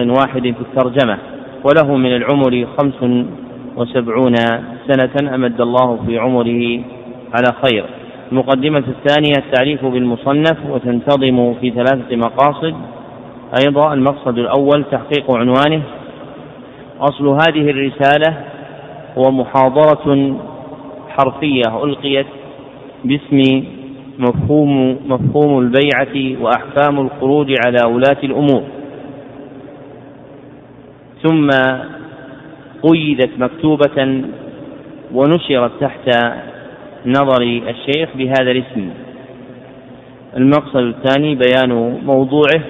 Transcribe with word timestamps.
واحد 0.00 0.42
في 0.42 0.60
الترجمة 0.60 1.18
وله 1.64 1.96
من 1.96 2.16
العمر 2.16 2.66
خمس 2.78 3.26
وسبعون 3.76 4.34
سنة 4.88 5.34
أمد 5.34 5.60
الله 5.60 5.98
في 6.06 6.18
عمره 6.18 6.80
على 7.34 7.54
خير. 7.64 7.84
المقدمة 8.32 8.84
الثانية 8.88 9.34
التعريف 9.38 9.84
بالمصنف 9.84 10.58
وتنتظم 10.70 11.54
في 11.54 11.70
ثلاثة 11.70 12.16
مقاصد. 12.16 12.74
أيضا 13.64 13.94
المقصد 13.94 14.38
الأول 14.38 14.84
تحقيق 14.90 15.36
عنوانه 15.36 15.82
أصل 17.00 17.28
هذه 17.28 17.70
الرسالة 17.70 18.36
هو 19.18 19.30
محاضرة 19.30 20.36
حرفية 21.08 21.84
ألقيت 21.84 22.26
باسم 23.04 23.64
مفهوم 24.18 24.98
مفهوم 25.06 25.58
البيعة 25.58 26.42
وأحكام 26.42 27.00
الخروج 27.00 27.54
على 27.66 27.94
ولاة 27.94 28.18
الأمور. 28.24 28.62
ثم 31.26 31.48
قيدت 32.82 33.30
مكتوبة 33.38 34.22
ونشرت 35.12 35.70
تحت 35.80 36.08
نظر 37.06 37.42
الشيخ 37.42 38.08
بهذا 38.14 38.50
الاسم. 38.50 38.90
المقصد 40.36 40.76
الثاني 40.76 41.34
بيان 41.34 42.00
موضوعه. 42.04 42.60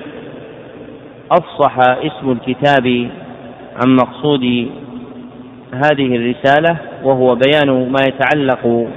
أفصح 1.30 1.78
اسم 1.80 2.30
الكتاب 2.33 3.09
عن 3.77 3.97
مقصود 3.97 4.69
هذه 5.73 6.16
الرسالة 6.16 6.77
وهو 7.05 7.34
بيان 7.34 7.91
ما 7.91 7.98
يتعلق 8.09 8.88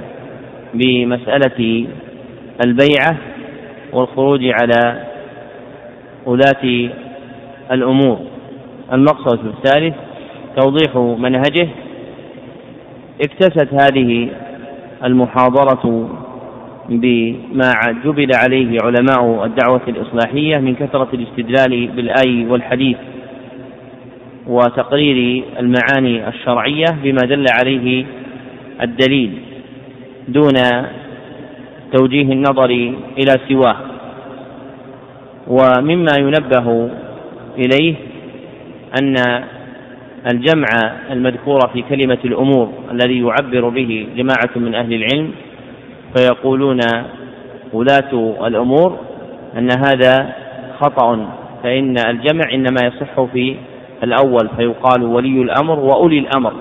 بمسألة 0.74 1.86
البيعة 2.66 3.16
والخروج 3.92 4.40
على 4.44 5.04
ولاة 6.26 6.90
الأمور. 7.72 8.18
المقصد 8.92 9.38
الثالث 9.46 9.94
توضيح 10.56 10.96
منهجه. 10.96 11.68
اكتست 13.20 13.68
هذه 13.74 14.28
المحاضرة 15.04 16.08
بما 16.88 17.72
جبل 18.04 18.30
عليه 18.34 18.78
علماء 18.84 19.44
الدعوة 19.44 19.80
الإصلاحية 19.88 20.58
من 20.58 20.74
كثرة 20.74 21.08
الاستدلال 21.14 21.88
بالآي 21.88 22.46
والحديث 22.46 22.96
وتقرير 24.46 25.44
المعاني 25.58 26.28
الشرعية 26.28 26.86
بما 27.02 27.20
دل 27.26 27.44
عليه 27.60 28.04
الدليل 28.82 29.32
دون 30.28 30.54
توجيه 31.96 32.32
النظر 32.32 32.70
إلى 33.18 33.34
سواه. 33.48 33.76
ومما 35.48 36.12
ينبه 36.18 36.90
إليه 37.58 37.94
أن 39.02 39.14
الجمع 40.32 40.66
المذكور 41.10 41.58
في 41.72 41.82
كلمة 41.82 42.18
الأمور 42.24 42.72
الذي 42.90 43.20
يعبر 43.20 43.68
به 43.68 44.08
جماعة 44.16 44.50
من 44.56 44.74
أهل 44.74 44.94
العلم 44.94 45.30
فيقولون 46.16 46.80
ولاة 47.72 48.36
الأمور 48.46 48.98
أن 49.58 49.68
هذا 49.70 50.32
خطأ 50.80 51.28
فإن 51.62 51.94
الجمع 51.98 52.52
إنما 52.52 52.80
يصح 52.86 53.24
في 53.32 53.56
الأول 54.02 54.48
فيقال 54.56 55.02
ولي 55.02 55.42
الأمر 55.42 55.78
وأولي 55.78 56.18
الأمر. 56.18 56.52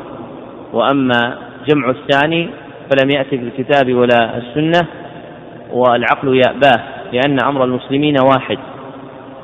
وأما 0.73 1.37
جمع 1.67 1.89
الثاني 1.89 2.49
فلم 2.89 3.09
يأتي 3.09 3.37
في 3.37 3.43
الكتاب 3.43 3.93
ولا 3.93 4.37
السنة 4.37 4.87
والعقل 5.71 6.41
يأباه 6.47 6.83
لأن 7.13 7.37
أمر 7.43 7.63
المسلمين 7.63 8.15
واحد 8.21 8.57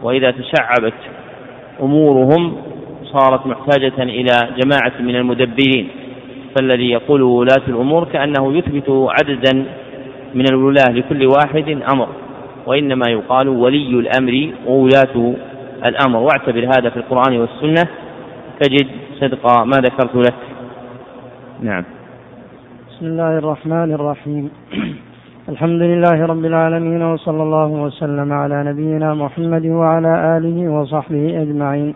وإذا 0.01 0.31
تشعبت 0.31 0.93
أمورهم 1.81 2.57
صارت 3.15 3.47
محتاجة 3.47 4.03
إلى 4.03 4.35
جماعة 4.57 4.93
من 4.99 5.15
المدبرين 5.15 5.87
فالذي 6.55 6.89
يقول 6.89 7.21
ولاة 7.21 7.67
الأمور 7.67 8.03
كأنه 8.03 8.53
يثبت 8.57 8.89
عددا 8.89 9.65
من 10.33 10.45
الولاة 10.51 10.91
لكل 10.91 11.25
واحد 11.27 11.81
أمر 11.93 12.07
وإنما 12.67 13.05
يقال 13.09 13.49
ولي 13.49 13.89
الأمر 13.89 14.53
وولاة 14.67 15.33
الأمر. 15.85 16.19
واعتبر 16.19 16.65
هذا 16.65 16.89
في 16.89 16.97
القرآن 16.97 17.37
والسنة 17.37 17.89
تجد 18.61 18.87
صدق 19.19 19.63
ما 19.63 19.77
ذكرت 19.77 20.15
لك. 20.15 20.33
نعم. 21.61 21.83
بسم 22.89 23.05
الله 23.05 23.37
الرحمن 23.37 23.93
الرحيم. 23.93 24.49
الحمد 25.49 25.81
لله 25.81 26.25
رب 26.25 26.45
العالمين 26.45 27.01
وصلى 27.01 27.43
الله 27.43 27.67
وسلم 27.67 28.33
على 28.33 28.63
نبينا 28.63 29.13
محمد 29.13 29.65
وعلى 29.65 30.37
آله 30.37 30.69
وصحبه 30.69 31.41
أجمعين. 31.41 31.95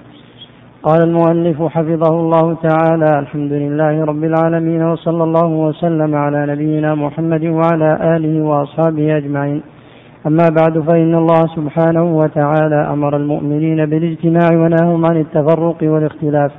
قال 0.84 1.04
المؤلف 1.04 1.62
حفظه 1.62 2.16
الله 2.20 2.54
تعالى 2.54 3.20
الحمد 3.20 3.54
لله 3.54 4.06
رب 4.06 4.24
العالمين 4.24 4.84
وصلى 4.84 5.24
الله 5.24 5.48
وسلم 5.48 6.16
على 6.16 6.46
نبينا 6.46 6.96
محمد 6.96 7.46
وعلى 7.46 8.16
آله 8.16 8.42
وأصحابه 8.42 9.18
أجمعين. 9.18 9.62
أما 10.28 10.46
بعد 10.60 10.80
فإن 10.80 11.16
الله 11.16 11.42
سبحانه 11.56 12.04
وتعالى 12.04 12.76
أمر 12.94 13.16
المؤمنين 13.18 13.86
بالاجتماع 13.86 14.50
ونهاهم 14.54 15.06
عن 15.06 15.18
التفرق 15.18 15.78
والاختلاف. 15.84 16.52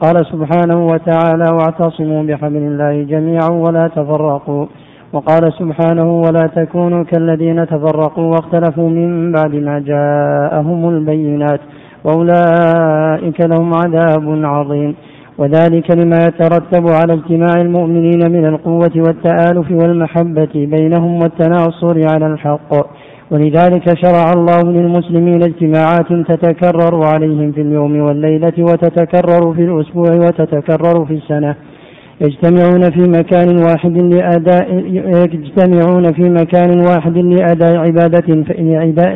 قال 0.00 0.26
سبحانه 0.26 0.86
وتعالى 0.86 1.48
واعتصموا 1.56 2.22
بحبل 2.22 2.56
الله 2.56 3.02
جميعا 3.02 3.50
ولا 3.50 3.88
تفرقوا. 3.88 4.66
وقال 5.12 5.52
سبحانه 5.52 6.20
ولا 6.20 6.44
تكونوا 6.56 7.04
كالذين 7.04 7.66
تفرقوا 7.66 8.24
واختلفوا 8.32 8.88
من 8.88 9.32
بعد 9.32 9.54
ما 9.54 9.78
جاءهم 9.78 10.88
البينات. 10.88 11.60
وأولئك 12.04 13.40
لهم 13.40 13.74
عذاب 13.74 14.44
عظيم. 14.44 14.94
وذلك 15.38 15.90
لما 15.90 16.18
يترتب 16.26 16.88
على 16.88 17.12
اجتماع 17.12 17.60
المؤمنين 17.60 18.32
من 18.32 18.46
القوة 18.46 18.92
والتآلف 18.96 19.70
والمحبة 19.70 20.54
بينهم 20.54 21.22
والتناصر 21.22 21.96
على 22.12 22.26
الحق. 22.26 22.72
ولذلك 23.30 23.98
شرع 24.04 24.32
الله 24.32 24.62
للمسلمين 24.62 25.42
اجتماعات 25.42 26.12
تتكرر 26.28 27.04
عليهم 27.04 27.52
في 27.52 27.60
اليوم 27.60 28.00
والليلة 28.00 28.52
وتتكرر 28.58 29.54
في 29.54 29.62
الأسبوع 29.64 30.14
وتتكرر 30.14 31.04
في 31.04 31.14
السنة. 31.14 31.54
يجتمعون 32.20 32.90
في 32.90 33.00
مكان 33.00 33.62
واحد 33.64 34.02
لأداء 34.02 34.74
يجتمعون 35.34 36.12
في 36.12 36.22
مكان 36.22 36.80
واحد 36.80 37.16
لأداء 37.16 37.76
عبادة 37.76 38.34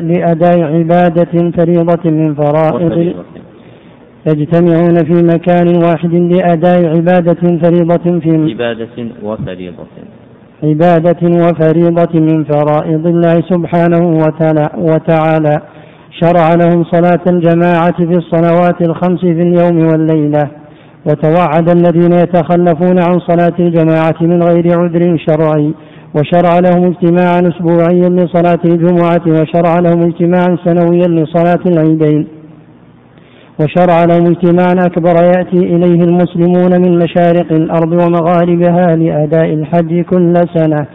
لأداء 0.00 0.62
عبادة 0.62 1.50
فريضة 1.58 2.10
من 2.10 2.34
فرائض 2.34 3.14
يجتمعون 4.26 4.94
في 4.94 5.22
مكان 5.34 5.68
واحد 5.84 6.14
لأداء 6.14 6.96
عبادة 6.96 7.58
فريضة 7.62 8.20
في 8.20 8.30
عبادة 8.52 8.88
وفريضة. 9.22 9.86
عبادة 10.62 11.22
وفريضة 11.22 12.20
من 12.20 12.44
فرائض 12.44 13.06
الله 13.06 13.34
سبحانه 13.50 14.18
وتعالى. 14.78 15.60
شرع 16.20 16.54
لهم 16.54 16.84
صلاة 16.84 17.24
الجماعة 17.26 17.96
في 17.96 18.16
الصلوات 18.16 18.80
الخمس 18.88 19.20
في 19.20 19.42
اليوم 19.42 19.86
والليلة. 19.86 20.50
وتوعد 21.06 21.68
الذين 21.68 22.12
يتخلفون 22.12 22.98
عن 22.98 23.18
صلاة 23.18 23.56
الجماعة 23.58 24.14
من 24.20 24.42
غير 24.42 24.80
عذر 24.80 25.16
شرعي 25.26 25.74
وشرع 26.14 26.58
لهم 26.58 26.84
اجتماعا 26.84 27.40
أسبوعيا 27.40 28.08
لصلاة 28.08 28.58
الجمعة 28.64 29.22
وشرع 29.26 29.78
لهم 29.78 30.02
اجتماعا 30.02 30.56
سنويا 30.64 31.08
لصلاة 31.08 31.60
العيدين. 31.66 32.26
وشرع 33.60 34.04
لهم 34.04 34.26
اجتماعا 34.26 34.86
أكبر 34.86 35.14
يأتي 35.24 35.58
إليه 35.58 36.04
المسلمون 36.04 36.82
من 36.82 36.98
مشارق 36.98 37.52
الأرض 37.52 37.92
ومغاربها 37.92 38.96
لأداء 38.96 39.54
الحج 39.54 40.00
كل 40.00 40.34
سنة. 40.54 40.86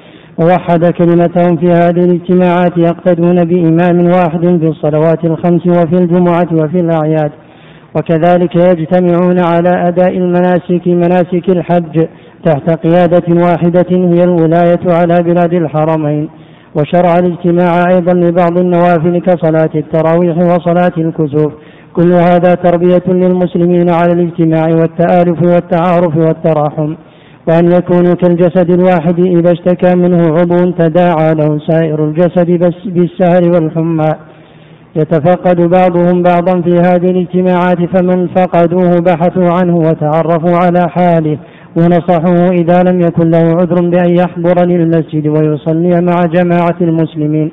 ووحد 0.42 0.86
كلمتهم 0.86 1.58
في 1.58 1.66
هذه 1.66 2.04
الاجتماعات 2.06 2.78
يقتدون 2.78 3.44
بإمام 3.46 4.06
واحد 4.06 4.60
في 4.60 4.68
الصلوات 4.68 5.26
الخمس 5.26 5.68
وفي 5.68 5.96
الجمعة 5.96 6.48
وفي 6.54 6.80
الأعياد. 6.80 7.32
وكذلك 7.96 8.56
يجتمعون 8.56 9.40
على 9.40 9.88
أداء 9.88 10.18
المناسك 10.18 10.88
مناسك 10.88 11.50
الحج 11.50 12.08
تحت 12.46 12.70
قيادة 12.86 13.28
واحدة 13.46 13.90
هي 13.90 14.24
الولاية 14.24 14.84
على 14.86 15.24
بلاد 15.24 15.54
الحرمين. 15.54 16.30
وشرع 16.76 17.14
الاجتماع 17.20 17.84
أيضا 17.94 18.14
لبعض 18.14 18.60
النوافل 18.60 19.22
كصلاة 19.22 19.70
التراويح 19.76 20.38
وصلاة 20.38 20.96
الكسوف. 20.98 21.54
كل 21.94 22.12
هذا 22.14 22.54
تربية 22.54 23.08
للمسلمين 23.08 23.90
على 23.90 24.14
الاجتماع 24.14 24.68
والتآلف 24.68 25.44
والتعارف 25.44 26.18
والتراحم. 26.18 26.96
وأن 27.48 27.72
يكونوا 27.72 28.14
كالجسد 28.14 28.72
الواحد 28.72 29.20
إذا 29.20 29.52
اشتكى 29.52 29.96
منه 29.96 30.24
عضو 30.38 30.72
تداعى 30.72 31.34
له 31.34 31.60
سائر 31.68 32.06
الجسد 32.06 32.74
بالسهر 32.86 33.44
والحمى. 33.54 34.29
يتفقد 34.96 35.62
بعضهم 35.62 36.24
بعضا 36.24 36.62
في 36.62 36.74
هذه 36.74 37.12
الاجتماعات 37.12 37.78
فمن 37.78 38.28
فقدوه 38.28 39.00
بحثوا 39.00 39.50
عنه 39.50 39.78
وتعرفوا 39.78 40.58
على 40.58 40.90
حاله 40.90 41.38
ونصحوه 41.78 42.50
إذا 42.50 42.84
لم 42.84 43.02
يكن 43.02 43.30
له 43.30 43.38
عذر 43.38 43.90
بأن 43.90 44.18
يحضر 44.18 44.66
للمسجد 44.66 45.28
ويصلي 45.28 46.02
مع 46.02 46.26
جماعة 46.26 46.78
المسلمين. 46.82 47.52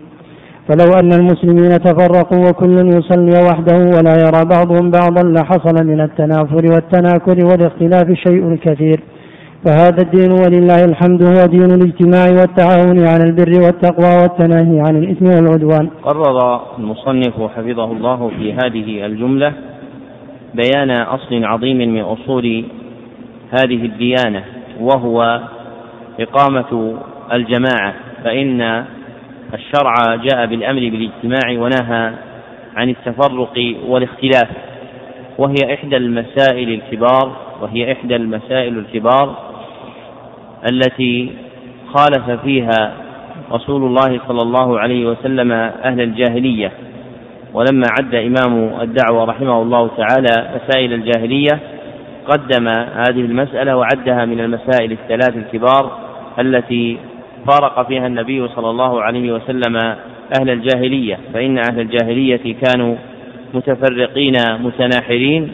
فلو 0.68 0.92
أن 1.00 1.12
المسلمين 1.12 1.78
تفرقوا 1.80 2.48
وكل 2.48 2.88
يصلي 2.88 3.44
وحده 3.44 3.76
ولا 3.76 4.14
يرى 4.24 4.44
بعضهم 4.44 4.90
بعضا 4.90 5.22
لحصل 5.22 5.86
من 5.86 6.00
التنافر 6.00 6.64
والتناكر 6.72 7.46
والاختلاف 7.46 8.12
شيء 8.12 8.58
كثير. 8.62 9.00
فهذا 9.66 10.02
الدين 10.02 10.32
ولله 10.32 10.84
الحمد 10.84 11.22
هو 11.22 11.46
دين 11.46 11.70
الاجتماع 11.70 12.30
والتعاون 12.30 13.06
على 13.06 13.24
البر 13.24 13.64
والتقوى 13.64 14.22
والتناهي 14.22 14.80
عن 14.80 14.96
الإثم 14.96 15.26
والعدوان. 15.26 15.90
قرر 16.02 16.60
المصنف 16.78 17.34
حفظه 17.56 17.92
الله 17.92 18.30
في 18.38 18.52
هذه 18.52 19.06
الجملة 19.06 19.52
بيان 20.54 20.90
أصل 20.90 21.44
عظيم 21.44 21.76
من 21.76 22.00
أصول 22.00 22.64
هذه 23.50 23.84
الديانة 23.84 24.44
وهو 24.80 25.40
إقامة 26.20 26.98
الجماعة 27.32 27.94
فإن 28.24 28.84
الشرع 29.54 30.16
جاء 30.16 30.46
بالأمر 30.46 30.80
بالاجتماع 30.80 31.62
ونهى 31.62 32.12
عن 32.76 32.88
التفرق 32.88 33.76
والاختلاف 33.88 34.48
وهي 35.38 35.74
إحدى 35.74 35.96
المسائل 35.96 36.68
الكبار 36.72 37.36
وهي 37.62 37.92
إحدى 37.92 38.16
المسائل 38.16 38.78
الكبار 38.78 39.45
التي 40.64 41.32
خالف 41.94 42.30
فيها 42.30 42.92
رسول 43.52 43.82
الله 43.84 44.20
صلى 44.28 44.42
الله 44.42 44.78
عليه 44.78 45.06
وسلم 45.06 45.52
أهل 45.52 46.00
الجاهلية. 46.00 46.72
ولما 47.54 47.86
عد 47.98 48.14
إمام 48.14 48.80
الدعوة 48.80 49.24
رحمه 49.24 49.62
الله 49.62 49.90
تعالى 49.96 50.48
مسائل 50.56 50.92
الجاهلية 50.92 51.60
قدم 52.26 52.68
هذه 52.68 53.20
المسألة 53.20 53.76
وعدها 53.76 54.24
من 54.24 54.40
المسائل 54.40 54.92
الثلاث 54.92 55.36
الكبار 55.36 55.98
التي 56.38 56.98
فارق 57.48 57.88
فيها 57.88 58.06
النبي 58.06 58.48
صلى 58.48 58.70
الله 58.70 59.02
عليه 59.02 59.32
وسلم 59.32 59.76
أهل 60.40 60.50
الجاهلية. 60.50 61.18
فإن 61.34 61.58
أهل 61.58 61.80
الجاهلية 61.80 62.54
كانوا 62.64 62.96
متفرقين 63.54 64.34
متناحرين 64.60 65.52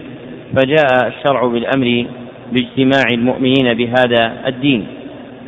فجاء 0.57 1.07
الشرع 1.07 1.47
بالأمر 1.47 2.07
باجتماع 2.53 3.05
المؤمنين 3.13 3.75
بهذا 3.75 4.33
الدين 4.47 4.87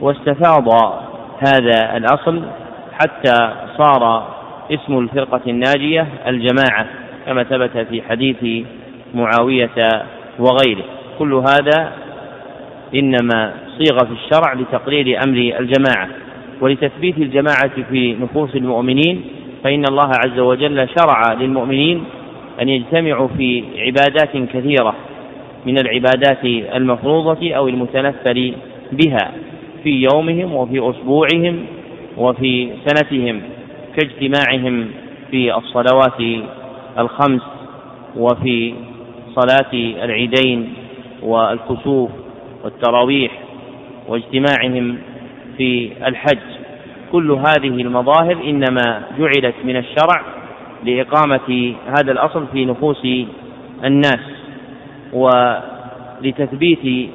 واستفاض 0.00 0.68
هذا 1.38 1.96
الأصل 1.96 2.42
حتى 2.92 3.52
صار 3.78 4.28
اسم 4.70 4.98
الفرقة 4.98 5.40
الناجية 5.46 6.06
الجماعة 6.26 6.86
كما 7.26 7.42
ثبت 7.42 7.78
في 7.90 8.02
حديث 8.02 8.66
معاوية 9.14 9.70
وغيره. 10.38 10.84
كل 11.18 11.34
هذا 11.34 11.92
إنما 12.94 13.52
صيغ 13.78 13.98
في 13.98 14.12
الشرع 14.12 14.54
لتقرير 14.54 15.18
أمر 15.26 15.36
الجماعة. 15.60 16.08
ولتثبيت 16.60 17.18
الجماعة 17.18 17.82
في 17.90 18.16
نفوس 18.20 18.56
المؤمنين 18.56 19.24
فإن 19.64 19.84
الله 19.90 20.10
عز 20.24 20.38
وجل 20.38 20.88
شرع 20.98 21.32
للمؤمنين 21.32 22.04
أن 22.62 22.68
يجتمعوا 22.68 23.28
في 23.28 23.64
عبادات 23.78 24.36
كثيرة. 24.52 24.94
من 25.66 25.78
العبادات 25.78 26.44
المفروضة 26.76 27.54
أو 27.54 27.68
المتنفل 27.68 28.54
بها 28.92 29.32
في 29.82 29.90
يومهم 30.12 30.54
وفي 30.54 30.90
أسبوعهم 30.90 31.66
وفي 32.16 32.70
سنتهم 32.86 33.40
كاجتماعهم 33.96 34.86
في 35.30 35.56
الصلوات 35.56 36.46
الخمس 36.98 37.42
وفي 38.16 38.74
صلاة 39.34 39.72
العيدين 40.04 40.72
والكسوف 41.22 42.10
والتراويح 42.64 43.32
واجتماعهم 44.08 44.98
في 45.56 45.90
الحج. 46.06 46.38
كل 47.12 47.30
هذه 47.30 47.82
المظاهر 47.82 48.32
إنما 48.44 49.02
جعلت 49.18 49.54
من 49.64 49.76
الشرع 49.76 50.22
لإقامة 50.84 51.74
هذا 51.86 52.12
الأصل 52.12 52.46
في 52.52 52.64
نفوس 52.64 53.06
الناس. 53.84 54.33
ولتثبيت 55.14 57.10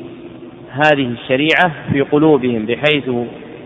هذه 0.72 1.07
الشريعة 1.07 1.72
في 1.92 2.01
قلوبهم 2.01 2.66
بحيث 2.66 3.10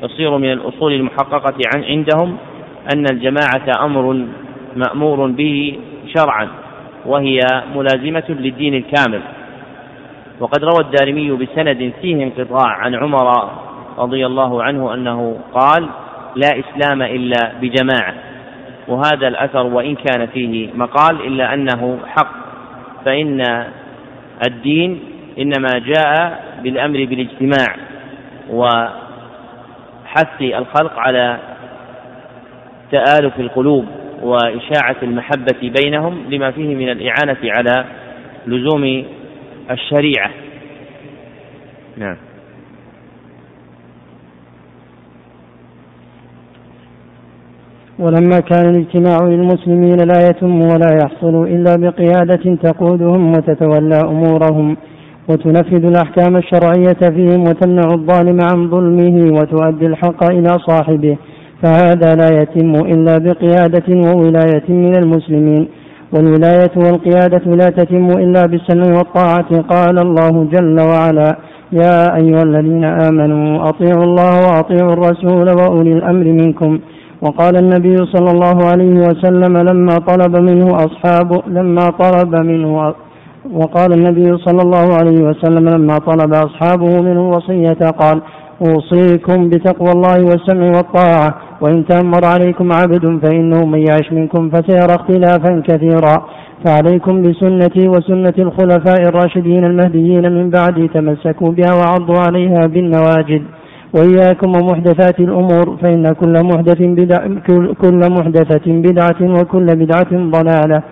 يصير 0.04 0.38
من 0.38 0.52
الأصول 0.52 0.94
المحققة 0.94 1.56
عندهم 1.90 2.38
أن 2.96 3.06
الجماعة 3.12 3.86
أمر 3.86 4.26
مأمور 4.76 5.28
به 5.28 5.80
شرعا 6.18 6.48
وهي 7.06 7.40
ملازمة 7.76 8.24
للدين 8.30 8.74
الكامل. 8.74 9.22
وقد 10.40 10.64
روى 10.64 10.80
الدارمي 10.80 11.32
بسند 11.32 11.94
فيه 12.02 12.24
انقطاع 12.24 12.68
عن 12.68 12.96
عمر 12.96 13.50
رضي 13.98 14.26
الله 14.26 14.64
عنه 14.64 14.94
أنه 14.94 15.38
قال 15.54 15.90
لا 16.36 16.50
إسلام 16.60 17.02
إلا 17.02 17.52
بجماعة 17.62 18.14
وهذا 18.88 19.28
الأثر 19.28 19.66
وإن 19.66 19.96
كان 19.96 20.26
فيه 20.28 20.70
مقال 20.76 21.28
إلا 21.28 21.54
أنه 21.54 21.98
حق 22.08 22.34
فإن 23.06 23.66
الدين 24.48 25.00
إنما 25.40 25.70
جاء 25.86 26.44
بالأمر 26.64 27.06
بالاجتماع 27.06 27.76
وحث 28.50 28.92
الخلق 30.42 31.00
على 31.00 31.40
تآلف 32.92 33.40
القلوب 33.40 33.86
وإشاعة 34.22 34.96
المحبة 35.04 35.74
بينهم 35.84 36.26
لما 36.30 36.52
فيه 36.52 36.76
من 36.76 36.90
الإعانة 36.90 37.38
على 37.44 37.86
لزوم 38.48 39.06
الشريعة. 39.72 40.32
نعم. 41.98 42.18
ولما 48.00 48.40
كان 48.40 48.70
الاجتماع 48.70 49.18
للمسلمين 49.24 49.98
لا 49.98 50.30
يتم 50.30 50.62
ولا 50.62 50.90
يحصل 51.04 51.44
إلا 51.44 51.76
بقيادة 51.76 52.56
تقودهم 52.64 53.32
وتتولى 53.32 54.00
أمورهم 54.02 54.78
وتنفذ 55.30 55.86
الأحكام 55.86 56.38
الشرعية 56.38 57.00
فيهم 57.16 57.42
وتمنع 57.42 57.88
الظالم 57.94 58.38
عن 58.52 58.70
ظلمه 58.70 59.40
وتؤدي 59.40 59.86
الحق 59.86 60.32
إلى 60.32 60.60
صاحبه 60.68 61.18
فهذا 61.64 62.16
لا 62.16 62.42
يتم 62.42 62.76
إلا 62.76 63.18
بقيادة 63.18 63.88
وولاية 63.90 64.64
من 64.70 64.96
المسلمين. 64.96 65.68
والولاية 66.14 66.72
والقيادة 66.76 67.56
لا 67.56 67.66
تتم 67.66 68.08
إلا 68.08 68.46
بالسمع 68.46 68.98
والطاعة 68.98 69.62
قال 69.62 70.00
الله 70.00 70.48
جل 70.52 70.82
وعلا 70.82 71.38
يا 71.72 72.16
أيها 72.16 72.44
الذين 72.44 72.84
آمنوا 72.84 73.70
أطيعوا 73.70 74.04
الله 74.04 74.34
وأطيعوا 74.48 74.94
الرسول 74.94 75.50
وأولي 75.50 75.94
الأمر 75.94 76.24
منكم 76.26 76.80
وقال 77.24 77.56
النبي 77.58 77.96
صلى 78.14 78.30
الله 78.36 78.58
عليه 78.72 78.94
وسلم 79.08 79.58
لما 79.58 79.96
طلب 80.10 80.34
منه 80.50 80.68
أصحابه 80.76 81.42
لما 81.48 81.86
طلب 82.04 82.36
منه 82.36 82.94
وقال 83.54 83.94
النبي 83.94 84.38
صلى 84.38 84.62
الله 84.62 84.88
عليه 85.00 85.20
وسلم 85.28 85.70
لما 85.70 85.98
طلب 85.98 86.34
أصحابه 86.34 87.02
منه 87.02 87.30
وصية 87.30 87.82
قال 88.02 88.22
أوصيكم 88.68 89.50
بتقوى 89.50 89.92
الله 89.92 90.18
والسمع 90.30 90.68
والطاعة 90.78 91.36
وإن 91.62 91.86
تأمر 91.86 92.26
عليكم 92.26 92.72
عبد 92.74 93.20
فإنه 93.24 93.66
من 93.66 93.80
يعش 93.90 94.12
منكم 94.12 94.50
فسيرى 94.50 94.96
اختلافا 94.96 95.64
كثيرا. 95.68 96.16
فعليكم 96.66 97.22
بسنتي 97.22 97.88
وسنة 97.88 98.34
الخلفاء 98.40 99.02
الراشدين 99.10 99.66
المهديين 99.66 100.32
من 100.32 100.50
بعدي 100.50 100.88
تمسكوا 100.88 101.52
بها 101.52 101.74
وعضوا 101.80 102.20
عليها 102.28 102.68
بالنواجد 102.68 103.42
وإياكم 103.96 104.50
ومحدثات 104.56 105.20
الأمور 105.20 105.78
فإن 105.82 106.14
كل 106.14 106.36
محدث 106.44 106.82
بدع 106.82 107.22
كل 107.82 108.02
محدثة 108.18 108.66
بدعة 108.68 109.22
وكل 109.22 109.66
بدعة 109.66 110.12
ضلالة. 110.12 110.84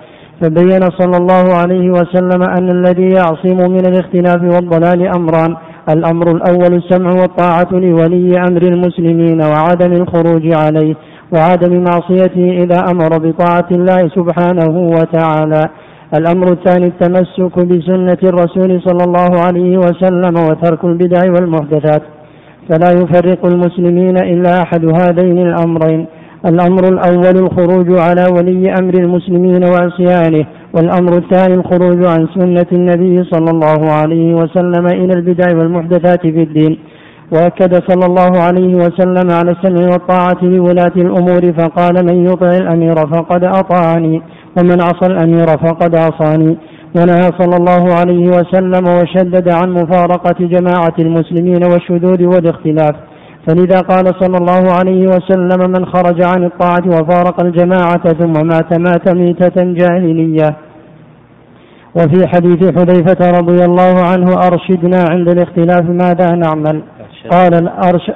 فبين 0.41 0.81
صلى 0.99 1.17
الله 1.17 1.45
عليه 1.61 1.89
وسلم 1.89 2.43
أن 2.43 2.69
الذي 2.69 3.09
يعصم 3.09 3.71
من 3.71 3.85
الاختلاف 3.85 4.41
والضلال 4.53 5.07
أمران. 5.17 5.55
الأمر 5.89 6.31
الأول 6.31 6.73
السمع 6.75 7.11
والطاعة 7.21 7.67
لولي 7.71 8.33
أمر 8.49 8.61
المسلمين 8.61 9.41
وعدم 9.41 9.91
الخروج 10.01 10.45
عليه 10.55 10.95
وعدم 11.33 11.83
معصيته 11.83 12.47
إذا 12.63 12.79
أمر 12.91 13.11
بطاعة 13.25 13.69
الله 13.71 14.09
سبحانه 14.17 14.73
وتعالى. 14.97 15.63
الأمر 16.17 16.51
الثاني 16.51 16.87
التمسك 16.87 17.55
بسنة 17.59 18.21
الرسول 18.23 18.81
صلى 18.87 19.03
الله 19.07 19.31
عليه 19.45 19.77
وسلم 19.77 20.35
وترك 20.49 20.85
البدع 20.85 21.21
والمحدثات. 21.33 22.01
فلا 22.69 22.91
يفرق 22.91 23.45
المسلمين 23.45 24.17
إلا 24.17 24.61
أحد 24.61 24.85
هذين 24.85 25.37
الأمرين. 25.37 26.05
الأمر 26.45 26.83
الأول 26.93 27.35
الخروج 27.45 27.99
على 27.99 28.23
ولي 28.37 28.73
أمر 28.79 28.93
المسلمين 28.93 29.63
وعصيانه 29.63 30.45
والأمر 30.75 31.17
الثاني 31.17 31.53
الخروج 31.53 32.05
عن 32.05 32.27
سنة 32.35 32.65
النبي 32.71 33.23
صلى 33.23 33.51
الله 33.51 33.91
عليه 33.91 34.35
وسلم 34.35 34.85
إلى 34.85 35.13
البدع 35.13 35.57
والمحدثات 35.57 36.21
في 36.21 36.43
الدين. 36.43 36.77
وأكد 37.33 37.73
صلى 37.89 38.05
الله 38.05 38.31
عليه 38.41 38.75
وسلم 38.75 39.31
على 39.31 39.51
السمع 39.51 39.87
والطاعة 39.91 40.37
لولاة 40.41 40.95
الأمور 40.95 41.53
فقال 41.59 41.95
من 42.05 42.25
يطع 42.25 42.51
الأمير 42.57 42.95
فقد 42.95 43.43
أطاعني 43.43 44.21
ومن 44.57 44.81
عصى 44.81 45.05
الأمير 45.05 45.47
فقد 45.47 45.95
عصاني. 45.95 46.57
ونهى 46.95 47.29
صلى 47.39 47.55
الله 47.57 47.83
عليه 47.99 48.27
وسلم 48.27 48.85
وشدد 48.97 49.49
عن 49.49 49.71
مفارقة 49.71 50.39
جماعة 50.39 50.95
المسلمين 50.99 51.63
والشذوذ 51.63 52.25
والاختلاف. 52.25 52.95
فلذا 53.47 53.79
قال 53.91 54.05
صلى 54.19 54.37
الله 54.37 54.63
عليه 54.79 55.07
وسلم 55.07 55.71
من 55.71 55.85
خرج 55.85 56.23
عن 56.23 56.43
الطاعة 56.43 56.85
وفارق 56.87 57.43
الجماعة 57.43 58.13
ثم 58.19 58.47
مات 58.47 58.79
مات 58.79 59.15
ميتة 59.15 59.63
جاهلية. 59.63 60.57
وفي 61.95 62.27
حديث 62.27 62.61
حذيفة 62.77 63.39
رضي 63.39 63.65
الله 63.65 63.93
عنه 64.11 64.33
أرشدنا 64.47 65.05
عند 65.09 65.29
الاختلاف 65.29 65.83
ماذا 65.89 66.31
نعمل؟ 66.35 66.81
قال 67.29 67.53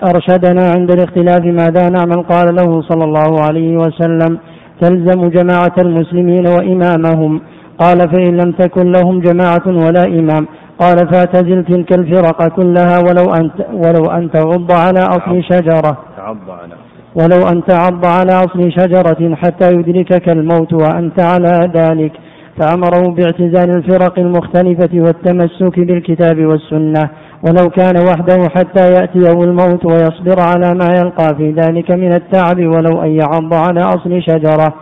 أرشدنا 0.03 0.69
عند 0.75 0.91
الاختلاف 0.91 1.43
ماذا 1.45 1.89
نعمل؟ 1.89 2.23
قال 2.23 2.55
له 2.55 2.81
صلى 2.81 3.03
الله 3.03 3.41
عليه 3.41 3.77
وسلم 3.77 4.37
تلزم 4.81 5.29
جماعة 5.29 5.75
المسلمين 5.77 6.47
وإمامهم 6.47 7.41
قال 7.79 7.97
فإن 7.97 8.37
لم 8.37 8.51
تكن 8.51 8.91
لهم 8.91 9.19
جماعة 9.19 9.67
ولا 9.67 10.05
إمام. 10.05 10.47
قال 10.79 10.97
فاعتزل 11.11 11.65
تلك 11.65 11.99
الفرق 11.99 12.47
كلها 12.47 12.99
ولو 12.99 13.33
أن 13.33 13.49
ولو 13.73 14.11
أن 14.11 14.31
تعض 14.31 14.71
على 14.71 14.99
أصل 14.99 15.43
شجرة. 15.43 15.97
تعض 16.17 16.37
على 16.49 16.73
ولو 17.15 17.47
أن 17.47 17.63
تعض 17.65 18.05
على 18.05 18.31
أصل 18.31 18.71
شجرة 18.71 19.35
حتى 19.35 19.71
يدركك 19.71 20.29
الموت 20.29 20.73
وأنت 20.73 21.19
على 21.19 21.71
ذلك. 21.75 22.11
فأمره 22.59 23.13
باعتزال 23.15 23.69
الفرق 23.69 24.19
المختلفة 24.19 24.89
والتمسك 24.93 25.79
بالكتاب 25.79 26.45
والسنة. 26.45 27.09
ولو 27.47 27.69
كان 27.69 27.95
وحده 28.07 28.49
حتى 28.55 28.91
يأتيه 28.93 29.43
الموت 29.43 29.85
ويصبر 29.85 30.39
على 30.39 30.75
ما 30.79 30.87
يلقى 30.99 31.35
في 31.37 31.51
ذلك 31.51 31.91
من 31.91 32.11
التعب 32.13 32.57
ولو 32.57 33.01
أن 33.03 33.11
يعض 33.11 33.53
على 33.53 33.81
أصل 33.81 34.21
شجرة. 34.21 34.73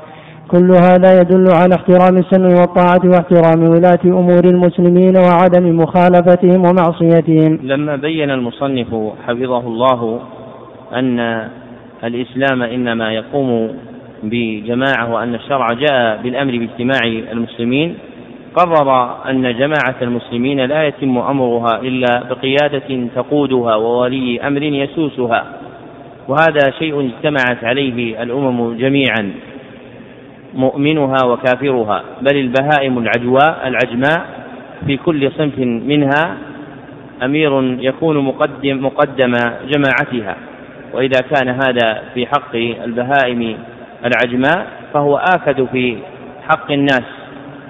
كل 0.53 0.72
هذا 0.72 1.22
يدل 1.22 1.45
على 1.51 1.75
احترام 1.75 2.17
السمع 2.17 2.62
والطاعة 2.62 3.01
واحترام 3.05 3.69
ولاة 3.69 4.00
أمور 4.05 4.41
المسلمين 4.45 5.13
وعدم 5.17 5.79
مخالفتهم 5.79 6.65
ومعصيتهم. 6.65 7.60
لما 7.63 7.95
بين 7.95 8.29
المصنف 8.31 8.88
حفظه 9.27 9.60
الله 9.60 10.19
أن 10.93 11.48
الإسلام 12.03 12.62
إنما 12.62 13.13
يقوم 13.13 13.69
بجماعة 14.24 15.13
وأن 15.13 15.36
الشرع 15.36 15.67
جاء 15.67 16.19
بالأمر 16.24 16.57
باجتماع 16.57 17.00
المسلمين 17.31 17.95
قرر 18.55 19.15
أن 19.29 19.57
جماعة 19.57 19.95
المسلمين 20.01 20.65
لا 20.65 20.88
يتم 20.88 21.17
أمرها 21.17 21.79
إلا 21.81 22.24
بقيادة 22.29 23.07
تقودها 23.15 23.75
وولي 23.75 24.48
أمر 24.48 24.63
يسوسها 24.63 25.45
وهذا 26.27 26.72
شيء 26.79 27.10
اجتمعت 27.10 27.63
عليه 27.63 28.24
الأمم 28.24 28.77
جميعا. 28.77 29.31
مؤمنها 30.55 31.25
وكافرها 31.25 32.03
بل 32.22 32.38
البهائم 32.38 32.98
العجواء 32.98 33.67
العجماء 33.67 34.25
في 34.86 34.98
كل 34.98 35.31
صنف 35.31 35.60
منها 35.60 36.38
أمير 37.24 37.77
يكون 37.79 38.17
مقدم 38.17 38.86
مقدم 38.86 39.33
جماعتها. 39.67 40.36
وإذا 40.93 41.19
كان 41.31 41.50
هذا 41.50 42.03
في 42.13 42.25
حق 42.25 42.55
البهائم 42.55 43.57
العجماء 44.05 44.67
فهو 44.93 45.17
آكد 45.17 45.65
في 45.65 45.98
حق 46.50 46.72
الناس. 46.72 47.03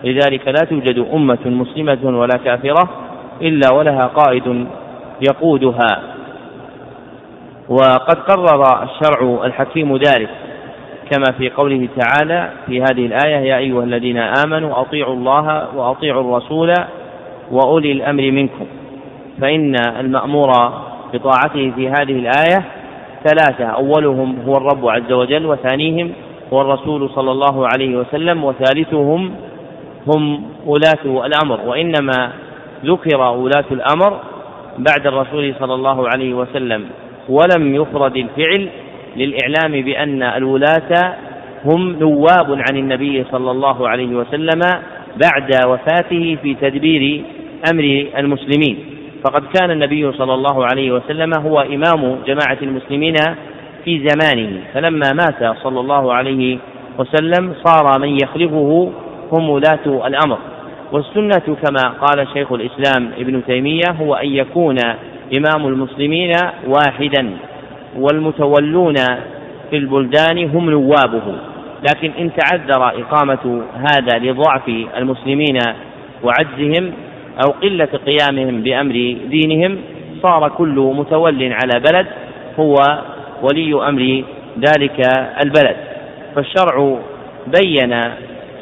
لذلك 0.03 0.47
لا 0.47 0.65
توجد 0.69 1.07
أمة 1.13 1.45
مسلمة 1.45 2.19
ولا 2.19 2.37
كافرة 2.45 2.89
إلا 3.41 3.73
ولها 3.73 4.05
قائد 4.05 4.67
يقودها. 5.29 6.01
وقد 7.69 8.17
قرر 8.17 8.83
الشرع 8.83 9.45
الحكيم 9.45 9.97
ذلك. 9.97 10.29
كما 11.11 11.31
في 11.37 11.49
قوله 11.49 11.87
تعالى 11.97 12.49
في 12.65 12.81
هذه 12.81 13.05
الآية 13.05 13.35
يا 13.35 13.57
أيها 13.57 13.83
الذين 13.83 14.17
آمنوا 14.17 14.81
أطيعوا 14.81 15.13
الله 15.13 15.75
وأطيعوا 15.75 16.21
الرسول 16.21 16.73
وأولي 17.51 17.91
الأمر 17.91 18.31
منكم. 18.31 18.65
فإن 19.41 19.75
المأمور 19.99 20.51
بطاعته 21.13 21.71
في 21.75 21.89
هذه 21.89 22.19
الآية 22.19 22.63
ثلاثة 23.23 23.65
أولهم 23.65 24.37
هو 24.47 24.53
الرب 24.57 24.89
عز 24.89 25.11
وجل 25.11 25.45
وثانيهم 25.45 26.11
هو 26.53 26.61
الرسول 26.61 27.09
صلى 27.09 27.31
الله 27.31 27.67
عليه 27.73 27.95
وسلم 27.97 28.43
وثالثهم 28.43 29.33
هم 30.07 30.43
ولاة 30.65 31.25
الأمر. 31.25 31.59
وإنما 31.65 32.31
ذكر 32.85 33.17
ولاة 33.21 33.65
الأمر 33.71 34.19
بعد 34.77 35.07
الرسول 35.07 35.55
صلى 35.59 35.73
الله 35.73 36.07
عليه 36.09 36.33
وسلم 36.33 36.85
ولم 37.29 37.75
يفرد 37.75 38.17
الفعل 38.17 38.69
للإعلام 39.17 39.85
بأن 39.85 40.23
الولاة 40.23 41.15
هم 41.65 41.99
نواب 41.99 42.51
عن 42.51 42.77
النبي 42.77 43.25
صلى 43.31 43.51
الله 43.51 43.89
عليه 43.89 44.15
وسلم 44.15 44.61
بعد 45.23 45.67
وفاته 45.67 46.37
في 46.43 46.55
تدبير 46.61 47.23
أمر 47.73 48.05
المسلمين. 48.17 48.77
فقد 49.25 49.43
كان 49.59 49.71
النبي 49.71 50.11
صلى 50.11 50.33
الله 50.33 50.65
عليه 50.65 50.91
وسلم 50.91 51.31
هو 51.39 51.59
إمام 51.59 52.17
جماعة 52.27 52.57
المسلمين 52.61 53.15
في 53.85 54.07
زمانه. 54.07 54.61
فلما 54.73 55.13
مات 55.13 55.57
صلى 55.63 55.79
الله 55.79 56.13
عليه 56.13 56.57
وسلم 56.99 57.53
صار 57.65 57.99
من 57.99 58.17
يخلفه 58.23 58.91
هم 59.31 59.49
ولاة 59.49 60.07
الأمر. 60.07 60.37
والسنة 60.91 61.55
كما 61.55 61.89
قال 61.89 62.27
شيخ 62.33 62.51
الإسلام 62.51 63.11
ابن 63.17 63.45
تيمية 63.45 63.91
هو 63.99 64.15
أن 64.15 64.27
يكون 64.27 64.77
إمام 65.33 65.67
المسلمين 65.67 66.31
واحدا. 66.67 67.29
والمتولون 67.95 68.95
في 69.69 69.77
البلدان 69.77 70.49
هم 70.49 70.69
نوابه. 70.69 71.35
لكن 71.89 72.11
إن 72.19 72.31
تعذر 72.37 73.01
إقامة 73.01 73.61
هذا 73.73 74.19
لضعف 74.19 74.69
المسلمين 74.97 75.57
وعجزهم 76.23 76.91
أو 77.45 77.51
قلة 77.51 77.89
قيامهم 78.05 78.61
بأمر 78.61 79.17
دينهم 79.29 79.77
صار 80.21 80.49
كل 80.49 80.93
متول 80.97 81.53
على 81.53 81.79
بلد 81.79 82.07
هو 82.59 82.75
ولي 83.41 83.89
أمر 83.89 84.23
ذلك 84.59 85.01
البلد. 85.45 85.75
فالشرع 86.35 86.97
بين 87.61 88.01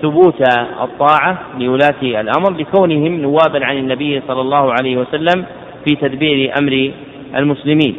ثبوت 0.02 0.42
الطاعة 0.82 1.38
لولاة 1.60 2.02
الأمر 2.02 2.52
لكونهم 2.58 3.22
نوابا 3.22 3.66
عن 3.66 3.78
النبي 3.78 4.22
صلى 4.28 4.42
الله 4.42 4.74
عليه 4.80 4.98
وسلم 4.98 5.46
في 5.86 5.96
تدبير 5.96 6.54
أمر 6.60 6.92
المسلمين. 7.36 7.96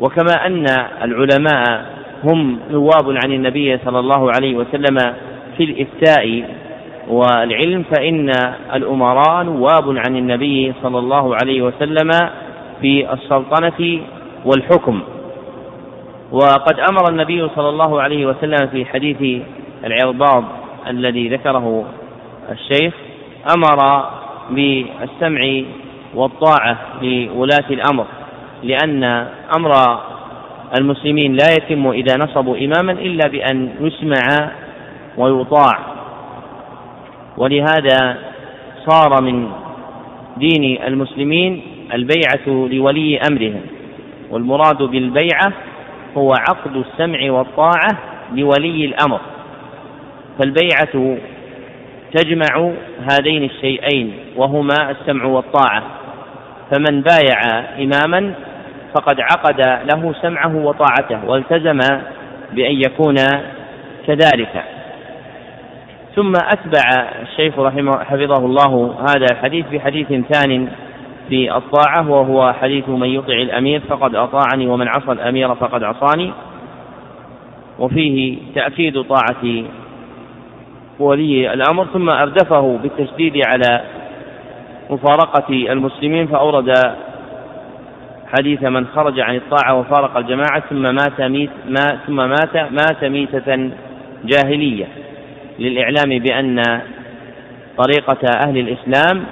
وكما 0.00 0.46
أن 0.46 0.66
العلماء 1.02 1.86
هم 2.24 2.58
نواب 2.70 3.16
عن 3.24 3.32
النبي 3.32 3.78
صلى 3.84 3.98
الله 3.98 4.30
عليه 4.36 4.56
وسلم 4.56 4.96
في 5.56 5.64
الإفتاء 5.64 6.44
والعلم 7.08 7.84
فإن 7.96 8.32
الأمراء 8.74 9.42
نواب 9.42 9.88
عن 9.88 10.16
النبي 10.16 10.72
صلى 10.82 10.98
الله 10.98 11.34
عليه 11.42 11.62
وسلم 11.62 12.10
في 12.80 13.12
السلطنة 13.12 14.00
والحكم. 14.44 15.02
وقد 16.32 16.80
أمر 16.90 17.10
النبي 17.10 17.48
صلى 17.56 17.68
الله 17.68 18.02
عليه 18.02 18.26
وسلم 18.26 18.66
في 18.66 18.84
حديث 18.84 19.42
العرباض 19.84 20.44
الذي 20.88 21.28
ذكره 21.28 21.84
الشيخ 22.50 22.94
أمر 23.56 24.04
بالسمع 24.50 25.62
والطاعة 26.14 26.78
لولاة 27.02 27.70
الأمر. 27.70 28.06
لأن 28.62 29.04
أمر 29.56 29.72
المسلمين 30.80 31.32
لا 31.32 31.52
يتم 31.52 31.90
إذا 31.90 32.16
نصبوا 32.16 32.56
إماما 32.56 32.92
إلا 32.92 33.28
بأن 33.28 33.70
يسمع 33.80 34.50
ويطاع. 35.16 35.78
ولهذا 37.36 38.16
صار 38.86 39.22
من 39.22 39.48
دين 40.36 40.82
المسلمين 40.82 41.62
البيعة 41.94 42.68
لولي 42.68 43.20
أمرهم 43.30 43.60
والمراد 44.30 44.82
بالبيعة 44.82 45.52
هو 46.16 46.32
عقد 46.48 46.76
السمع 46.76 47.30
والطاعة 47.30 47.98
لولي 48.34 48.84
الأمر. 48.84 49.20
فالبيعة 50.38 51.16
تجمع 52.14 52.72
هذين 53.12 53.44
الشيئين 53.44 54.12
وهما 54.36 54.90
السمع 54.90 55.24
والطاعة. 55.24 55.82
فمن 56.70 57.02
بايع 57.02 57.40
إماما 57.78 58.34
فقد 58.94 59.20
عقد 59.20 59.60
له 59.60 60.14
سمعه 60.22 60.56
وطاعته 60.56 61.24
والتزم 61.30 61.78
بأن 62.52 62.82
يكون 62.86 63.16
كذلك. 64.06 64.64
ثم 66.16 66.32
أتبع 66.36 67.10
الشيخ 67.22 67.58
رحمه 67.58 68.04
حفظه 68.04 68.46
الله 68.46 68.94
هذا 69.00 69.26
الحديث 69.32 69.66
بحديث 69.72 70.06
ثان 70.08 70.68
في 71.28 71.56
الطاعة 71.56 72.10
وهو 72.10 72.52
حديث 72.52 72.88
من 72.88 73.08
يطع 73.08 73.32
الأمير 73.32 73.80
فقد 73.88 74.14
أطاعني 74.14 74.66
ومن 74.66 74.88
عصى 74.88 75.12
الأمير 75.12 75.54
فقد 75.54 75.82
عصاني. 75.82 76.32
وفيه 77.78 78.38
تأكيد 78.54 79.02
طاعة 79.02 79.64
ولي 80.98 81.52
الأمر. 81.52 81.84
ثم 81.84 82.10
أردفه 82.10 82.78
بالتشديد 82.82 83.42
على 83.46 83.80
مفارقة 84.90 85.72
المسلمين 85.72 86.26
فأورد 86.26 86.72
حديث 88.36 88.62
من 88.62 88.86
خرج 88.86 89.20
عن 89.20 89.36
الطاعة 89.36 89.74
وفارق 89.74 90.16
الجماعة 90.16 90.62
ثم 90.70 90.82
مات 90.82 91.20
ميت 91.20 91.50
ما 91.68 91.98
ثم 92.06 92.16
مات 92.16 92.56
مات 92.56 93.04
ميتة 93.04 93.70
جاهلية 94.24 94.86
للإعلام 95.58 96.18
بأن 96.18 96.62
طريقة 97.78 98.28
أهل 98.46 98.58
الإسلام 98.58 99.24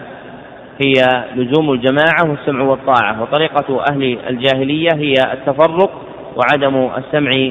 هي 0.84 1.24
لزوم 1.36 1.72
الجماعة 1.72 2.30
والسمع 2.30 2.62
والطاعة 2.62 3.22
وطريقة 3.22 3.84
أهل 3.90 4.18
الجاهلية 4.28 4.88
هي 4.94 5.12
التفرق 5.32 6.02
وعدم 6.36 6.90
السمع 6.98 7.50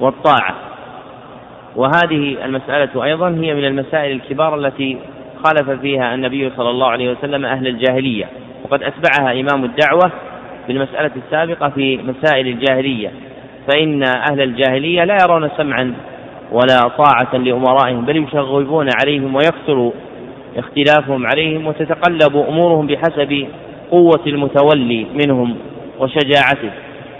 والطاعة. 0.00 0.54
وهذه 1.76 2.44
المسألة 2.44 3.04
أيضا 3.04 3.28
هي 3.28 3.54
من 3.54 3.64
المسائل 3.64 4.12
الكبار 4.12 4.58
التي 4.58 4.98
خالف 5.44 5.70
فيها 5.70 6.14
النبي 6.14 6.50
صلى 6.56 6.70
الله 6.70 6.90
عليه 6.90 7.10
وسلم 7.10 7.44
أهل 7.44 7.66
الجاهلية 7.66 8.24
وقد 8.64 8.82
أتبعها 8.82 9.40
إمام 9.40 9.64
الدعوة 9.64 10.12
في 10.70 10.76
المسألة 10.76 11.10
السابقة 11.26 11.68
في 11.68 11.96
مسائل 11.96 12.46
الجاهلية 12.46 13.10
فإن 13.68 14.02
أهل 14.02 14.40
الجاهلية 14.40 15.04
لا 15.04 15.16
يرون 15.22 15.50
سمعا 15.56 15.94
ولا 16.52 16.80
طاعة 16.98 17.36
لأمرائهم 17.36 18.04
بل 18.04 18.16
يشغبون 18.16 18.88
عليهم 19.02 19.34
ويكثر 19.34 19.92
اختلافهم 20.56 21.26
عليهم 21.26 21.66
وتتقلب 21.66 22.36
أمورهم 22.36 22.86
بحسب 22.86 23.46
قوة 23.90 24.20
المتولي 24.26 25.06
منهم 25.24 25.56
وشجاعته. 25.98 26.70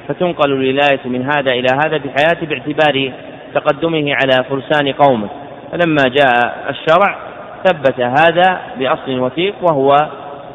فتنقل 0.08 0.52
الولاية 0.52 1.00
من 1.04 1.22
هذا 1.22 1.52
إلى 1.52 1.68
هذا 1.84 2.00
حياته 2.16 2.46
باعتبار 2.46 3.12
تقدمه 3.54 4.14
على 4.14 4.44
فرسان 4.50 4.92
قومه. 4.92 5.28
فلما 5.72 6.02
جاء 6.02 6.66
الشرع 6.70 7.18
ثبت 7.64 8.00
هذا 8.00 8.60
بأصل 8.78 9.18
وثيق 9.20 9.54
وهو 9.62 9.96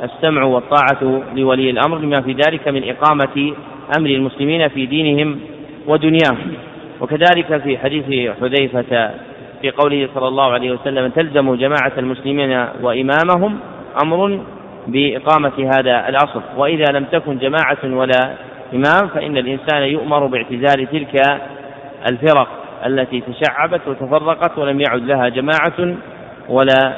السمع 0.04 0.44
والطاعة 0.44 1.22
لولي 1.36 1.70
الأمر 1.70 1.98
لما 1.98 2.22
في 2.22 2.32
ذلك 2.32 2.68
من 2.68 2.90
إقامة 2.90 3.54
أمر 3.98 4.10
المسلمين 4.10 4.68
في 4.68 4.86
دينهم 4.86 5.40
ودنياهم. 5.88 6.54
وكذلك 7.02 7.58
في 7.64 7.78
حديث 7.78 8.32
حذيفة 8.42 9.12
في 9.62 9.72
قوله 9.72 10.10
صلى 10.16 10.28
الله 10.28 10.52
عليه 10.52 10.72
وسلم 10.72 11.08
تلزم 11.10 11.56
جماعة 11.56 11.92
المسلمين 11.98 12.66
وإمامهم 12.82 13.60
أمر 14.04 14.40
بإقامة 14.88 15.70
هذا 15.78 16.10
الأصل 16.10 16.42
وإذا 16.58 16.86
لم 16.94 17.04
تكن 17.04 17.38
جماعة 17.38 17.78
ولا 17.84 18.34
إمام 18.74 19.08
فإن 19.08 19.38
الإنسان 19.38 19.82
يؤمر 19.82 20.28
باعتزال 20.28 20.88
تلك 20.92 21.22
الفرق 22.10 22.48
التي 22.86 23.22
تشعبت 23.22 23.82
وتفرقت 23.88 24.58
ولم 24.58 24.82
يعد 24.82 25.02
لها 25.02 25.30
جماعة 25.30 25.96
ولا 26.50 26.94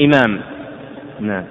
إمام. 0.00 0.40
نعم. 1.20 1.44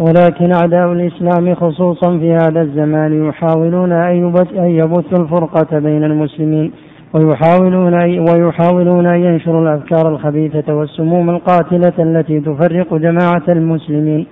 ولكن 0.00 0.52
أعداء 0.52 0.92
الإسلام 0.92 1.54
خصوصا 1.54 2.18
في 2.18 2.32
هذا 2.32 2.60
الزمان 2.62 3.28
يحاولون 3.28 3.92
أن 3.92 4.32
يبثوا 4.56 5.18
الفرقة 5.18 5.78
بين 5.78 6.04
المسلمين 6.04 6.72
ويحاولون 7.14 7.94
ويحاولون 8.30 9.06
أن 9.06 9.20
ينشروا 9.20 9.62
الأفكار 9.62 10.08
الخبيثة 10.08 10.74
والسموم 10.74 11.30
القاتلة 11.30 11.92
التي 11.98 12.40
تفرق 12.40 12.94
جماعة 12.94 13.42
المسلمين 13.48 14.26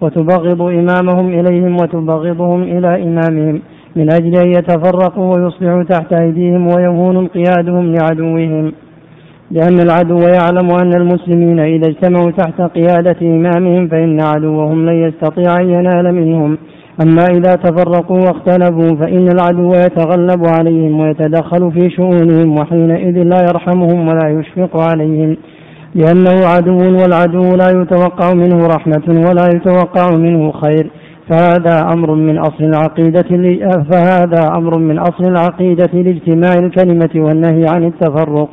وتبغض 0.00 0.62
إمامهم 0.62 1.28
إليهم 1.28 1.74
وتبغضهم 1.74 2.62
إلى 2.62 3.02
إمامهم 3.02 3.60
من 3.96 4.12
أجل 4.12 4.36
أن 4.36 4.48
يتفرقوا 4.48 5.34
ويصبحوا 5.34 5.82
تحت 5.82 6.12
أيديهم 6.12 6.66
ويهون 6.66 7.16
انقيادهم 7.16 7.94
لعدوهم. 7.94 8.72
لأن 9.52 9.80
العدو 9.80 10.18
يعلم 10.18 10.70
أن 10.70 10.94
المسلمين 10.94 11.60
إذا 11.60 11.88
اجتمعوا 11.88 12.30
تحت 12.30 12.60
قيادة 12.60 13.16
إمامهم 13.22 13.88
فإن 13.88 14.20
عدوهم 14.20 14.86
لن 14.86 14.94
يستطيع 14.94 15.60
أن 15.60 15.70
ينال 15.70 16.14
منهم. 16.14 16.58
أما 17.02 17.24
إذا 17.30 17.54
تفرقوا 17.54 18.20
واختلفوا 18.20 18.96
فإن 18.96 19.28
العدو 19.28 19.72
يتغلب 19.72 20.46
عليهم 20.46 21.00
ويتدخل 21.00 21.72
في 21.72 21.90
شؤونهم 21.90 22.58
وحينئذ 22.58 23.22
لا 23.22 23.40
يرحمهم 23.48 24.08
ولا 24.08 24.28
يشفق 24.28 24.76
عليهم. 24.76 25.36
لأنه 25.94 26.46
عدو 26.46 26.76
والعدو 26.76 27.56
لا 27.56 27.82
يتوقع 27.82 28.34
منه 28.34 28.66
رحمة 28.66 29.28
ولا 29.28 29.46
يتوقع 29.54 30.16
منه 30.16 30.52
خير. 30.52 30.90
فهذا 31.30 31.92
أمر 31.92 32.14
من 32.14 32.38
أصل 32.38 32.64
العقيدة 32.64 33.28
فهذا 33.90 34.52
أمر 34.56 34.78
من 34.78 34.98
أصل 34.98 35.24
العقيدة 35.24 35.90
لاجتماع 35.92 36.52
الكلمة 36.54 37.10
والنهي 37.16 37.66
عن 37.68 37.84
التفرق. 37.84 38.48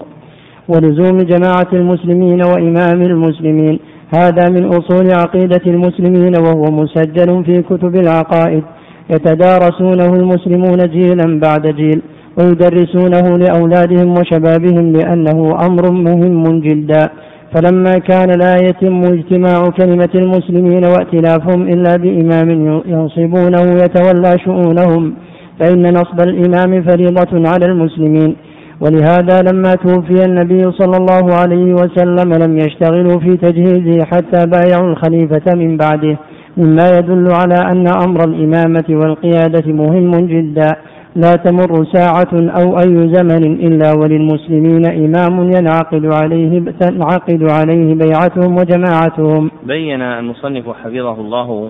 ولزوم 0.70 1.18
جماعة 1.18 1.72
المسلمين 1.74 2.40
وإمام 2.52 3.02
المسلمين. 3.02 3.80
هذا 4.16 4.50
من 4.50 4.66
أصول 4.66 5.06
عقيدة 5.14 5.66
المسلمين 5.68 6.34
وهو 6.46 6.64
مسجل 6.82 7.44
في 7.46 7.62
كتب 7.62 7.96
العقائد. 7.96 8.64
يتدارسونه 9.10 10.14
المسلمون 10.22 10.78
جيلا 10.78 11.40
بعد 11.40 11.68
جيل. 11.68 12.02
ويدرسونه 12.38 13.38
لأولادهم 13.38 14.10
وشبابهم 14.18 14.86
لأنه 14.98 15.66
أمر 15.68 15.92
مهم 15.92 16.60
جدا 16.60 17.10
فلما 17.54 17.98
كان 17.98 18.30
لا 18.44 18.56
يتم 18.68 19.02
اجتماع 19.04 19.70
كلمة 19.80 20.10
المسلمين 20.16 20.84
وائتلافهم 20.86 21.62
إلا 21.74 21.96
بإمام 21.96 22.50
ينصبونه 22.86 23.66
يتولى 23.84 24.32
شؤونهم 24.46 25.14
فإن 25.60 25.94
نصب 25.94 26.20
الإمام 26.30 26.84
فريضة 26.84 27.50
على 27.50 27.66
المسلمين. 27.66 28.36
ولهذا 28.82 29.42
لما 29.52 29.72
توفي 29.76 30.26
النبي 30.26 30.72
صلى 30.72 30.98
الله 30.98 31.36
عليه 31.36 31.74
وسلم 31.74 32.34
لم 32.44 32.58
يشتغلوا 32.58 33.20
في 33.20 33.38
تجهيزه 33.38 34.06
حتى 34.06 34.46
بايعوا 34.46 34.88
الخليفة 34.92 35.56
من 35.56 35.78
بعده 35.78 36.18
مما 36.58 36.90
يدل 36.98 37.28
على 37.32 37.72
أن 37.72 37.88
أمر 37.88 38.24
الإمامة 38.24 38.86
والقيادة 38.90 39.74
مهم 39.74 40.12
جدا 40.12 40.76
لا 41.16 41.32
تمر 41.32 41.86
ساعة 41.94 42.34
أو 42.34 42.80
أي 42.80 43.14
زمن 43.14 43.44
إلا 43.68 43.94
وللمسلمين 43.94 44.86
إمام 44.86 45.52
ينعقد 45.52 46.06
عليه 46.06 46.60
تنعقد 46.80 47.50
عليه 47.50 47.96
بيعتهم 47.96 48.58
وجماعتهم. 48.58 49.52
بين 49.64 50.02
المصنف 50.02 50.70
حفظه 50.70 51.22
الله 51.22 51.70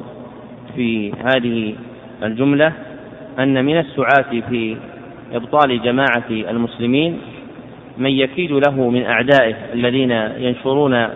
في 0.75 1.11
هذه 1.11 1.73
الجملة 2.23 2.73
أن 3.39 3.65
من 3.65 3.77
السعاة 3.79 4.41
في 4.49 4.77
إبطال 5.33 5.81
جماعة 5.81 6.29
المسلمين 6.29 7.19
من 7.97 8.09
يكيد 8.09 8.51
له 8.51 8.89
من 8.89 9.05
أعدائه 9.05 9.55
الذين 9.73 10.11
ينشرون 10.37 11.07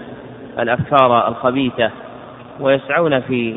الأفكار 0.60 1.28
الخبيثة 1.28 1.92
ويسعون 2.60 3.20
في 3.20 3.56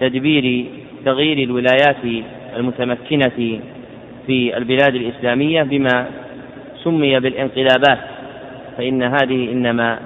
تدبير 0.00 0.66
تغيير 1.04 1.48
الولايات 1.48 2.24
المتمكنة 2.56 3.60
في 4.26 4.56
البلاد 4.56 4.94
الإسلامية 4.94 5.62
بما 5.62 6.06
سمي 6.84 7.20
بالانقلابات. 7.20 7.98
فإن 8.76 9.02
هذه 9.02 9.52
إنما 9.52 9.98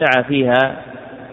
سعى 0.00 0.24
فيها 0.24 0.76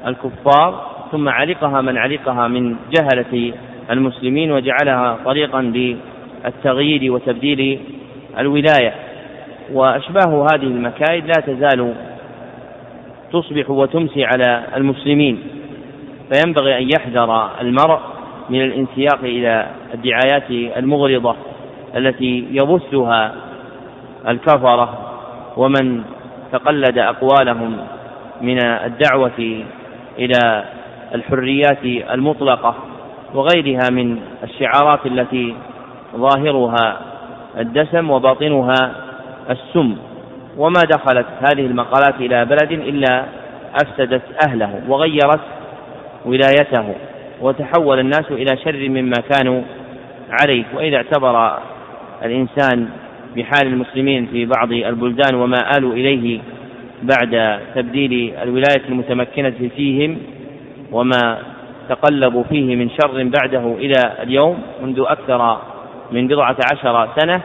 الكفار 0.08 0.98
ثم 1.12 1.30
علقها 1.30 1.82
من 1.82 1.98
علقها 1.98 2.48
من 2.48 2.76
جهلة 2.92 3.54
المسلمين 3.92 4.52
وجعلها 4.52 5.18
طريقا 5.26 5.62
للتغيير 5.62 7.12
وتبديل 7.12 7.80
الولاية 8.40 8.94
وأشباه 9.74 10.48
هذه 10.54 10.64
المكائد 10.64 11.26
لا 11.26 11.42
تزال 11.42 11.94
تصبح 13.34 13.70
وتمسي 13.70 14.26
على 14.26 14.64
المسلمين 14.76 15.44
فينبغي 16.32 16.78
أن 16.78 16.90
يحذر 16.90 17.50
المرء 17.62 18.00
من 18.50 18.62
الانسياق 18.62 19.20
إلى 19.24 19.68
الدعايات 19.94 20.52
المغرضة 20.78 21.36
التي 21.98 22.48
يبثها 22.52 23.36
الكفرة 24.28 25.00
ومن 25.58 26.04
تقلد 26.52 26.98
أقوالهم 26.98 27.78
من 28.42 28.66
الدعوة 28.66 29.64
إلى 30.20 30.64
الحريات 31.16 31.84
المطلقة 32.14 32.76
وغيرها 33.34 33.90
من 33.92 34.20
الشعارات 34.44 35.06
التي 35.06 35.56
ظاهرها 36.16 36.98
الدسم 37.60 38.10
وباطنها 38.10 38.92
السم 39.50 39.96
وما 40.58 40.82
دخلت 40.92 41.26
هذه 41.40 41.66
المقالات 41.66 42.16
إلى 42.20 42.46
بلد 42.46 42.72
إلا 42.72 43.26
أفسدت 43.84 44.22
أهله 44.48 44.82
وغيرت 44.88 45.40
ولايته 46.26 46.94
وتحول 47.42 48.00
الناس 48.00 48.32
إلى 48.32 48.58
شر 48.58 48.90
مما 48.90 49.14
كانوا 49.32 49.62
عليه. 50.42 50.64
وإذا 50.76 50.96
اعتبر 50.98 51.58
الإنسان 52.26 52.88
بحال 53.36 53.68
المسلمين 53.68 54.26
في 54.26 54.46
بعض 54.46 54.72
البلدان 54.72 55.36
وما 55.36 55.78
آلوا 55.78 55.94
إليه 55.94 56.40
بعد 57.02 57.60
تبديل 57.76 58.34
الولاية 58.44 58.82
المتمكنة 58.90 59.70
فيهم 59.76 60.18
وما 60.92 61.38
تقلبوا 61.90 62.44
فيه 62.44 62.76
من 62.76 62.90
شر 62.90 63.24
بعده 63.24 63.76
إلى 63.78 64.14
اليوم 64.24 64.58
منذ 64.84 65.04
أكثر 65.08 65.58
من 66.12 66.28
بضعة 66.28 66.58
عشر 66.74 67.10
سنة 67.20 67.42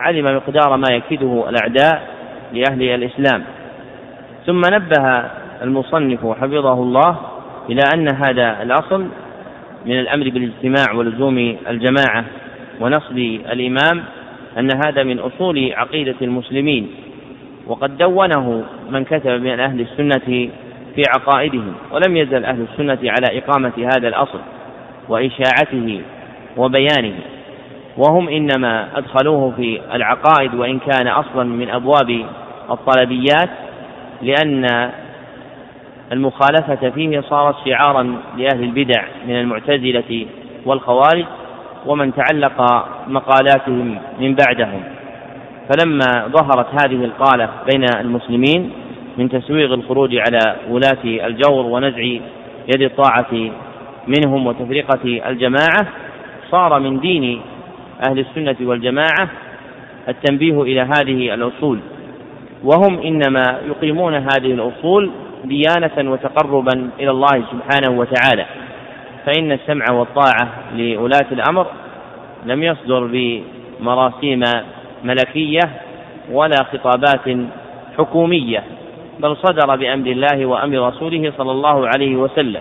علم 0.00 0.36
مقدار 0.36 0.76
ما 0.76 0.88
يكيده 0.92 1.48
الأعداء 1.48 2.08
لأهل 2.52 2.82
الإسلام. 2.82 3.44
ثم 4.46 4.60
نبه 4.72 5.24
المصنف 5.62 6.26
حفظه 6.26 6.72
الله 6.72 7.18
إلى 7.70 7.82
أن 7.94 8.08
هذا 8.08 8.62
الأصل 8.62 9.06
من 9.86 10.00
الأمر 10.00 10.28
بالاجتماع 10.30 10.92
ولزوم 10.94 11.56
الجماعة 11.68 12.24
ونصب 12.80 13.18
الإمام 13.52 14.04
أن 14.58 14.68
هذا 14.86 15.02
من 15.02 15.18
أصول 15.18 15.72
عقيدة 15.72 16.14
المسلمين 16.22 16.90
وقد 17.66 17.98
دونه 17.98 18.64
من 18.90 19.04
كتب 19.04 19.30
من 19.30 19.60
أهل 19.60 19.80
السنة 19.80 20.50
في 20.94 21.02
عقائدهم 21.16 21.74
ولم 21.92 22.16
يزل 22.16 22.44
أهل 22.44 22.66
السنة 22.72 22.98
على 23.02 23.38
إقامة 23.38 23.72
هذا 23.78 24.08
الأصل 24.08 24.40
وإشاعته 25.08 26.00
وبيانه. 26.56 27.14
وهم 27.96 28.28
إنما 28.28 28.98
أدخلوه 28.98 29.52
في 29.56 29.80
العقائد 29.94 30.54
وإن 30.54 30.78
كان 30.78 31.08
أصلا 31.08 31.44
من 31.44 31.70
أبواب 31.70 32.24
الطلبيات 32.70 33.50
لأن 34.22 34.90
المخالفة 36.12 36.90
فيه 36.90 37.20
صارت 37.20 37.56
شعارا 37.66 38.16
لأهل 38.36 38.62
البدع 38.62 39.04
من 39.26 39.36
المعتزلة 39.40 40.26
والخوارج 40.66 41.24
ومن 41.86 42.12
تعلق 42.14 42.86
مقالاتهم 43.08 43.98
من 44.20 44.34
بعدهم. 44.34 44.82
فلما 45.68 46.28
ظهرت 46.28 46.66
هذه 46.82 47.04
القالة 47.04 47.48
بين 47.72 47.84
المسلمين 48.00 48.72
من 49.18 49.28
تسويغ 49.28 49.74
الخروج 49.74 50.16
على 50.16 50.56
ولاة 50.70 51.04
الجور 51.04 51.66
ونزع 51.66 52.02
يد 52.74 52.82
الطاعة 52.82 53.50
منهم 54.06 54.46
وتفرقة 54.46 55.30
الجماعة 55.30 55.86
صار 56.50 56.80
من 56.80 57.00
دين 57.00 57.40
أهل 58.08 58.18
السنة 58.18 58.56
والجماعة 58.60 59.28
التنبيه 60.08 60.62
إلى 60.62 60.80
هذه 60.80 61.34
الأصول. 61.34 61.78
وهم 62.64 62.98
إنما 63.00 63.58
يقيمون 63.68 64.14
هذه 64.14 64.52
الأصول 64.52 65.10
ديانة 65.44 66.10
وتقربا 66.10 66.90
إلى 67.00 67.10
الله 67.10 67.44
سبحانه 67.52 67.98
وتعالى. 67.98 68.46
فإن 69.26 69.52
السمع 69.52 69.84
والطاعة 69.92 70.48
لولاة 70.76 71.26
الأمر 71.32 71.66
لم 72.46 72.62
يصدر 72.62 73.08
بمراسيم 73.12 74.40
ملكية 75.04 75.60
ولا 76.30 76.56
خطابات 76.72 77.38
حكومية 77.98 78.64
بل 79.20 79.36
صدر 79.36 79.76
بأمر 79.76 80.06
الله 80.06 80.46
وأمر 80.46 80.88
رسوله 80.88 81.32
صلى 81.38 81.50
الله 81.50 81.88
عليه 81.88 82.16
وسلم. 82.16 82.60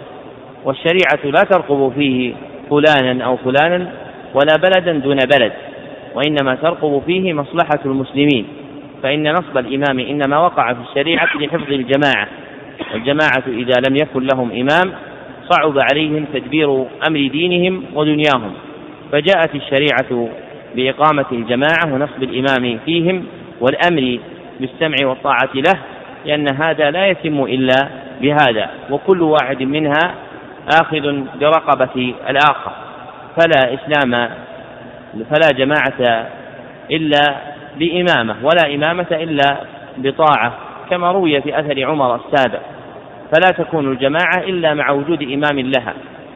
والشريعة 0.66 1.26
لا 1.26 1.44
ترقب 1.44 1.92
فيه 1.96 2.34
فلانا 2.70 3.26
أو 3.26 3.38
فلانا 3.38 3.92
ولا 4.34 4.56
بلدا 4.58 4.94
دون 4.94 5.18
بلد 5.18 5.52
وإنما 6.16 6.56
ترقب 6.56 7.02
فيه 7.06 7.34
مصلحة 7.34 7.80
المسلمين 7.86 8.46
فإن 9.04 9.32
نصب 9.34 9.58
الإمام 9.58 10.00
إنما 10.00 10.38
وقع 10.40 10.74
في 10.74 10.80
الشريعة 10.90 11.30
لحفظ 11.36 11.72
الجماعة 11.74 12.28
والجماعة 12.94 13.44
إذا 13.48 13.74
لم 13.90 13.96
يكن 13.96 14.28
لهم 14.34 14.52
إمام 14.52 14.94
صعب 15.50 15.80
عليهم 15.92 16.26
تدبير 16.34 16.86
أمر 17.08 17.28
دينهم 17.28 17.84
ودنياهم 17.94 18.54
فجاءت 19.12 19.56
الشريعة 19.56 20.30
بإقامة 20.76 21.26
الجماعة 21.32 21.94
ونصب 21.94 22.24
الإمام 22.24 22.80
فيهم 22.86 23.26
والأمر 23.62 24.20
بالسمع 24.60 25.08
والطاعة 25.08 25.50
له 25.56 25.80
لأن 26.26 26.56
هذا 26.56 26.92
لا 26.92 27.08
يتم 27.08 27.44
إلا 27.44 27.88
بهذا 28.22 28.70
وكل 28.90 29.22
واحد 29.22 29.64
منها 29.64 30.16
آخذ 30.82 31.24
برقبة 31.40 32.14
الآخر. 32.30 32.72
فلا 33.36 33.74
إسلام 33.74 34.30
فلا 35.30 35.48
جماعة 35.58 36.28
إلا 36.92 37.36
بإمامة 37.80 38.36
ولا 38.44 38.76
إمامة 38.76 39.08
إلا 39.12 39.58
بطاعة 39.98 40.54
كما 40.90 41.12
روي 41.12 41.42
في 41.42 41.60
أثر 41.60 41.86
عمر 41.86 42.16
السابع 42.16 42.60
فلا 43.34 43.52
تكون 43.58 43.92
الجماعة 43.92 44.38
إلا 44.38 44.74
مع 44.74 44.92
وجود 44.92 45.22
إمام 45.22 45.60
لها 45.60 45.94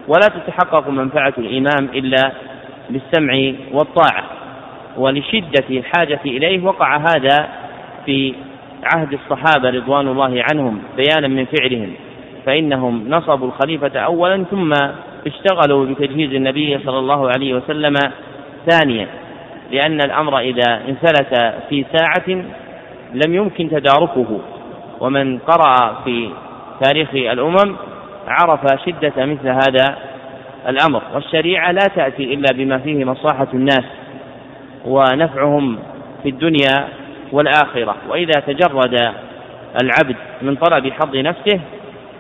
ولا 0.08 0.28
تتحقق 0.28 0.90
منفعة 0.90 1.34
الإمام 1.38 1.90
إلا 1.94 2.32
بالسمع 2.90 3.52
والطاعة. 3.72 4.24
ولشدة 4.98 5.64
الحاجة 5.70 6.20
إليه 6.26 6.64
وقع 6.64 6.98
هذا 6.98 7.50
في 8.06 8.34
عهد 8.84 9.14
الصحابة 9.14 9.70
رضوان 9.70 10.08
الله 10.08 10.44
عنهم 10.52 10.82
بيانا 10.98 11.28
من 11.28 11.46
فعلهم 11.46 11.94
فإنهم 12.46 13.10
نصبوا 13.10 13.48
الخليفة 13.48 14.00
أولا 14.00 14.44
ثم 14.52 14.74
اشتغلوا 15.28 15.86
بتجهيز 15.86 16.34
النبي 16.34 16.80
صلى 16.86 17.00
الله 17.00 17.30
عليه 17.30 17.54
وسلم 17.54 17.94
ثانيا 18.70 19.08
لأن 19.72 20.02
الأمر 20.02 20.40
إذا 20.40 20.82
انفلت 20.88 21.54
في 21.70 21.86
ساعة 21.98 22.44
لم 23.14 23.34
يمكن 23.34 23.70
تداركه. 23.70 24.40
ومن 25.00 25.40
قرأ 25.40 26.02
في 26.04 26.30
تاريخ 26.84 27.10
الأمم 27.14 27.76
عرف 28.28 28.60
شدة 28.86 29.26
مثل 29.26 29.48
هذا 29.48 29.98
الأمر. 30.68 31.02
والشريعة 31.14 31.72
لا 31.72 31.88
تأتي 31.96 32.34
إلا 32.34 32.54
بما 32.54 32.78
فيه 32.78 33.06
مصلحة 33.06 33.48
الناس 33.54 33.86
ونفعهم 34.86 35.80
في 36.24 36.30
الدنيا 36.30 36.88
والآخرة. 37.32 37.96
وإذا 38.10 38.40
تجرد 38.48 39.14
العبد 39.84 40.16
من 40.42 40.56
طلب 40.56 40.92
حظ 40.94 41.16
نفسه 41.16 41.60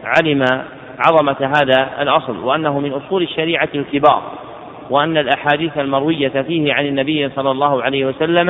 علم 0.03 0.45
عظمة 0.99 1.51
هذا 1.57 1.89
الأصل 2.01 2.37
وأنه 2.39 2.79
من 2.79 2.93
أصول 2.93 3.23
الشريعة 3.23 3.69
الكبار 3.75 4.21
وأن 4.89 5.17
الأحاديث 5.17 5.77
المروية 5.77 6.41
فيه 6.47 6.73
عن 6.73 6.85
النبي 6.85 7.29
صلى 7.29 7.51
الله 7.51 7.83
عليه 7.83 8.05
وسلم 8.05 8.47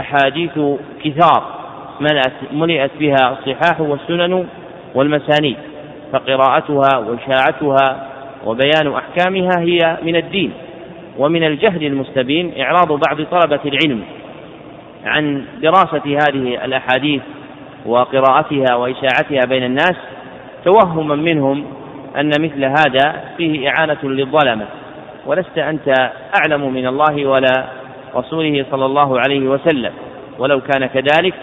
أحاديث 0.00 0.58
كثار 1.04 1.44
ملئت 2.52 2.90
بها 3.00 3.38
الصحاح 3.38 3.80
والسنن 3.80 4.46
والمسانيد 4.94 5.56
فقراءتها 6.12 6.98
وإشاعتها 6.98 8.08
وبيان 8.46 8.92
أحكامها 8.94 9.60
هي 9.60 9.96
من 10.02 10.16
الدين 10.16 10.52
ومن 11.18 11.44
الجهل 11.44 11.84
المستبين 11.86 12.52
إعراض 12.60 12.88
بعض 12.88 13.22
طلبة 13.30 13.60
العلم 13.64 14.02
عن 15.04 15.44
دراسة 15.62 16.02
هذه 16.06 16.64
الأحاديث 16.64 17.22
وقراءتها 17.86 18.74
وإشاعتها 18.74 19.40
بين 19.48 19.64
الناس 19.64 19.96
توهما 20.64 21.14
منهم 21.14 21.64
أن 22.20 22.30
مثل 22.40 22.64
هذا 22.64 23.24
فيه 23.36 23.68
إعانة 23.68 23.98
للظلمة 24.02 24.66
ولست 25.26 25.58
أنت 25.58 25.88
أعلم 26.40 26.72
من 26.74 26.86
الله 26.86 27.26
ولا 27.26 27.64
رسوله 28.16 28.64
صلى 28.70 28.86
الله 28.86 29.20
عليه 29.20 29.48
وسلم 29.48 29.92
ولو 30.38 30.60
كان 30.60 30.86
كذلك 30.86 31.34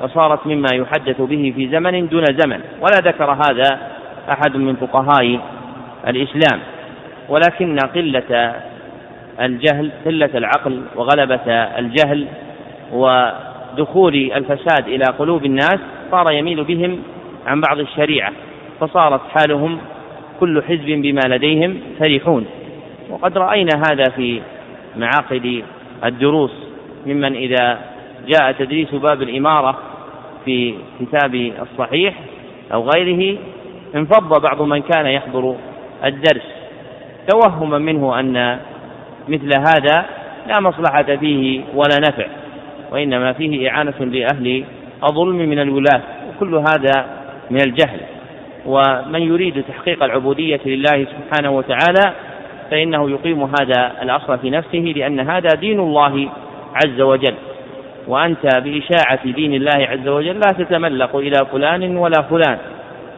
فصارت 0.00 0.46
مما 0.46 0.68
يحدث 0.74 1.20
به 1.20 1.52
في 1.56 1.68
زمن 1.68 2.08
دون 2.08 2.24
زمن 2.24 2.60
ولا 2.80 3.00
ذكر 3.04 3.30
هذا 3.30 3.80
أحد 4.30 4.56
من 4.56 4.76
فقهاء 4.76 5.40
الإسلام 6.08 6.60
ولكن 7.28 7.76
قلة 7.94 8.54
الجهل 9.40 9.90
قلة 10.06 10.30
العقل 10.34 10.82
وغلبة 10.96 11.52
الجهل 11.52 12.26
ودخول 12.92 14.14
الفساد 14.14 14.88
إلى 14.88 15.04
قلوب 15.18 15.44
الناس 15.44 15.78
صار 16.10 16.32
يميل 16.32 16.64
بهم 16.64 17.02
عن 17.46 17.60
بعض 17.60 17.78
الشريعة. 17.78 18.32
فصارت 18.80 19.20
حالهم 19.34 19.78
كل 20.40 20.62
حزب 20.62 20.86
بما 20.86 21.20
لديهم 21.26 21.80
فرحون. 21.98 22.46
وقد 23.10 23.38
رأينا 23.38 23.82
هذا 23.90 24.04
في 24.16 24.40
معاقد 24.96 25.62
الدروس 26.04 26.52
ممن 27.06 27.36
إذا 27.36 27.78
جاء 28.28 28.52
تدريس 28.52 28.94
باب 28.94 29.22
الإمارة 29.22 29.78
في 30.44 30.74
كتاب 31.00 31.34
الصحيح 31.34 32.14
أو 32.72 32.90
غيره 32.90 33.38
انفض 33.94 34.42
بعض 34.42 34.62
من 34.62 34.82
كان 34.82 35.06
يحضر 35.06 35.56
الدرس. 36.04 36.46
توهما 37.28 37.78
منه 37.78 38.20
أن 38.20 38.58
مثل 39.28 39.54
هذا 39.54 40.06
لا 40.46 40.60
مصلحة 40.60 41.16
فيه 41.16 41.60
ولا 41.74 41.98
نفع 42.08 42.26
وإنما 42.92 43.32
فيه 43.32 43.70
إعانة 43.70 43.98
لأهل 44.00 44.64
الظلم 45.08 45.36
من 45.36 45.58
الولاة 45.58 46.00
وكل 46.28 46.54
هذا 46.54 47.06
من 47.50 47.60
الجهل. 47.66 48.00
ومن 48.66 49.22
يريد 49.22 49.64
تحقيق 49.68 50.04
العبودية 50.04 50.60
لله 50.66 51.06
سبحانه 51.06 51.50
وتعالى 51.50 52.12
فإنه 52.70 53.10
يقيم 53.10 53.42
هذا 53.42 53.92
الأصل 54.02 54.38
في 54.38 54.50
نفسه 54.50 54.92
لأن 54.96 55.20
هذا 55.20 55.48
دين 55.60 55.80
الله 55.80 56.28
عز 56.74 57.00
وجل. 57.00 57.34
وأنت 58.08 58.56
بإشاعة 58.56 59.32
دين 59.32 59.54
الله 59.54 59.86
عز 59.88 60.08
وجل 60.08 60.40
لا 60.40 60.52
تتملق 60.58 61.16
إلى 61.16 61.46
فلان 61.52 61.96
ولا 61.96 62.22
فلان 62.22 62.58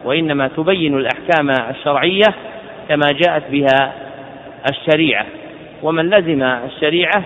وإنما 0.05 0.47
تبين 0.47 0.97
الأحكام 0.97 1.49
الشرعية 1.69 2.27
كما 2.89 3.11
جاءت 3.11 3.43
بها 3.51 3.93
الشريعة. 4.69 5.25
ومن 5.83 6.09
لزم 6.09 6.43
الشريعة 6.43 7.23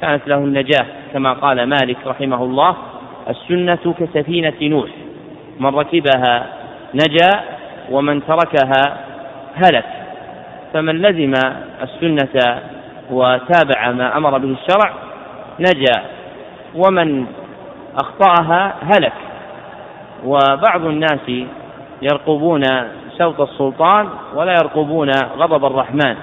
كانت 0.00 0.28
له 0.28 0.36
النجاة 0.38 0.86
كما 1.12 1.32
قال 1.32 1.64
مالك 1.64 1.96
رحمه 2.06 2.44
الله 2.44 2.76
السنة 3.28 3.94
كسفينة 4.00 4.54
نوح. 4.62 4.90
من 5.60 5.74
ركبها 5.74 6.46
نجا 6.94 7.55
ومن 7.90 8.26
تركها 8.26 8.96
هلك. 9.54 9.84
فمن 10.72 11.02
لزم 11.02 11.32
السنة 11.82 12.60
وتابع 13.10 13.90
ما 13.90 14.16
أمر 14.16 14.38
به 14.38 14.56
الشرع 14.62 14.92
نجا 15.60 16.02
ومن 16.74 17.26
أخطأها 18.02 18.74
هلك. 18.82 19.12
وبعض 20.24 20.84
الناس 20.84 21.46
يرقبون 22.02 22.62
سوط 23.18 23.40
السلطان 23.40 24.08
ولا 24.34 24.52
يرقبون 24.52 25.10
غضب 25.38 25.64
الرحمن. 25.64 26.16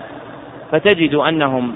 فتجد 0.71 1.15
أنهم 1.15 1.73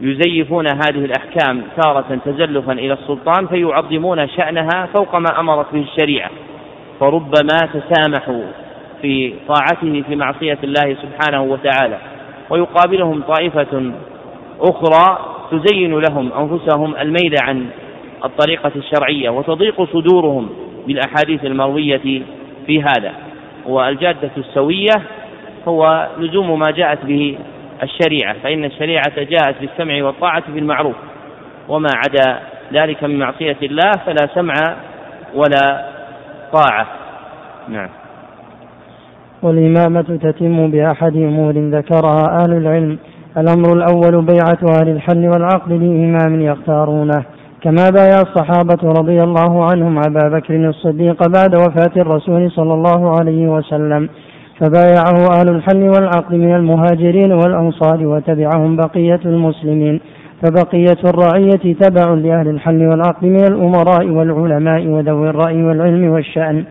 يزيفون 0.00 0.66
هذه 0.68 1.04
الأحكام 1.04 1.62
تارة 1.82 2.18
تزلفا 2.24 2.72
إلى 2.72 2.92
السلطان 2.92 3.46
فيعظمون 3.46 4.28
شأنها 4.28 4.88
فوق 4.96 5.16
ما 5.16 5.40
أمرت 5.40 5.66
به 5.72 5.80
الشريعة. 5.80 6.30
فربما 7.00 7.58
تسامحوا. 7.74 8.69
في 9.02 9.34
طاعته 9.48 10.02
في 10.08 10.16
معصية 10.16 10.58
الله 10.64 10.96
سبحانه 11.02 11.42
وتعالى 11.42 11.98
ويقابلهم 12.50 13.22
طائفة 13.22 13.92
أخرى 14.60 15.18
وتزين 15.52 15.98
لهم 15.98 16.32
أنفسهم 16.32 16.96
الميل 16.96 17.34
عن 17.42 17.66
الطريقة 18.24 18.72
الشرعية 18.76 19.30
وتضيق 19.30 19.82
صدورهم 19.92 20.50
بالأحاديث 20.86 21.44
المروية 21.44 22.22
في 22.66 22.82
هذا. 22.82 23.12
والجادة 23.66 24.30
السوية 24.36 25.02
هو 25.68 26.08
لزوم 26.18 26.58
ما 26.58 26.70
جاءت 26.70 27.04
به 27.04 27.38
الشريعة 27.82 28.36
فإن 28.42 28.64
الشريعة 28.64 29.22
جاءت 29.22 29.60
بالسمع 29.60 30.04
والطاعة 30.04 30.42
بالمعروف 30.48 30.96
وما 31.68 31.90
عدا 31.94 32.40
ذلك 32.72 33.04
من 33.04 33.18
معصية 33.18 33.56
الله 33.62 33.90
فلا 34.06 34.28
سمع 34.34 34.76
ولا 35.34 35.90
طاعة. 36.52 36.86
نعم. 37.68 37.88
والإمامة 39.42 40.18
تتم 40.22 40.70
بأحد 40.70 41.16
أمور 41.16 41.52
ذكرها 41.52 42.38
أهل 42.42 42.52
العلم. 42.52 42.98
الأمر 43.38 43.72
الأول 43.72 44.24
بيعة 44.24 44.58
أهل 44.80 44.88
الحل 44.88 45.28
والعقد 45.28 45.72
لإمام 45.72 46.40
يختارونه. 46.40 47.24
كما 47.62 47.90
بايع 47.90 48.20
الصحابة 48.20 48.88
رضي 49.00 49.22
الله 49.22 49.64
عنهم 49.64 49.98
أبا 49.98 50.38
بكر 50.38 50.68
الصديق 50.68 51.28
بعد 51.28 51.54
وفاة 51.54 52.02
الرسول 52.02 52.50
صلى 52.50 52.74
الله 52.74 53.14
عليه 53.20 53.48
وسلم. 53.48 54.08
فبايعه 54.60 55.38
أهل 55.38 55.48
الحل 55.48 55.82
والعقد 55.88 56.34
من 56.34 56.54
المهاجرين 56.54 57.32
والأنصار 57.32 58.06
وتبعهم 58.06 58.76
بقية 58.76 59.20
المسلمين. 59.24 60.00
فبقية 60.42 61.00
الرعية 61.04 61.74
تبع 61.80 62.14
لأهل 62.14 62.48
الحل 62.48 62.86
والعقد 62.86 63.24
من 63.24 63.44
الأمراء 63.44 64.06
والعلماء 64.06 64.86
وذوي 64.86 65.30
الرأي 65.30 65.62
والعلم 65.64 66.10
والشأن. 66.10 66.64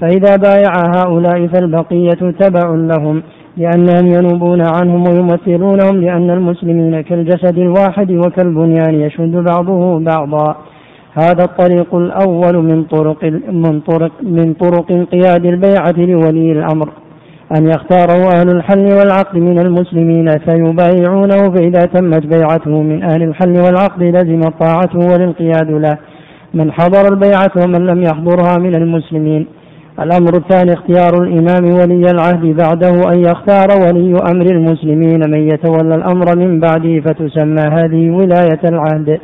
فإذا 0.00 0.36
بايع 0.36 0.72
هؤلاء 0.96 1.46
فالبقية 1.46 2.32
تبع 2.40 2.68
لهم 2.74 3.22
لأنهم 3.56 4.06
ينوبون 4.06 4.60
عنهم 4.60 5.04
ويمثلونهم 5.08 6.00
لأن 6.00 6.30
المسلمين 6.30 7.00
كالجسد 7.00 7.58
الواحد 7.58 8.10
وكالبنيان 8.12 8.94
يشد 8.94 9.36
بعضه 9.36 9.98
بعضا. 9.98 10.56
هذا 11.14 11.44
الطريق 11.44 11.94
الأول 11.94 12.56
من 12.56 12.84
طرق 12.84 13.24
من 13.52 13.80
طرق 13.80 14.12
من 14.22 14.54
طرق 14.54 14.90
انقياد 14.90 15.44
البيعة 15.44 15.94
لولي 15.96 16.52
الأمر. 16.52 16.88
أن 17.58 17.66
يختاره 17.66 18.28
أهل 18.36 18.48
الحل 18.56 18.88
والعقد 18.98 19.38
من 19.38 19.58
المسلمين 19.58 20.26
فيبايعونه 20.38 21.50
فإذا 21.54 21.80
تمت 21.94 22.26
بيعته 22.26 22.82
من 22.82 23.02
أهل 23.02 23.22
الحل 23.22 23.60
والعقد 23.60 24.02
لزم 24.02 24.40
طاعته 24.40 24.98
والانقياد 25.12 25.70
له. 25.70 25.98
من 26.54 26.72
حضر 26.72 27.12
البيعة 27.12 27.50
ومن 27.56 27.86
لم 27.86 28.02
يحضرها 28.02 28.58
من 28.58 28.74
المسلمين. 28.74 29.46
الأمر 30.02 30.36
الثاني 30.36 30.72
اختيار 30.72 31.22
الإمام 31.22 31.64
ولي 31.74 32.10
العهد 32.10 32.56
بعده 32.56 33.12
أن 33.12 33.18
يختار 33.20 33.68
ولي 33.80 34.16
أمر 34.30 34.46
المسلمين 34.46 35.20
من 35.30 35.48
يتولى 35.48 35.94
الأمر 35.94 36.36
من 36.36 36.60
بعده 36.60 37.00
فتسمى 37.00 37.60
هذه 37.60 38.10
ولاية 38.10 38.60
العهد. 38.64 39.18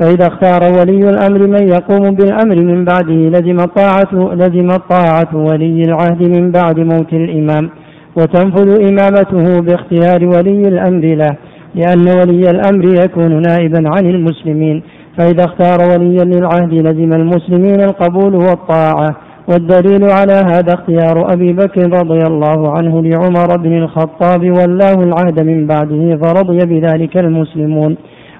فإذا 0.00 0.26
اختار 0.26 0.72
ولي 0.78 1.10
الأمر 1.10 1.46
من 1.46 1.68
يقوم 1.68 2.14
بالأمر 2.14 2.56
من 2.56 2.84
بعده 2.84 3.14
لزم 3.14 3.60
الطاعة 3.60 4.34
لزم 4.34 4.70
الطاعة 4.70 5.36
ولي 5.36 5.82
العهد 5.82 6.28
من 6.28 6.50
بعد 6.50 6.80
موت 6.80 7.12
الإمام. 7.12 7.70
وتنفذ 8.16 8.68
إمامته 8.88 9.60
باختيار 9.60 10.24
ولي 10.24 10.62
الأمر 10.68 11.04
له 11.14 11.36
لأن 11.74 12.08
ولي 12.08 12.50
الأمر 12.50 13.04
يكون 13.04 13.42
نائبا 13.42 13.82
عن 13.88 14.06
المسلمين. 14.06 14.82
فإذا 15.18 15.44
اختار 15.44 15.78
وليا 15.90 16.24
للعهد 16.24 16.72
لزم 16.72 17.12
المسلمين 17.12 17.80
القبول 17.80 18.34
والطاعة. 18.34 19.25
والدليل 19.50 20.04
على 20.10 20.32
هذا 20.32 20.74
اختيار 20.74 21.32
أبي 21.32 21.52
بكر 21.52 21.80
رضي 22.00 22.22
الله 22.30 22.70
عنه 22.78 23.02
لعمر 23.02 23.56
بن 23.56 23.76
الخطاب 23.82 24.42
والله 24.58 24.94
العهد 24.94 25.40
من 25.40 25.66
بعده 25.66 26.18
فرضي 26.22 26.58
بذلك 26.66 27.16
المسلمون. 27.16 27.96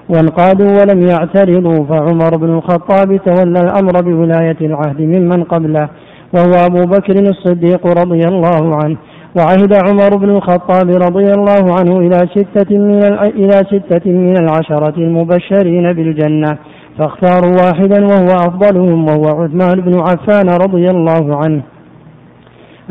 وانقادوا 0.09 0.71
ولم 0.79 1.01
يعترضوا 1.01 1.85
فعمر 1.85 2.37
بن 2.37 2.49
الخطاب 2.57 3.19
تولى 3.25 3.59
الأمر 3.59 4.01
بولاية 4.01 4.57
العهد 4.61 5.01
ممن 5.01 5.43
قبله 5.43 5.89
وهو 6.33 6.65
أبو 6.65 6.85
بكر 6.85 7.13
الصديق 7.13 7.87
رضي 7.87 8.21
الله 8.27 8.75
عنه. 8.83 8.97
وعهد 9.37 9.73
عمر 9.87 10.17
بن 10.17 10.29
الخطاب 10.29 10.89
رضي 10.89 11.31
الله 11.37 11.63
عنه 11.79 11.97
إلى 11.97 12.19
ستة 12.35 12.77
من 12.77 13.03
إلى 13.41 13.57
ستة 13.71 14.11
من 14.11 14.37
العشرة 14.37 14.93
المبشرين 14.97 15.93
بالجنة. 15.93 16.57
فاختاروا 16.97 17.51
واحدا 17.51 18.05
وهو 18.05 18.35
أفضلهم 18.35 19.05
وهو 19.05 19.43
عثمان 19.43 19.81
بن 19.81 19.99
عفان 19.99 20.49
رضي 20.49 20.89
الله 20.89 21.35
عنه. 21.35 21.61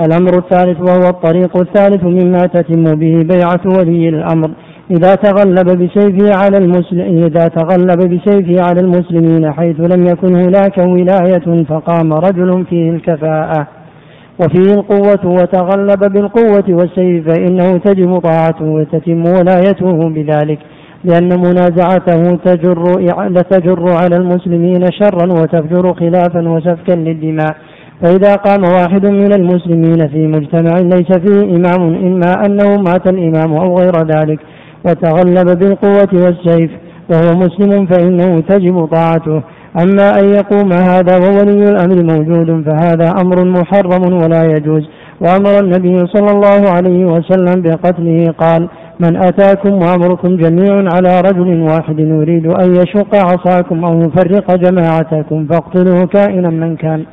الأمر 0.01 0.39
الثالث 0.39 0.81
وهو 0.81 1.09
الطريق 1.09 1.57
الثالث 1.57 2.05
مما 2.05 2.39
تتم 2.39 2.85
به 2.85 3.23
بيعة 3.23 3.79
ولي 3.79 4.09
الأمر. 4.09 4.51
إذا 4.91 5.15
تغلب 5.15 5.67
بسيفه 5.83 6.39
على 6.39 6.57
المسلم 6.57 7.25
إذا 7.25 7.49
تغلب 7.49 7.99
بسيفه 7.99 8.63
على 8.63 8.81
المسلمين 8.81 9.53
حيث 9.53 9.81
لم 9.81 10.07
يكن 10.07 10.37
هناك 10.37 10.79
ولاية 10.79 11.65
فقام 11.65 12.13
رجل 12.13 12.65
فيه 12.71 12.91
الكفاءة. 12.91 13.67
وفيه 14.41 14.75
القوة 14.75 15.27
وتغلب 15.27 16.13
بالقوة 16.13 16.65
والسيف 16.69 17.29
فإنه 17.29 17.79
تجب 17.79 18.19
طاعته 18.19 18.65
وتتم 18.65 19.23
ولايته 19.27 20.09
بذلك. 20.09 20.59
لأن 21.07 21.31
منازعته 21.47 22.23
تجر 22.45 22.83
لتجر 23.37 23.83
على 24.01 24.17
المسلمين 24.17 24.83
شرا 25.01 25.27
وتفجر 25.33 25.95
خلافا 25.95 26.49
وسفكا 26.49 26.93
للدماء. 26.93 27.55
فإذا 28.03 28.35
قام 28.35 28.63
واحد 28.63 29.07
من 29.07 29.33
المسلمين 29.41 30.09
في 30.09 30.27
مجتمع 30.27 30.79
ليس 30.79 31.11
فيه 31.25 31.57
إمام 31.57 31.83
إما 31.95 32.33
أنه 32.47 32.69
مات 32.77 33.07
الإمام 33.09 33.51
أو 33.53 33.79
غير 33.79 33.95
ذلك 34.15 34.39
وتغلب 34.85 35.59
بالقوة 35.59 36.13
والسيف 36.25 36.71
وهو 37.11 37.39
مسلم 37.39 37.87
فإنه 37.87 38.41
تجب 38.41 38.85
طاعته. 38.85 39.43
أما 39.83 40.19
أن 40.21 40.25
يقوم 40.39 40.73
هذا 40.73 41.17
وولي 41.17 41.71
الأمر 41.71 41.99
موجود 42.13 42.65
فهذا 42.67 43.09
أمر 43.23 43.45
محرم 43.45 44.23
ولا 44.23 44.43
يجوز. 44.57 44.83
وأمر 45.21 45.59
النبي 45.65 46.07
صلى 46.15 46.31
الله 46.31 46.71
عليه 46.77 47.05
وسلم 47.05 47.63
بقتله 47.63 48.35
قال 48.39 48.69
من 49.01 49.17
أتاكم 49.17 49.73
وأمركم 49.73 50.37
جميع 50.37 50.75
على 50.95 51.21
رجل 51.21 51.61
واحد 51.61 51.99
يريد 51.99 52.47
أن 52.47 52.77
يشق 52.77 53.15
عصاكم 53.15 53.85
أو 53.85 54.01
يفرق 54.01 54.57
جماعتكم 54.57 55.47
فاقتلوه 55.47 56.07
كائنا 56.07 56.51
من 56.51 56.77
كان. 56.77 57.05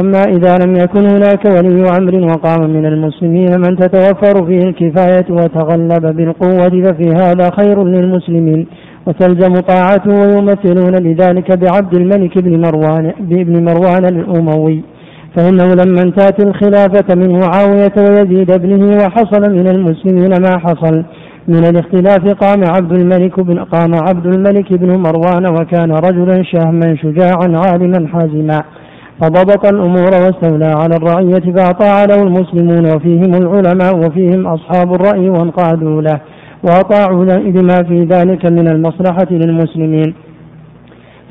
أما 0.00 0.22
إذا 0.24 0.58
لم 0.64 0.72
يكن 0.74 1.06
هناك 1.14 1.44
ولي 1.44 1.88
أمر 1.98 2.14
وقام 2.14 2.70
من 2.70 2.86
المسلمين 2.86 3.60
من 3.60 3.76
تتوفر 3.76 4.46
فيه 4.46 4.58
الكفاية 4.58 5.26
وتغلب 5.30 6.16
بالقوة 6.16 6.68
ففي 6.84 7.08
هذا 7.22 7.50
خير 7.58 7.84
للمسلمين. 7.84 8.66
وتلزم 9.06 9.54
طاعته 9.54 10.10
ويمثلون 10.10 10.94
لذلك 10.94 11.58
بعبد 11.58 11.94
الملك 11.94 12.38
بن 12.38 12.60
مروان 12.60 13.12
بن 13.20 13.64
مروان 13.64 14.04
الأموي. 14.04 14.82
فإنه 15.36 15.64
لما 15.64 16.02
انتهت 16.02 16.44
الخلافة 16.46 17.14
من 17.14 17.40
معاوية 17.40 17.92
ويزيد 17.98 18.50
ابنه 18.50 18.96
وحصل 18.96 19.52
من 19.52 19.68
المسلمين 19.68 20.30
ما 20.42 20.58
حصل. 20.58 21.04
من 21.48 21.64
الاختلاف 21.64 22.28
قام 22.28 22.64
عبد 22.76 22.92
الملك 22.92 23.40
بن 23.40 23.58
قام 23.58 23.94
عبد 23.94 24.26
الملك 24.26 24.72
بن 24.72 24.96
مروان 24.98 25.46
وكان 25.46 25.92
رجلا 25.92 26.42
شهما 26.42 26.96
شجاعا 26.96 27.62
عالما 27.66 28.08
حازما. 28.08 28.62
فضبط 29.22 29.66
الأمور 29.66 30.10
واستولى 30.12 30.72
على 30.76 30.96
الرعية 30.96 31.52
فأطاع 31.56 32.04
له 32.04 32.22
المسلمون 32.22 32.94
وفيهم 32.94 33.34
العلماء 33.34 33.96
وفيهم 33.96 34.46
أصحاب 34.46 34.94
الرأي 34.94 35.28
وانقادوا 35.28 36.02
له. 36.02 36.20
وأطاعوا 36.64 37.24
لما 37.24 37.82
في 37.88 38.04
ذلك 38.04 38.46
من 38.46 38.68
المصلحة 38.68 39.26
للمسلمين. 39.30 40.14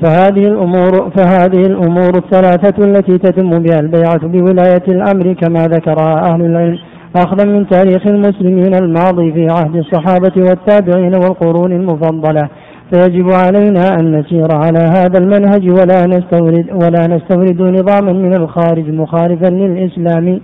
فهذه 0.02 0.48
الأمور 0.48 1.10
فهذه 1.16 1.60
الأمور 1.66 2.10
الثلاثة 2.16 2.84
التي 2.84 3.18
تتم 3.18 3.50
بها 3.50 3.80
البيعة 3.80 4.26
بولاية 4.26 4.84
الأمر 4.88 5.32
كما 5.32 5.66
ذكرها 5.66 6.32
أهل 6.32 6.44
العلم 6.44 6.78
أخذا 7.16 7.44
من 7.44 7.68
تاريخ 7.68 8.06
المسلمين 8.06 8.74
الماضي 8.74 9.32
في 9.32 9.48
عهد 9.50 9.76
الصحابة 9.76 10.32
والتابعين 10.36 11.12
والقرون 11.14 11.72
المفضلة. 11.72 12.48
فيجب 12.92 13.32
علينا 13.32 13.88
أن 14.00 14.18
نسير 14.18 14.48
على 14.52 14.78
هذا 14.78 15.18
المنهج 15.18 15.68
ولا 15.68 16.06
نستورد 16.06 16.66
ولا 16.82 17.06
نستورد 17.06 17.62
نظاما 17.62 18.12
من 18.12 18.34
الخارج 18.34 18.90
مخالفا 18.90 19.46
للإسلام 19.46 20.40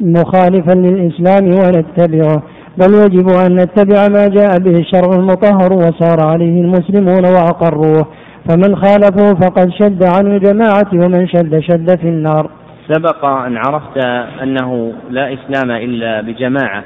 مخالفا 0.00 0.72
للإسلام 0.72 1.44
ونتبعه. 1.46 2.42
بل 2.78 2.94
يجب 2.94 3.28
أن 3.46 3.56
نتبع 3.56 4.08
ما 4.08 4.28
جاء 4.28 4.58
به 4.58 4.78
الشرع 4.78 5.10
المطهر 5.16 5.72
وسار 5.72 6.26
عليه 6.26 6.60
المسلمون 6.60 7.24
وأقروه. 7.24 8.06
فمن 8.48 8.76
خالفه 8.76 9.34
فقد 9.34 9.70
شد 9.70 10.04
عن 10.04 10.26
الجماعة 10.26 10.90
ومن 10.92 11.28
شد 11.28 11.60
شد 11.60 11.98
في 12.00 12.08
النار. 12.08 12.50
سبق 12.88 13.24
أن 13.24 13.56
عرفت 13.56 14.06
أنه 14.42 14.92
لا 15.10 15.32
إسلام 15.32 15.70
إلا 15.70 16.20
بجماعة 16.20 16.84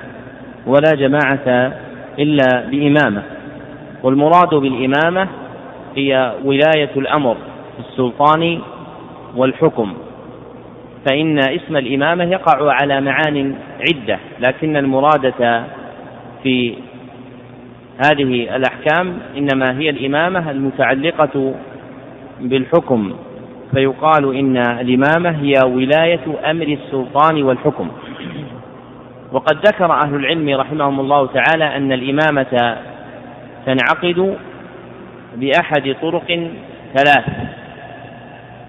ولا 0.67 0.95
جماعة 0.95 1.73
إلا 2.19 2.67
بإمامة. 2.71 3.23
والمراد 4.03 4.55
بالإمامة 4.55 5.29
هي 5.97 6.33
ولاية 6.45 6.91
الأمر 6.97 7.35
في 7.77 7.89
السلطان 7.91 8.59
والحكم. 9.37 9.93
فإن 11.11 11.39
اسم 11.39 11.77
الإمامة 11.77 12.25
يقع 12.25 12.73
على 12.73 13.01
معان 13.01 13.55
عدة 13.81 14.19
لكن 14.41 14.77
المرادة 14.77 15.65
في 16.43 16.75
هذه 17.99 18.57
الأحكام 18.57 19.19
إنما 19.37 19.79
هي 19.79 19.91
الإمامة 19.91 20.51
المتعلقة 20.51 21.55
بالحكم 22.41 23.13
فيقال 23.75 24.37
إن 24.37 24.57
الإمامة 24.57 25.31
هي 25.31 25.55
ولاية 25.65 26.51
أمر 26.51 26.67
السلطان 26.67 27.43
والحكم. 27.43 27.89
وقد 29.33 29.57
ذكر 29.67 29.93
أهل 29.93 30.15
العلم 30.15 30.61
رحمهم 30.61 31.01
الله 31.01 31.27
تعالى 31.27 31.77
أن 31.77 31.93
الإمامة 31.93 32.77
تنعقد 33.67 34.37
بأحد 35.37 35.95
طرق 36.03 36.51
ثلاث. 36.97 37.25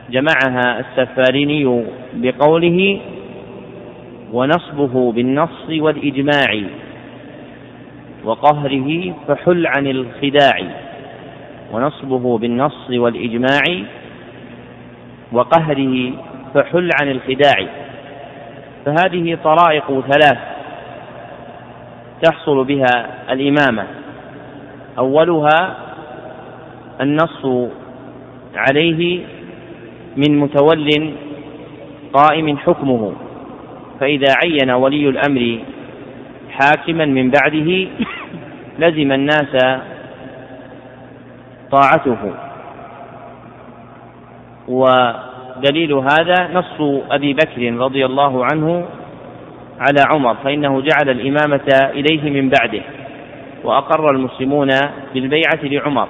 جمعها 0.09 0.79
السفاريني 0.79 1.86
بقوله 2.13 2.99
ونصبه 4.33 5.12
بالنص 5.12 5.69
والإجماع 5.69 6.62
وقهره 8.23 9.13
فحل 9.27 9.67
عن 9.67 9.88
الخداع 9.88 10.59
ونصبه 11.73 12.38
بالنص 12.38 12.89
والإجماع 12.89 13.83
وقهره 15.31 16.12
فحل 16.53 16.89
عن 17.01 17.12
الخداع. 17.12 17.67
فهذه 18.86 19.38
طرائق 19.43 19.99
ثلاث 19.99 20.38
تحصل 22.21 22.63
بها 22.63 23.09
الإمامة. 23.29 23.88
أولها 24.97 25.77
النص 27.01 27.69
عليه 28.55 29.19
من 30.17 30.39
متول 30.39 31.13
قائم 32.13 32.57
حكمه 32.57 33.13
فإذا 33.99 34.33
عين 34.43 34.71
ولي 34.71 35.09
الأمر 35.09 35.59
حاكما 36.53 37.05
من 37.05 37.31
بعده 37.31 37.87
لزم 38.79 39.11
الناس 39.11 39.81
طاعته. 41.71 42.33
ودليل 44.67 45.93
هذا 45.93 46.49
نص 46.53 47.01
أبي 47.11 47.33
بكر 47.33 47.73
رضي 47.77 48.05
الله 48.05 48.45
عنه 48.45 48.85
على 49.79 50.01
عمر 50.09 50.35
فإنه 50.35 50.81
جعل 50.81 51.09
الإمامة 51.09 51.89
إليه 51.93 52.41
من 52.41 52.49
بعده 52.49 52.81
وأقر 53.63 54.11
المسلمون 54.11 54.69
بالبيعة 55.13 55.59
لعمر. 55.63 56.07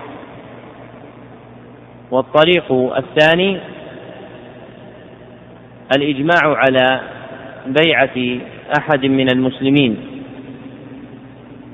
والطريق 2.12 2.72
الثاني 2.98 3.60
الإجماع 5.98 6.42
على 6.46 7.02
بيعة 7.66 8.40
أحد 8.78 9.06
من 9.06 9.32
المسلمين. 9.32 10.13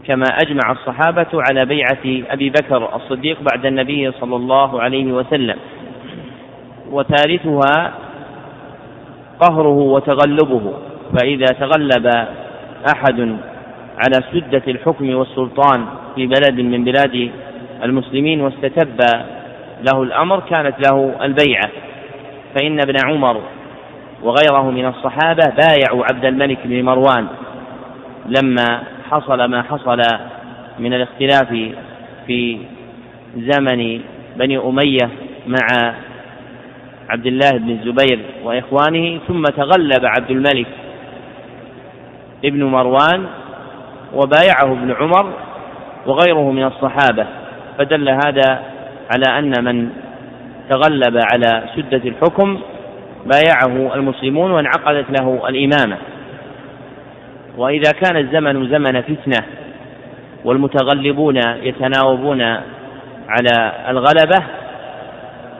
كما 0.07 0.25
أجمع 0.41 0.71
الصحابة 0.71 1.27
على 1.33 1.65
بيعة 1.65 2.23
أبي 2.29 2.49
بكر 2.49 2.95
الصديق 2.95 3.37
بعد 3.51 3.65
النبي 3.65 4.11
صلى 4.11 4.35
الله 4.35 4.81
عليه 4.81 5.11
وسلم. 5.13 5.55
وثالثها 6.91 7.93
قهره 9.39 9.77
وتغلبه 9.77 10.73
فإذا 11.17 11.45
تغلب 11.45 12.07
أحد 12.95 13.19
على 13.97 14.23
سدة 14.31 14.63
الحكم 14.67 15.15
والسلطان 15.15 15.85
في 16.15 16.27
بلد 16.27 16.59
من 16.59 16.83
بلاد 16.83 17.31
المسلمين 17.83 18.41
واستتب 18.41 18.99
له 19.81 20.03
الأمر 20.03 20.39
كانت 20.39 20.75
له 20.87 21.15
البيعة. 21.21 21.69
فإن 22.55 22.79
ابن 22.79 22.95
عمر 23.05 23.41
وغيره 24.23 24.71
من 24.71 24.85
الصحابة 24.85 25.43
بايعوا 25.43 26.05
عبد 26.11 26.25
الملك 26.25 26.57
بن 26.65 26.83
مروان 26.83 27.27
لما 28.25 28.81
حصل 29.11 29.45
ما 29.45 29.61
حصل 29.61 30.01
من 30.79 30.93
الاختلاف 30.93 31.47
في 32.27 32.57
زمن 33.37 34.01
بني 34.35 34.57
أمية 34.57 35.09
مع 35.47 35.93
عبد 37.09 37.25
الله 37.25 37.51
بن 37.51 37.69
الزبير 37.69 38.19
وإخوانه 38.43 39.19
ثم 39.27 39.43
تغلب 39.43 40.05
عبد 40.05 40.31
الملك 40.31 40.67
ابن 42.45 42.63
مروان 42.63 43.25
وبايعه 44.13 44.73
ابن 44.73 44.91
عمر 44.91 45.33
وغيره 46.05 46.51
من 46.51 46.63
الصحابة. 46.63 47.27
فدل 47.77 48.09
هذا 48.09 48.61
على 49.11 49.39
أن 49.39 49.63
من 49.63 49.89
تغلب 50.69 51.19
على 51.33 51.63
شدة 51.75 52.09
الحكم 52.09 52.59
بايعه 53.25 53.95
المسلمون 53.95 54.51
وانعقدت 54.51 55.05
له 55.19 55.49
الإمامة. 55.49 55.97
وإذا 57.59 57.91
كان 57.91 58.17
الزمن 58.17 58.69
زمن 58.69 59.01
فتنة 59.01 59.47
والمتغلبون 60.45 61.37
يتناوبون 61.63 62.41
على 63.29 63.71
الغلبة 63.89 64.45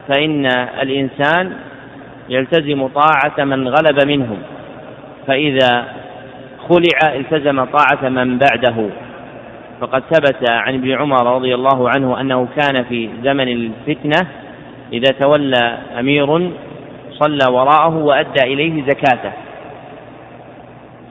فإن 0.07 0.45
الإنسان 0.81 1.53
يلتزم 2.29 2.88
طاعة 2.88 3.45
من 3.45 3.67
غلب 3.67 4.07
منهم 4.07 4.38
فإذا 5.27 5.85
خلع 6.69 7.15
التزم 7.15 7.63
طاعة 7.63 8.09
من 8.09 8.38
بعده. 8.38 8.89
فقد 9.81 10.03
ثبت 10.13 10.49
عن 10.49 10.73
ابن 10.73 10.91
عمر 10.91 11.35
رضي 11.35 11.55
الله 11.55 11.89
عنه 11.89 12.21
أنه 12.21 12.47
كان 12.57 12.83
في 12.83 13.09
زمن 13.23 13.47
الفتنة 13.47 14.27
إذا 14.93 15.12
تولى 15.19 15.77
أمير 15.99 16.51
صلى 17.12 17.53
وراءه 17.53 17.97
وأدى 17.97 18.43
إليه 18.43 18.83
زكاته. 18.83 19.31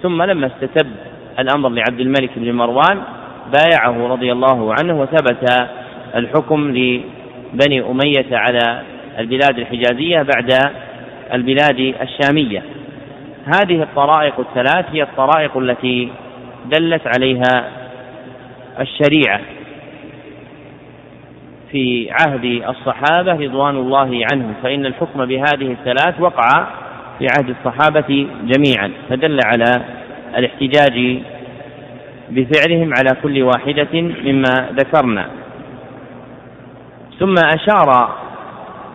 ثم 0.02 0.22
لما 0.22 0.46
استتب 0.46 0.90
الأمر 1.38 1.68
لعبد 1.68 2.00
الملك 2.00 2.30
بن 2.36 2.52
مروان 2.52 3.02
بايعه 3.52 4.08
رضي 4.08 4.32
الله 4.32 4.74
عنه 4.80 5.00
وثبت 5.00 5.68
الحكم 6.14 6.68
لبني 6.68 7.80
أمية 7.80 8.36
على 8.36 8.82
البلاد 9.18 9.58
الحجازية 9.58 10.22
بعد 10.22 10.72
البلاد 11.34 11.94
الشامية. 12.02 12.62
هذه 13.44 13.82
الطرائق 13.82 14.40
الثلاث 14.40 14.84
هي 14.92 15.02
الطرائق 15.02 15.56
التي 15.56 16.08
دلت 16.66 17.02
عليها 17.06 17.70
الشريعة 18.80 19.40
في 21.70 22.10
عهد 22.10 22.44
الصحابة 22.44 23.32
رضوان 23.32 23.76
الله 23.76 24.20
عنهم 24.32 24.54
فإن 24.62 24.86
الحكم 24.86 25.24
بهذه 25.24 25.72
الثلاث 25.72 26.20
وقع 26.20 26.66
في 27.18 27.26
عهد 27.38 27.48
الصحابة 27.48 28.28
جميعا 28.44 28.90
فدل 29.08 29.40
على 29.44 29.84
الاحتجاج 30.36 31.18
بفعلهم 32.30 32.92
على 32.98 33.10
كل 33.22 33.42
واحدة 33.42 34.00
مما 34.24 34.68
ذكرنا. 34.72 35.26
ثم 37.18 37.34
أشار 37.38 38.08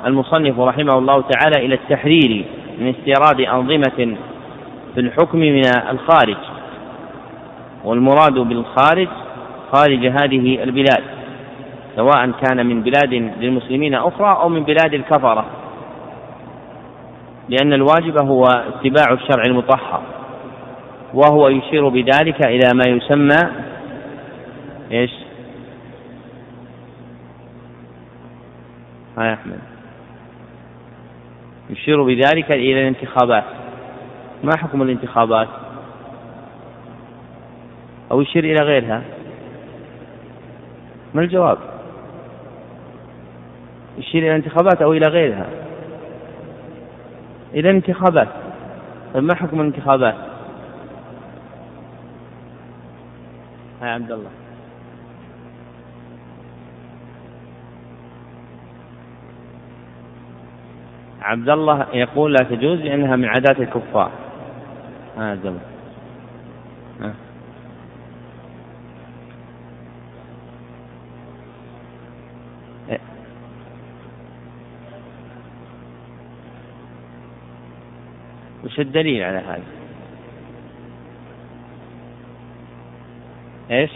المصنف 0.05 0.59
رحمه 0.59 0.97
الله 0.97 1.21
تعالى 1.21 1.65
إلى 1.65 1.75
التحرير 1.75 2.45
من 2.79 2.89
استيراد 2.89 3.41
أنظمة 3.41 4.15
في 4.93 4.99
الحكم 4.99 5.38
من 5.39 5.62
الخارج 5.89 6.38
والمراد 7.83 8.33
بالخارج 8.33 9.07
خارج 9.73 10.05
هذه 10.05 10.63
البلاد 10.63 11.03
سواء 11.95 12.31
كان 12.31 12.65
من 12.65 12.81
بلاد 12.81 13.13
للمسلمين 13.39 13.95
أخرى 13.95 14.38
أو 14.41 14.49
من 14.49 14.63
بلاد 14.63 14.93
الكفرة. 14.93 15.45
لأن 17.49 17.73
الواجب 17.73 18.17
هو 18.25 18.43
اتباع 18.43 19.13
الشرع 19.13 19.43
المطهر 19.45 20.03
وهو 21.13 21.47
يشير 21.49 21.89
بذلك 21.89 22.47
إلى 22.47 22.69
ما 22.73 22.84
يسمى 22.88 23.51
إيش؟ 24.91 25.12
ها 29.17 29.25
يا 29.25 29.34
أحمد 29.34 29.60
يشير 31.69 32.03
بذلك 32.03 32.51
إلى 32.51 32.82
الانتخابات 32.82 33.43
ما 34.43 34.58
حكم 34.58 34.82
الانتخابات؟ 34.82 35.47
أو 38.12 38.21
يشير 38.21 38.43
إلى 38.43 38.65
غيرها؟ 38.65 39.01
ما 41.13 41.21
الجواب؟ 41.21 41.58
يشير 43.97 44.21
إلى 44.23 44.29
الانتخابات 44.36 44.82
أو 44.82 44.93
إلى 44.93 45.08
غيرها؟ 45.08 45.62
إلى 47.54 47.69
الانتخابات 47.69 48.27
طيب 49.13 49.23
ما 49.23 49.35
حكم 49.35 49.62
الانتخابات؟ 49.62 50.15
يا 53.81 53.87
عبد 53.87 54.12
الله. 54.12 54.29
عبد 61.21 61.49
الله 61.49 61.87
يقول 61.93 62.33
لا 62.33 62.43
تجوز 62.43 62.79
لأنها 62.79 63.15
من 63.15 63.25
عادات 63.25 63.60
الكفار. 63.60 64.12
هذا 65.17 65.49
آه 65.49 65.73
وش 78.63 78.79
الدليل 78.79 79.23
على 79.23 79.37
هذا؟ 79.37 79.63
إيش؟ 83.71 83.91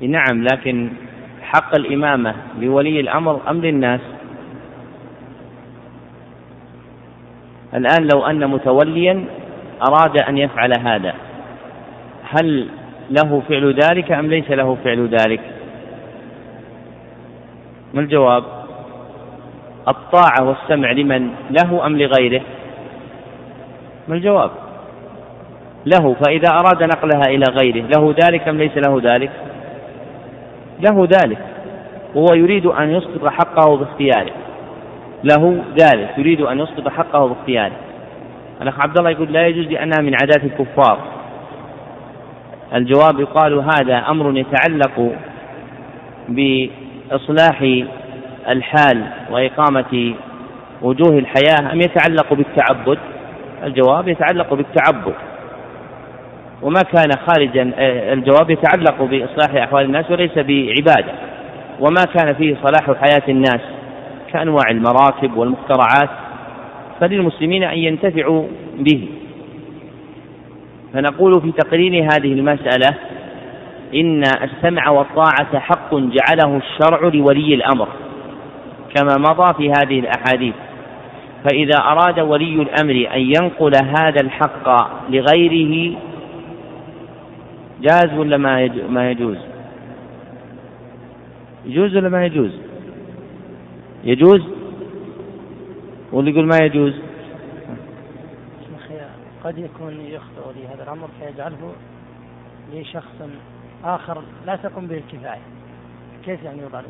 نعم 0.00 0.42
لكن 0.42 0.90
حق 1.42 1.74
الإمامة 1.74 2.34
لولي 2.58 3.00
الأمر 3.00 3.50
أم 3.50 3.60
للناس 3.60 4.00
الآن 7.74 8.08
لو 8.14 8.26
أن 8.26 8.50
متوليا 8.50 9.24
أراد 9.88 10.18
أن 10.18 10.38
يفعل 10.38 10.72
هذا 10.80 11.14
هل 12.22 12.68
له 13.10 13.42
فعل 13.48 13.74
ذلك 13.74 14.12
أم 14.12 14.26
ليس 14.26 14.50
له 14.50 14.74
فعل 14.84 15.08
ذلك؟ 15.08 15.40
ما 17.94 18.00
الجواب؟ 18.00 18.57
الطاعة 19.88 20.48
والسمع 20.48 20.92
لمن 20.92 21.30
له 21.50 21.86
أم 21.86 21.96
لغيره؟ 21.96 22.42
ما 24.08 24.14
الجواب؟ 24.14 24.50
له 25.86 26.14
فإذا 26.14 26.48
أراد 26.48 26.82
نقلها 26.82 27.22
إلى 27.28 27.44
غيره 27.60 27.86
له 27.96 28.14
ذلك 28.24 28.48
أم 28.48 28.58
ليس 28.58 28.76
له 28.76 29.00
ذلك؟ 29.12 29.30
له 30.80 31.08
ذلك 31.24 31.38
وهو 32.14 32.34
يريد 32.34 32.66
أن 32.66 32.90
يسقط 32.90 33.26
حقه 33.26 33.76
باختياره. 33.76 34.32
له 35.24 35.64
ذلك 35.82 36.18
يريد 36.18 36.40
أن 36.40 36.60
يسقط 36.60 36.88
حقه 36.88 37.28
باختياره. 37.28 37.76
الأخ 38.62 38.80
عبد 38.80 38.98
الله 38.98 39.10
يقول 39.10 39.32
لا 39.32 39.46
يجوز 39.46 39.66
لأنها 39.66 40.02
من 40.02 40.14
عادات 40.14 40.44
الكفار. 40.44 40.98
الجواب 42.74 43.20
يقال 43.20 43.54
هذا 43.54 43.96
أمر 43.96 44.38
يتعلق 44.38 45.12
بإصلاح 46.28 47.62
الحال 48.48 49.04
وإقامة 49.30 50.14
وجوه 50.82 51.18
الحياة 51.18 51.72
أم 51.72 51.80
يتعلق 51.80 52.34
بالتعبد؟ 52.34 52.98
الجواب 53.64 54.08
يتعلق 54.08 54.54
بالتعبد. 54.54 55.14
وما 56.62 56.80
كان 56.80 57.10
خارجا 57.26 57.72
الجواب 58.12 58.50
يتعلق 58.50 59.02
بإصلاح 59.02 59.62
أحوال 59.62 59.84
الناس 59.84 60.10
وليس 60.10 60.38
بعبادة. 60.38 61.12
وما 61.80 62.04
كان 62.14 62.34
فيه 62.34 62.56
صلاح 62.62 63.00
حياة 63.00 63.22
الناس 63.28 63.60
كأنواع 64.32 64.64
المراكب 64.70 65.36
والمخترعات 65.36 66.10
فللمسلمين 67.00 67.62
أن 67.62 67.78
ينتفعوا 67.78 68.46
به. 68.78 69.08
فنقول 70.94 71.40
في 71.40 71.52
تقرير 71.52 72.02
هذه 72.02 72.32
المسألة 72.32 72.94
إن 73.94 74.22
السمع 74.22 74.90
والطاعة 74.90 75.58
حق 75.58 75.94
جعله 75.94 76.56
الشرع 76.56 77.00
لولي 77.14 77.54
الأمر. 77.54 77.88
كما 78.94 79.16
مضى 79.18 79.54
في 79.54 79.70
هذه 79.70 80.00
الأحاديث. 80.00 80.54
فإذا 81.44 81.78
أراد 81.78 82.20
ولي 82.20 82.62
الأمر 82.62 83.08
أن 83.14 83.20
ينقل 83.20 83.72
هذا 83.84 84.20
الحق 84.20 84.68
لغيره 85.10 85.98
جاز 87.80 88.14
ولا 88.18 88.36
ما 88.36 89.10
يجوز؟ 89.10 89.38
يجوز 91.64 91.96
ولا 91.96 92.08
ما 92.08 92.26
يجوز؟ 92.26 92.50
يجوز؟ 94.04 94.42
واللي 96.12 96.30
يقول 96.30 96.46
ما 96.46 96.58
يجوز؟ 96.62 96.94
قد 99.44 99.58
يكون 99.58 100.00
يخطئ 100.00 100.52
لي 100.56 100.66
هذا 100.66 100.82
الأمر 100.82 101.08
فيجعله 101.20 101.72
لشخص 102.74 103.22
آخر 103.84 104.22
لا 104.46 104.56
تقوم 104.56 104.86
به 104.86 104.96
الكفاية. 104.96 105.40
كيف 106.24 106.42
يعني 106.42 106.62
يوضع 106.62 106.80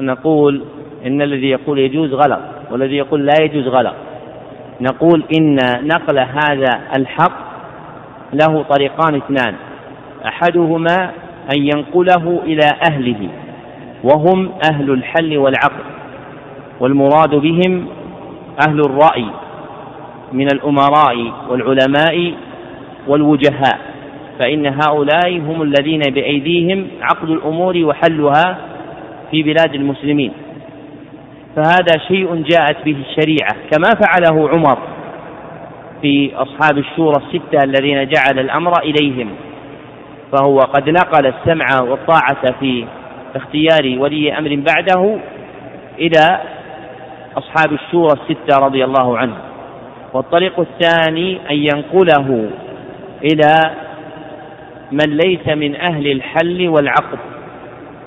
نقول 0.00 0.64
إن 1.06 1.22
الذي 1.22 1.50
يقول 1.50 1.78
يجوز 1.78 2.14
غلط 2.14 2.40
والذي 2.70 2.96
يقول 2.96 3.26
لا 3.26 3.34
يجوز 3.42 3.68
غلط. 3.68 3.94
نقول 4.80 5.24
إن 5.38 5.56
نقل 5.82 6.18
هذا 6.18 6.80
الحق 6.96 7.50
له 8.32 8.62
طريقان 8.62 9.14
اثنان. 9.14 9.54
أحدهما 10.26 11.10
أن 11.54 11.58
ينقله 11.58 12.40
إلى 12.44 12.70
أهله 12.90 13.28
وهم 14.04 14.52
أهل 14.72 14.90
الحل 14.90 15.38
والعقل 15.38 15.84
والمراد 16.80 17.34
بهم 17.34 17.86
أهل 18.68 18.80
الرأي 18.80 19.26
من 20.32 20.46
الأمراء 20.54 21.32
والعلماء 21.48 22.34
والوجهاء. 23.08 23.89
فإن 24.40 24.66
هؤلاء 24.66 25.38
هم 25.38 25.62
الذين 25.62 26.00
بأيديهم 26.00 26.86
عقد 27.02 27.30
الأمور 27.30 27.76
وحلها 27.76 28.58
في 29.30 29.42
بلاد 29.42 29.74
المسلمين. 29.74 30.32
فهذا 31.56 31.98
شيء 32.08 32.34
جاءت 32.34 32.84
به 32.84 32.96
الشريعة 33.08 33.56
كما 33.70 33.90
فعله 34.02 34.48
عمر 34.48 34.78
في 36.02 36.30
أصحاب 36.34 36.78
الشورى 36.78 37.16
الستة 37.16 37.64
الذين 37.64 38.08
جعل 38.08 38.38
الأمر 38.38 38.72
إليهم. 38.82 39.28
فهو 40.32 40.58
قد 40.58 40.88
نقل 40.88 41.26
السمع 41.26 41.80
والطاعة 41.80 42.52
في 42.60 42.84
اختيار 43.36 43.98
ولي 43.98 44.38
أمر 44.38 44.62
بعده 44.66 45.18
إلى 45.98 46.40
أصحاب 47.36 47.72
الشورى 47.72 48.12
الستة 48.12 48.58
رضي 48.58 48.84
الله 48.84 49.18
عنهم 49.18 49.38
والطريق 50.12 50.60
الثاني 50.60 51.38
أن 51.50 51.56
ينقله 51.56 52.50
إلى 53.24 53.70
من 54.92 55.16
ليس 55.16 55.48
من 55.48 55.76
أهل 55.76 56.06
الحل 56.06 56.68
والعقد 56.68 57.18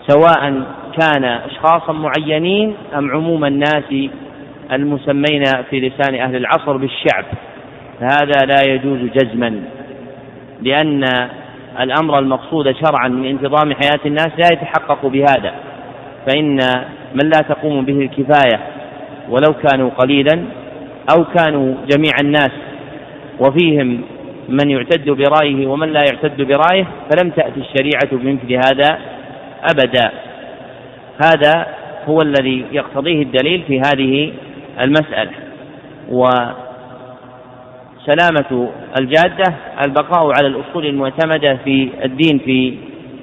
سواء 0.07 0.63
كان 0.99 1.23
أشخاصا 1.23 1.93
معينين 1.93 2.75
أم 2.97 3.11
عموم 3.11 3.45
الناس 3.45 4.09
المسمين 4.71 5.43
في 5.69 5.79
لسان 5.79 6.15
أهل 6.15 6.35
العصر 6.35 6.77
بالشعب. 6.77 7.25
فهذا 7.99 8.45
لا 8.45 8.73
يجوز 8.73 8.99
جزما 8.99 9.63
لأن 10.61 11.03
الأمر 11.79 12.19
المقصود 12.19 12.71
شرعا 12.71 13.07
من 13.07 13.25
انتظام 13.25 13.73
حياة 13.73 13.99
الناس 14.05 14.29
لا 14.37 14.47
يتحقق 14.53 15.05
بهذا. 15.05 15.53
فإن 16.27 16.57
من 17.13 17.29
لا 17.35 17.41
تقوم 17.49 17.85
به 17.85 17.99
الكفاية 18.01 18.59
ولو 19.29 19.53
كانوا 19.53 19.89
قليلا 19.89 20.43
أو 21.15 21.25
كانوا 21.25 21.75
جميع 21.87 22.13
الناس 22.21 22.51
وفيهم 23.39 24.01
من 24.49 24.69
يعتد 24.69 25.09
برأيه 25.09 25.67
ومن 25.67 25.93
لا 25.93 26.01
يعتد 26.11 26.41
برأيه 26.41 26.87
فلم 27.11 27.29
تأتي 27.29 27.59
الشريعة 27.59 28.09
بمثل 28.11 28.53
هذا 28.53 28.99
أبدا. 29.63 30.11
هذا 31.23 31.67
هو 32.09 32.21
الذي 32.21 32.65
يقتضيه 32.71 33.21
الدليل 33.21 33.63
في 33.67 33.79
هذه 33.79 34.33
المسألة. 34.79 35.31
وسلامة 36.09 36.55
الجادة 38.99 39.53
البقاء 39.85 40.31
على 40.37 40.47
الأصول 40.47 40.85
المعتمدة 40.85 41.57
في 41.63 41.89
الدين 42.05 42.39
في 42.39 42.77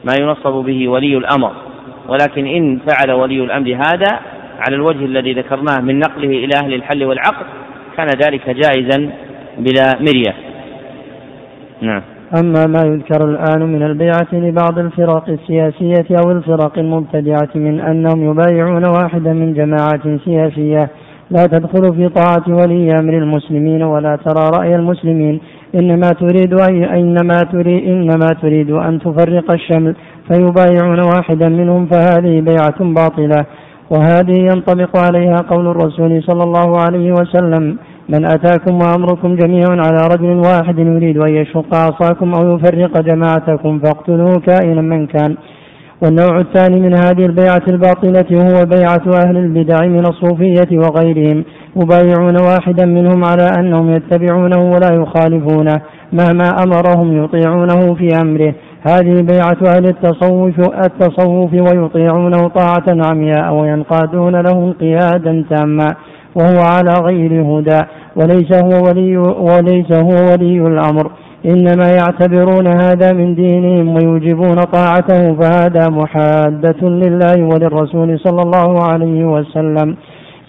ما 0.04 0.12
ينصب 0.20 0.52
به 0.52 0.88
ولي 0.88 1.16
الأمر. 1.16 1.52
ولكن 2.08 2.46
إن 2.46 2.78
فعل 2.88 3.10
ولي 3.12 3.44
الأمر 3.44 3.74
هذا 3.74 4.20
على 4.60 4.76
الوجه 4.76 5.04
الذي 5.04 5.32
ذكرناه 5.32 5.80
من 5.80 5.98
نقله 5.98 6.28
إلى 6.28 6.50
أهل 6.64 6.74
الحل 6.74 7.04
والعقد 7.04 7.46
كان 7.96 8.08
ذلك 8.08 8.50
جائزا 8.50 9.10
بلا 9.58 9.98
مرية. 10.00 10.49
نعم. 11.82 12.02
أما 12.38 12.66
ما 12.66 12.80
يذكر 12.86 13.24
الآن 13.24 13.72
من 13.72 13.82
البيعة 13.82 14.28
لبعض 14.32 14.78
الفرق 14.78 15.28
السياسية 15.28 16.16
أو 16.24 16.30
الفرق 16.30 16.78
المبتدعة 16.78 17.48
من 17.54 17.80
أنهم 17.80 18.30
يبايعون 18.30 18.84
واحدا 18.84 19.32
من 19.32 19.54
جماعات 19.54 20.00
سياسية 20.24 20.90
لا 21.30 21.46
تدخل 21.46 21.94
في 21.94 22.08
طاعة 22.08 22.44
ولي 22.48 22.98
أمر 22.98 23.12
المسلمين 23.12 23.82
ولا 23.82 24.16
ترى 24.16 24.50
رأي 24.58 24.74
المسلمين. 24.74 25.40
إنما 25.74 26.10
تريد 26.10 26.54
أن 26.54 26.84
إنما 26.84 27.42
تريد 27.52 27.84
إنما 27.84 28.26
تريد 28.42 28.70
أن 28.70 28.98
تفرق 28.98 29.52
الشمل 29.52 29.96
فيبايعون 30.28 31.00
واحدا 31.00 31.48
منهم 31.48 31.86
فهذه 31.86 32.40
بيعة 32.40 32.78
باطلة. 32.80 33.46
وهذه 33.90 34.38
ينطبق 34.38 34.98
عليها 34.98 35.36
قول 35.36 35.66
الرسول 35.66 36.22
صلى 36.22 36.42
الله 36.42 36.80
عليه 36.80 37.12
وسلم 37.12 37.76
من 38.08 38.24
أتاكم 38.24 38.78
وأمركم 38.82 39.36
جميع 39.36 39.66
على 39.68 40.08
رجل 40.14 40.36
واحد 40.36 40.78
يريد 40.78 41.18
أن 41.18 41.28
يشق 41.28 41.74
عصاكم 41.74 42.34
أو 42.34 42.54
يفرق 42.54 43.00
جماعتكم 43.00 43.78
فاقتلوه 43.78 44.34
كائنا 44.46 44.82
من 44.82 45.06
كان. 45.06 45.36
والنوع 46.02 46.40
الثاني 46.40 46.80
من 46.80 46.94
هذه 46.94 47.26
البيعة 47.26 47.62
الباطلة 47.68 48.26
هو 48.32 48.64
بيعة 48.64 49.26
أهل 49.26 49.36
البدع 49.36 49.86
من 49.86 50.00
الصوفية 50.00 50.78
وغيرهم 50.78 51.44
يبايعون 51.76 52.36
واحدا 52.40 52.86
منهم 52.86 53.24
على 53.24 53.50
أنهم 53.58 53.90
يتبعونه 53.90 54.70
ولا 54.72 54.94
يخالفونه 54.94 55.80
مهما 56.12 56.48
أمرهم 56.64 57.24
يطيعونه 57.24 57.94
في 57.94 58.08
أمره. 58.20 58.54
هذه 58.88 59.22
بيعة 59.22 59.76
أهل 59.76 59.86
التصوف 59.86 60.60
التصوف 60.60 61.52
ويطيعونه 61.52 62.48
طاعة 62.48 63.06
عمياء 63.10 63.54
وينقادون 63.54 64.36
له 64.36 64.52
انقيادا 64.52 65.44
تاما 65.50 65.88
وهو 66.34 66.60
على 66.60 66.90
غير 67.02 67.42
هدى. 67.42 67.80
وليس 68.16 68.62
هو 68.62 68.88
ولي 68.88 69.16
وليس 69.16 69.92
هو 69.92 70.32
ولي 70.32 70.66
الأمر. 70.66 71.10
إنما 71.46 71.90
يعتبرون 71.90 72.66
هذا 72.66 73.12
من 73.12 73.34
دينهم 73.34 73.88
ويوجبون 73.88 74.56
طاعته 74.56 75.34
فهذا 75.34 75.88
محادة 75.88 76.88
لله 76.88 77.34
وللرسول 77.42 78.18
صلى 78.18 78.42
الله 78.42 78.82
عليه 78.82 79.24
وسلم. 79.24 79.96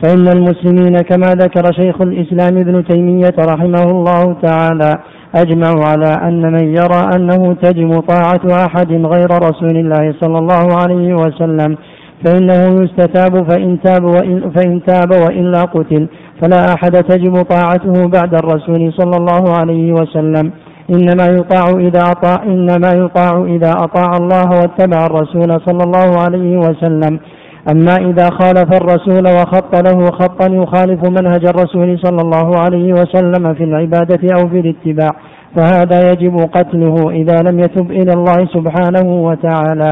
فإن 0.03 0.27
المسلمين 0.27 0.97
كما 0.97 1.27
ذكر 1.33 1.71
شيخ 1.81 2.01
الإسلام 2.01 2.57
ابن 2.57 2.85
تيمية 2.85 3.35
رحمه 3.39 3.83
الله 3.91 4.35
تعالى 4.41 4.93
أجمعوا 5.35 5.85
على 5.85 6.13
أن 6.27 6.41
من 6.51 6.67
يرى 6.75 7.01
أنه 7.15 7.53
تجب 7.53 7.99
طاعة 7.99 8.65
أحد 8.65 8.91
غير 8.91 9.29
رسول 9.49 9.77
الله 9.77 10.13
صلى 10.21 10.37
الله 10.37 10.65
عليه 10.81 11.13
وسلم 11.13 11.77
فإنه 12.25 12.83
يستتاب 12.83 13.49
فإن 13.49 13.81
تاب 13.81 14.03
وإن, 14.03 14.51
فإن 14.55 14.83
تاب 14.87 15.11
وإلا 15.11 15.61
قتل 15.61 16.07
فلا 16.41 16.73
أحد 16.73 16.91
تجب 16.91 17.41
طاعته 17.41 18.07
بعد 18.07 18.33
الرسول 18.35 18.93
صلى 18.93 19.17
الله 19.17 19.43
عليه 19.59 19.93
وسلم. 19.93 20.51
إنما 20.89 21.25
يطاع 21.25 21.79
إذا 21.79 22.01
أطاع 22.11 22.43
إنما 22.43 22.91
يطاع 22.91 23.43
إذا 23.43 23.71
أطاع 23.71 24.11
الله 24.17 24.49
واتبع 24.49 25.05
الرسول 25.05 25.61
صلى 25.67 25.83
الله 25.83 26.21
عليه 26.23 26.57
وسلم. 26.57 27.19
أما 27.69 27.95
إذا 28.09 28.29
خالف 28.29 28.73
الرسول 28.73 29.27
وخط 29.27 29.75
له 29.75 30.05
خطا 30.11 30.53
يخالف 30.53 31.09
منهج 31.09 31.45
الرسول 31.45 31.99
صلى 31.99 32.21
الله 32.21 32.59
عليه 32.59 32.93
وسلم 32.93 33.53
في 33.53 33.63
العبادة 33.63 34.19
أو 34.33 34.49
في 34.49 34.59
الاتباع 34.59 35.11
فهذا 35.55 36.11
يجب 36.11 36.37
قتله 36.37 37.09
إذا 37.09 37.35
لم 37.51 37.59
يتب 37.59 37.91
إلى 37.91 38.13
الله 38.13 38.45
سبحانه 38.53 39.23
وتعالى. 39.23 39.91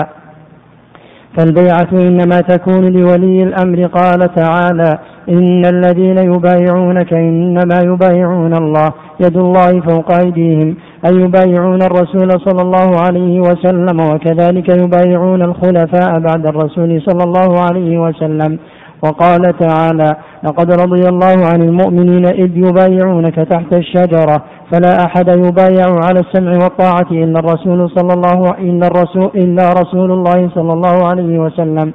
فالبيعة 1.38 1.90
إنما 1.94 2.42
تكون 2.42 2.86
لولي 2.86 3.44
الأمر 3.44 3.86
قال 3.86 4.36
تعالى 4.36 5.00
إن 5.30 5.66
الذين 5.66 6.18
يبايعونك 6.18 7.14
إنما 7.14 7.80
يبايعون 7.84 8.54
الله 8.54 8.94
يد 9.20 9.38
الله 9.38 9.82
فوق 9.82 10.12
أيديهم. 10.24 10.76
أي 11.06 11.16
يبايعون 11.16 11.82
الرسول 11.82 12.30
صلى 12.30 12.62
الله 12.62 12.90
عليه 13.08 13.40
وسلم 13.40 14.00
وكذلك 14.12 14.70
يبايعون 14.70 15.42
الخلفاء 15.42 16.20
بعد 16.20 16.48
الرسول 16.48 17.02
صلى 17.02 17.24
الله 17.24 17.60
عليه 17.60 17.98
وسلم. 18.02 18.60
وقال 19.04 19.42
تعالى 19.60 20.16
لقد 20.44 20.72
رضي 20.72 21.10
الله 21.10 21.46
عن 21.54 21.62
المؤمنين 21.62 22.26
إذ 22.26 22.58
يبايعونك 22.58 23.36
تحت 23.36 23.74
الشجرة 23.74 24.44
فلا 24.72 25.06
أحد 25.06 25.28
يبايع 25.28 25.88
على 26.06 26.20
السمع 26.20 26.52
والطاعة 26.52 27.12
إلا 27.12 27.40
الرسول 27.40 27.90
صلى 27.90 28.14
الله 28.14 28.52
إلا 28.60 28.88
الرسول 28.88 29.32
إلا 29.36 29.70
رسول 29.82 30.12
الله 30.12 30.50
صلى 30.56 30.74
الله 30.74 31.08
عليه 31.08 31.40
وسلم. 31.40 31.94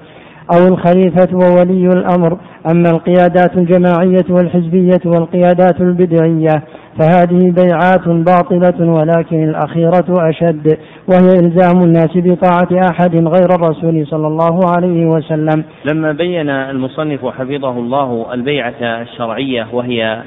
أو 0.54 0.66
الخليفة 0.68 1.28
وولي 1.32 1.88
الأمر 1.88 2.38
أما 2.70 2.90
القيادات 2.90 3.56
الجماعية 3.56 4.24
والحزبية 4.30 5.00
والقيادات 5.06 5.80
البدعية. 5.80 6.62
فهذه 6.98 7.50
بيعات 7.50 8.08
باطلة 8.08 8.92
ولكن 8.92 9.48
الأخيرة 9.48 10.28
أشد 10.30 10.78
وهي 11.08 11.38
إلزام 11.40 11.82
الناس 11.82 12.10
بطاعة 12.16 12.68
أحد 12.90 13.16
غير 13.16 13.48
الرسول 13.54 14.06
صلى 14.06 14.26
الله 14.26 14.60
عليه 14.76 15.06
وسلم. 15.06 15.64
لما 15.84 16.12
بين 16.12 16.50
المصنف 16.50 17.26
حفظه 17.26 17.70
الله 17.70 18.34
البيعة 18.34 18.74
الشرعية 18.82 19.66
وهي 19.72 20.22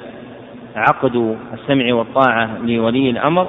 عقد 0.76 1.36
السمع 1.54 1.94
والطاعة 1.94 2.50
لولي 2.66 3.10
الأمر 3.10 3.48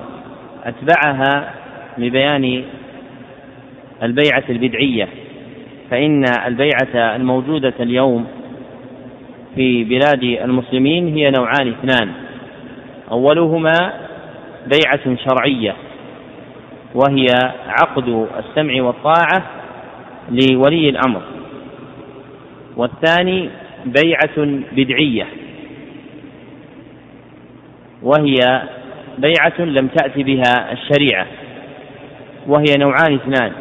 أتبعها 0.64 1.50
ببيان 1.98 2.62
البيعة 4.02 4.44
البدعية 4.50 5.08
فإن 5.90 6.24
البيعة 6.46 7.16
الموجودة 7.16 7.74
اليوم 7.80 8.24
في 9.54 9.84
بلاد 9.84 10.22
المسلمين 10.22 11.14
هي 11.14 11.30
نوعان 11.30 11.68
اثنان. 11.68 12.08
أولهما 13.10 13.92
بيعة 14.66 15.16
شرعية 15.16 15.74
وهي 16.94 17.26
عقد 17.68 18.26
السمع 18.38 18.82
والطاعة 18.82 19.42
لولي 20.30 20.88
الأمر 20.88 21.22
والثاني 22.76 23.50
بيعة 23.86 24.62
بدعية 24.72 25.26
وهي 28.02 28.62
بيعة 29.18 29.60
لم 29.60 29.88
تأتي 29.88 30.22
بها 30.22 30.72
الشريعة 30.72 31.26
وهي 32.46 32.74
نوعان 32.78 33.14
اثنان 33.14 33.52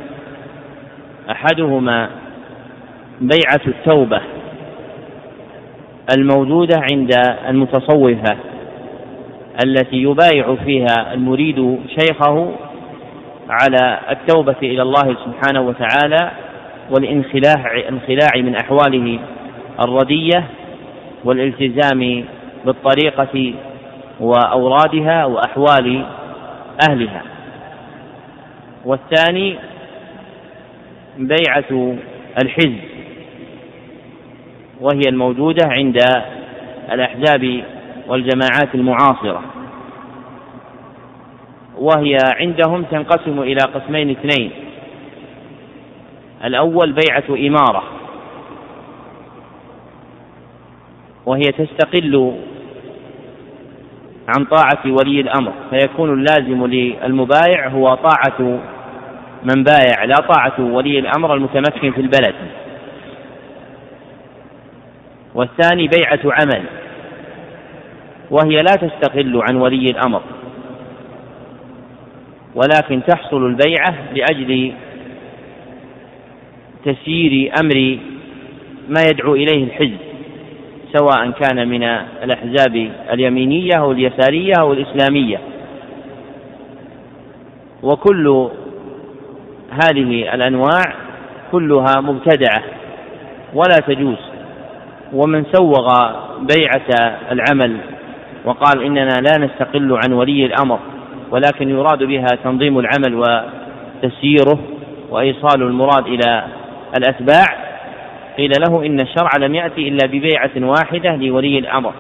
أحدهما 1.31 2.09
بيعة 3.21 3.61
التوبة 3.67 4.21
الموجودة 6.17 6.75
عند 6.91 7.11
المتصوفة. 7.49 8.37
التي 9.65 9.95
يبايع 9.95 10.55
فيها 10.55 11.13
المريد 11.13 11.79
شيخه 11.99 12.51
على 13.49 13.99
التوبة 14.11 14.55
إلى 14.61 14.81
الله 14.81 15.15
سبحانه 15.25 15.61
وتعالى 15.61 16.31
والانخلاع 16.91 17.83
انخلاع 17.89 18.29
من 18.35 18.55
أحواله 18.55 19.19
الردية 19.81 20.43
والالتزام 21.23 22.25
بالطريقة 22.65 23.53
وأورادها 24.19 25.25
وأحوال 25.25 26.05
أهلها. 26.89 27.21
والثاني 28.85 29.55
بيعة 31.17 31.95
الحزب 32.43 32.79
وهي 34.81 35.01
الموجودة 35.09 35.67
عند 35.67 35.97
الأحزاب 36.91 37.63
والجماعات 38.07 38.75
المعاصرة. 38.75 39.41
وهي 41.77 42.17
عندهم 42.23 42.83
تنقسم 42.83 43.41
إلى 43.41 43.61
قسمين 43.61 44.09
اثنين. 44.09 44.51
الأول 46.43 46.93
بيعة 46.93 47.47
إمارة. 47.47 47.83
وهي 51.25 51.41
تستقل 51.41 52.35
عن 54.27 54.45
طاعة 54.45 54.81
ولي 54.85 55.21
الأمر. 55.21 55.53
فيكون 55.69 56.13
اللازم 56.13 56.65
للمبايع 56.65 57.67
هو 57.67 57.95
طاعة 57.95 58.59
من 59.43 59.63
بايع 59.63 60.03
لا 60.03 60.15
طاعة 60.15 60.59
ولي 60.59 60.99
الأمر 60.99 61.33
المتمكن 61.33 61.91
في 61.91 62.01
البلد. 62.01 62.35
والثاني 65.35 65.87
بيعة 65.87 66.19
عمل. 66.25 66.86
وهي 68.31 68.55
لا 68.55 68.75
تستقل 68.75 69.41
عن 69.49 69.55
ولي 69.55 69.85
الأمر 69.85 70.21
ولكن 72.55 73.01
تحصل 73.07 73.45
البيعة 73.45 74.13
لأجل 74.13 74.73
تسيير 76.85 77.51
أمر 77.61 77.99
ما 78.89 79.01
يدعو 79.09 79.35
إليه 79.35 79.63
الحزب 79.63 79.97
سواء 80.93 81.31
كان 81.31 81.67
من 81.67 81.83
الأحزاب 82.23 82.91
اليمينية 83.13 83.71
أو 83.79 83.91
اليسارية 83.91 84.53
أو 84.61 84.73
الإسلامية. 84.73 85.39
وكل 87.83 88.49
هذه 89.71 90.33
الأنواع 90.33 90.83
كلها 91.51 92.01
مبتدعة 92.01 92.63
ولا 93.53 93.79
تجوز 93.87 94.17
ومن 95.13 95.45
سوغ 95.53 95.87
بيعة 96.39 97.17
العمل 97.31 97.77
وقال 98.47 98.83
إننا 98.83 99.13
لا 99.21 99.37
نستقل 99.37 99.99
عن 100.03 100.13
ولي 100.13 100.45
الأمر 100.45 100.79
ولكن 101.31 101.69
يراد 101.69 102.03
بها 102.03 102.27
تنظيم 102.43 102.79
العمل 102.79 103.15
وتسييره 103.15 104.59
وإيصال 105.09 105.61
المراد 105.61 106.07
إلى 106.07 106.43
الأتباع. 106.97 107.45
قيل 108.37 108.51
له 108.67 108.85
إن 108.85 108.99
الشرع 108.99 109.29
لم 109.39 109.55
يأتي 109.55 109.87
إلا 109.87 110.07
ببيعة 110.07 110.51
واحدة 110.57 111.15
لولي 111.15 111.59
الأمر. 111.59 111.93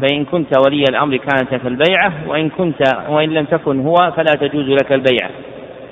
فإن 0.00 0.24
كنت 0.24 0.58
ولي 0.66 0.84
الأمر 0.90 1.16
كانت 1.16 1.54
لك 1.54 1.66
البيعة 1.66 2.12
وإن 2.26 2.48
كنت 2.48 2.82
وإن 3.08 3.28
لم 3.28 3.44
تكن 3.44 3.86
هو 3.86 4.12
فلا 4.16 4.34
تجوز 4.40 4.68
لك 4.68 4.92
البيعة. 4.92 5.30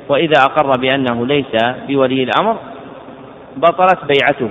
وإذا 0.09 0.43
أقر 0.43 0.81
بأنه 0.81 1.27
ليس 1.27 1.65
بولي 1.89 2.23
الأمر 2.23 2.57
بطلت 3.57 3.99
بيعته. 4.05 4.51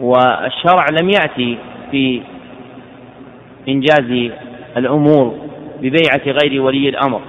والشرع 0.00 0.86
لم 1.00 1.10
يأتي 1.10 1.58
في 1.90 2.20
إنجاز 3.68 4.30
الأمور 4.76 5.34
ببيعة 5.80 6.22
غير 6.26 6.62
ولي 6.62 6.88
الأمر. 6.88 7.20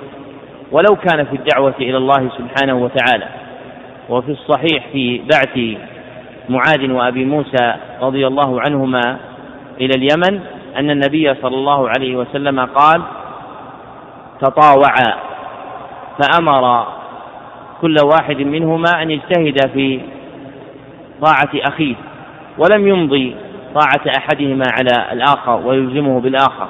ولو 0.72 0.96
كان 0.96 1.26
في 1.26 1.36
الدعوة 1.36 1.74
إلى 1.80 1.98
الله 1.98 2.30
سبحانه 2.38 2.84
وتعالى 2.84 3.28
وفي 4.10 4.32
الصحيح 4.32 4.88
في 4.92 5.22
بعث 5.34 5.78
معاذ 6.50 6.92
وأبي 6.92 7.26
موسى 7.26 7.76
رضي 8.02 8.28
الله 8.28 8.62
عنهما 8.62 9.18
إلى 9.82 9.92
اليمن 9.96 10.42
أن 10.78 10.90
النبي 10.90 11.34
صلى 11.42 11.56
الله 11.56 11.90
عليه 11.90 12.16
وسلم 12.16 12.60
قال 12.60 13.02
تطاوعا. 14.42 15.30
فأمر 16.20 16.88
كل 17.82 17.96
واحد 18.04 18.42
منهما 18.42 19.02
أن 19.02 19.12
يجتهد 19.12 19.68
في 19.74 20.00
طاعة 21.22 21.50
أخيه 21.56 21.96
ولم 22.58 22.88
يمضي 22.88 23.36
طاعة 23.76 24.18
أحدهما 24.18 24.64
على 24.78 25.14
الآخر 25.14 25.68
ويلزمه 25.68 26.20
بالآخر. 26.20 26.68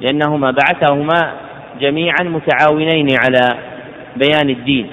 لأنهما 0.00 0.50
بعثهما 0.50 1.32
جميعا 1.80 2.22
متعاونين 2.22 3.08
على 3.24 3.58
بيان 4.16 4.50
الدين. 4.50 4.86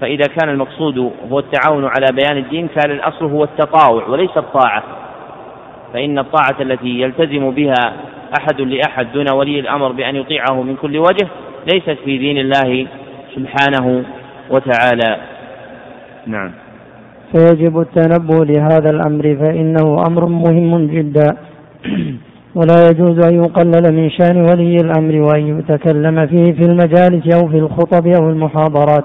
فإذا 0.00 0.24
كان 0.38 0.48
المقصود 0.48 1.12
هو 1.30 1.38
التعاون 1.38 1.84
على 1.84 2.06
بيان 2.12 2.36
الدين 2.36 2.68
كان 2.68 2.90
الأصل 2.90 3.24
هو 3.24 3.44
التطاوع 3.44 4.06
وليس 4.06 4.36
الطاعة. 4.36 4.82
فإن 5.92 6.18
الطاعة 6.18 6.56
التي 6.60 7.00
يلتزم 7.00 7.50
بها 7.50 7.92
أحد 8.40 8.60
لأحد 8.60 9.12
دون 9.12 9.26
ولي 9.34 9.60
الأمر 9.60 9.92
بأن 9.92 10.16
يطيعه 10.16 10.62
من 10.62 10.76
كل 10.76 10.98
وجه 10.98 11.28
ليست 11.72 11.98
في 12.04 12.18
دين 12.18 12.38
الله 12.38 12.86
سبحانه 13.34 14.04
وتعالى. 14.50 15.16
نعم. 16.26 16.52
فيجب 17.32 17.80
التنبؤ 17.80 18.42
لهذا 18.42 18.90
الأمر 18.90 19.36
فإنه 19.40 20.02
أمر 20.08 20.26
مهم 20.26 20.86
جدا. 20.86 21.36
ولا 22.58 22.88
يجوز 22.90 23.26
أن 23.26 23.34
يقلل 23.34 23.94
من 23.94 24.10
شأن 24.10 24.36
ولي 24.36 24.76
الأمر 24.76 25.20
وأن 25.20 25.58
يتكلم 25.58 26.26
فيه 26.26 26.52
في 26.52 26.62
المجالس 26.62 27.34
أو 27.34 27.48
في 27.48 27.58
الخطب 27.58 28.06
أو 28.06 28.30
المحاضرات. 28.30 29.04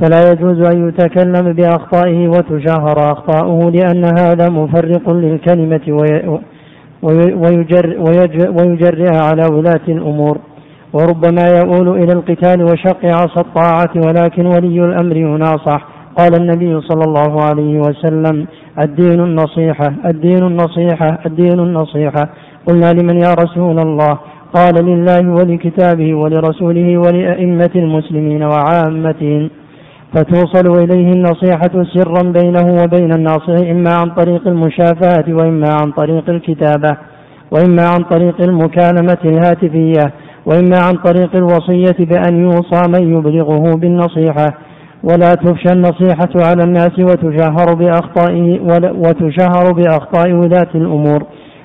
فلا 0.00 0.30
يجوز 0.30 0.74
أن 0.74 0.88
يتكلم 0.88 1.52
بأخطائه 1.52 2.28
وتشاهر 2.28 3.12
أخطاؤه 3.12 3.70
لأن 3.70 4.04
هذا 4.18 4.48
مفرق 4.48 5.10
للكلمة 5.10 5.80
ويجر 7.02 7.96
ويجرئها 8.58 9.20
على 9.22 9.42
ولاة 9.52 9.86
الأمور. 9.88 10.38
وربما 10.92 11.44
يؤول 11.58 11.88
إلى 11.88 12.12
القتال 12.12 12.62
وشق 12.62 13.04
عصا 13.04 13.40
الطاعة 13.40 13.90
ولكن 13.96 14.46
ولي 14.46 14.84
الأمر 14.84 15.16
يناصح. 15.16 15.93
قال 16.18 16.40
النبي 16.40 16.80
صلى 16.80 17.04
الله 17.08 17.42
عليه 17.42 17.78
وسلم 17.78 18.46
الدين 18.82 19.20
النصيحة 19.20 19.94
الدين 20.06 20.42
النصيحة 20.46 21.18
الدين 21.26 21.60
النصيحة. 21.60 22.28
قلنا 22.66 22.92
لمن 22.92 23.16
يا 23.20 23.34
رسول 23.34 23.78
الله؟ 23.78 24.18
قال 24.54 24.84
لله 24.84 25.30
ولكتابه 25.30 26.14
ولرسوله 26.14 26.98
ولأئمة 26.98 27.70
المسلمين 27.76 28.42
وعامتهم. 28.42 29.50
فتوصل 30.14 30.82
إليه 30.82 31.12
النصيحة 31.12 31.74
سرا 31.94 32.22
بينه 32.22 32.66
وبين 32.82 33.12
الناصح 33.12 33.68
إما 33.70 33.92
عن 33.94 34.10
طريق 34.10 34.48
المشافهة 34.48 35.24
وإما 35.28 35.68
عن 35.80 35.90
طريق 35.90 36.30
الكتابة 36.30 36.96
وإما 37.50 37.84
عن 37.88 38.02
طريق 38.02 38.36
المكالمة 38.48 39.18
الهاتفية 39.24 40.12
وإما 40.46 40.78
عن 40.86 40.94
طريق 40.94 41.36
الوصية 41.36 41.98
بأن 41.98 42.42
يوصى 42.44 42.82
من 42.88 43.16
يبلغه 43.16 43.76
بالنصيحة. 43.76 44.54
ولا 45.10 45.34
تفشى 45.34 45.72
النصيحة 45.72 46.32
على 46.36 46.62
الناس 46.64 46.98
وتشهر 46.98 47.74
بأخطاء 47.74 48.60
وتشهر 48.96 49.72
بأخطاء 49.72 50.32
ولاة 50.32 50.72
الأمور 50.74 51.22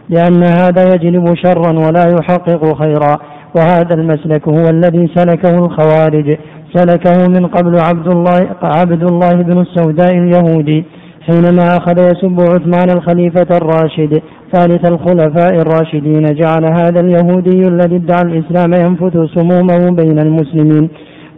لأن 0.10 0.44
هذا 0.44 0.94
يجلب 0.94 1.34
شرا 1.36 1.72
ولا 1.72 2.16
يحقق 2.20 2.78
خيرا. 2.84 3.18
وهذا 3.58 3.94
المسلك 3.94 4.48
هو 4.48 4.64
الذي 4.70 5.10
سلكه 5.16 5.66
الخوارج. 5.66 6.38
سلكه 6.74 7.28
من 7.28 7.46
قبل 7.46 7.80
عبد 7.80 8.08
الله 8.08 8.56
عبد 8.64 9.04
الله 9.12 9.34
بن 9.34 9.62
السوداء 9.62 10.12
اليهودي 10.18 10.86
حينما 11.22 11.78
أخذ 11.78 11.98
يسب 12.00 12.42
عثمان 12.42 12.90
الخليفة 12.98 13.48
الراشد 13.52 14.22
ثالث 14.54 14.86
الخلفاء 14.92 15.56
الراشدين 15.56 16.24
جعل 16.24 16.66
هذا 16.66 17.00
اليهودي 17.00 17.68
الذي 17.68 17.96
ادعى 17.96 18.22
الإسلام 18.22 18.74
ينفث 18.74 19.18
سمومه 19.36 19.96
بين 19.96 20.20
المسلمين. 20.20 20.90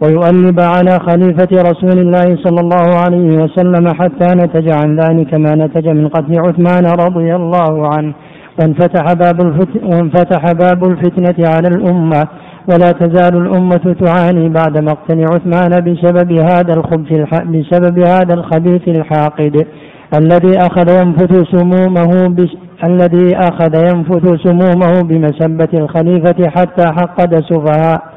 ويؤلب 0.02 0.60
على 0.60 0.98
خليفة 1.08 1.70
رسول 1.70 1.98
الله 1.98 2.36
صلى 2.44 2.60
الله 2.60 2.98
عليه 3.04 3.42
وسلم 3.42 3.88
حتى 3.88 4.34
نتج 4.34 4.68
عن 4.68 4.96
ذلك 4.96 5.34
ما 5.34 5.54
نتج 5.54 5.88
من 5.88 6.08
قتل 6.08 6.40
عثمان 6.40 6.86
رضي 6.86 7.34
الله 7.34 7.88
عنه. 7.96 8.14
وانفتح 8.60 9.12
باب 9.12 9.38
وانفتح 9.82 10.52
باب 10.52 10.84
الفتنة 10.84 11.48
على 11.48 11.68
الأمة. 11.68 12.24
ولا 12.72 12.92
تزال 12.92 13.36
الأمة 13.36 13.96
تعاني 14.04 14.48
بعد 14.48 14.78
مقتل 14.78 15.24
عثمان 15.34 15.70
بسبب 15.70 16.32
هذا 16.32 16.74
الخبث 16.74 17.12
بسبب 17.44 17.98
هذا 17.98 18.34
الخبيث 18.34 18.88
الحاقد. 18.88 19.66
الذي 20.14 20.58
أخذ 20.58 20.88
ينفث 21.00 21.32
سمومه 21.56 22.28
بس 22.28 22.50
الذي 22.84 23.36
أخذ 23.36 23.74
ينفث 23.74 24.42
سمومه 24.46 25.02
بمسبة 25.02 25.68
الخليفة 25.74 26.50
حتى 26.50 26.86
حقد 26.86 27.40
سفهاء. 27.50 28.11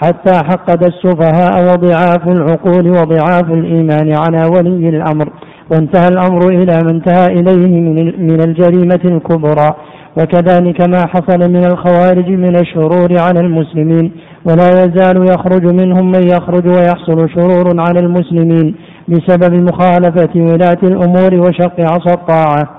حتى 0.00 0.34
حقد 0.34 0.84
السفهاء 0.84 1.72
وضعاف 1.72 2.28
العقول 2.28 2.90
وضعاف 2.90 3.44
الإيمان 3.44 4.14
على 4.16 4.50
ولي 4.56 4.88
الأمر 4.88 5.28
وانتهى 5.72 6.08
الأمر 6.08 6.48
إلى 6.48 6.78
ما 6.84 6.90
انتهى 6.90 7.26
إليه 7.26 7.80
من 8.18 8.40
الجريمة 8.44 9.00
الكبرى. 9.04 9.74
وكذلك 10.18 10.88
ما 10.88 11.06
حصل 11.06 11.38
من 11.38 11.64
الخوارج 11.64 12.28
من 12.28 12.56
الشرور 12.56 13.08
على 13.18 13.40
المسلمين 13.40 14.12
ولا 14.44 14.68
يزال 14.68 15.26
يخرج 15.26 15.64
منهم 15.64 16.06
من 16.06 16.22
يخرج 16.22 16.66
ويحصل 16.66 17.30
شرور 17.30 17.80
على 17.80 18.00
المسلمين 18.00 18.74
بسبب 19.08 19.54
مخالفة 19.54 20.30
ولاة 20.36 20.78
الأمور 20.82 21.34
وشق 21.34 21.80
عصا 21.80 22.14
الطاعة. 22.14 22.77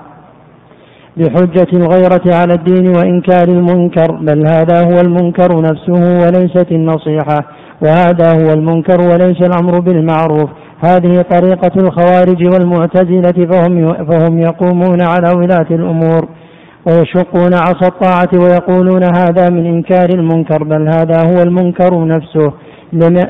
بحجة 1.16 1.66
الغيرة 1.72 2.22
على 2.26 2.54
الدين 2.54 2.88
وإنكار 2.88 3.48
المنكر 3.48 4.12
بل 4.12 4.46
هذا 4.46 4.80
هو 4.84 5.00
المنكر 5.00 5.60
نفسه 5.60 6.18
وليست 6.22 6.72
النصيحة 6.72 7.38
وهذا 7.82 8.32
هو 8.32 8.52
المنكر 8.52 9.00
وليس 9.00 9.42
الأمر 9.42 9.78
بالمعروف. 9.80 10.50
هذه 10.84 11.24
طريقة 11.30 11.72
الخوارج 11.76 12.44
والمعتزلة 12.54 13.46
فهم, 13.50 13.92
فهم 13.92 14.38
يقومون 14.38 15.02
على 15.02 15.30
ولاة 15.36 15.66
الأمور 15.70 16.28
ويشقون 16.86 17.54
عصا 17.54 17.86
الطاعة 17.88 18.28
ويقولون 18.34 19.02
هذا 19.04 19.50
من 19.50 19.66
إنكار 19.66 20.08
المنكر 20.14 20.64
بل 20.64 20.88
هذا 20.88 21.22
هو 21.26 21.42
المنكر 21.42 22.04
نفسه. 22.06 22.52
لما, 22.92 23.20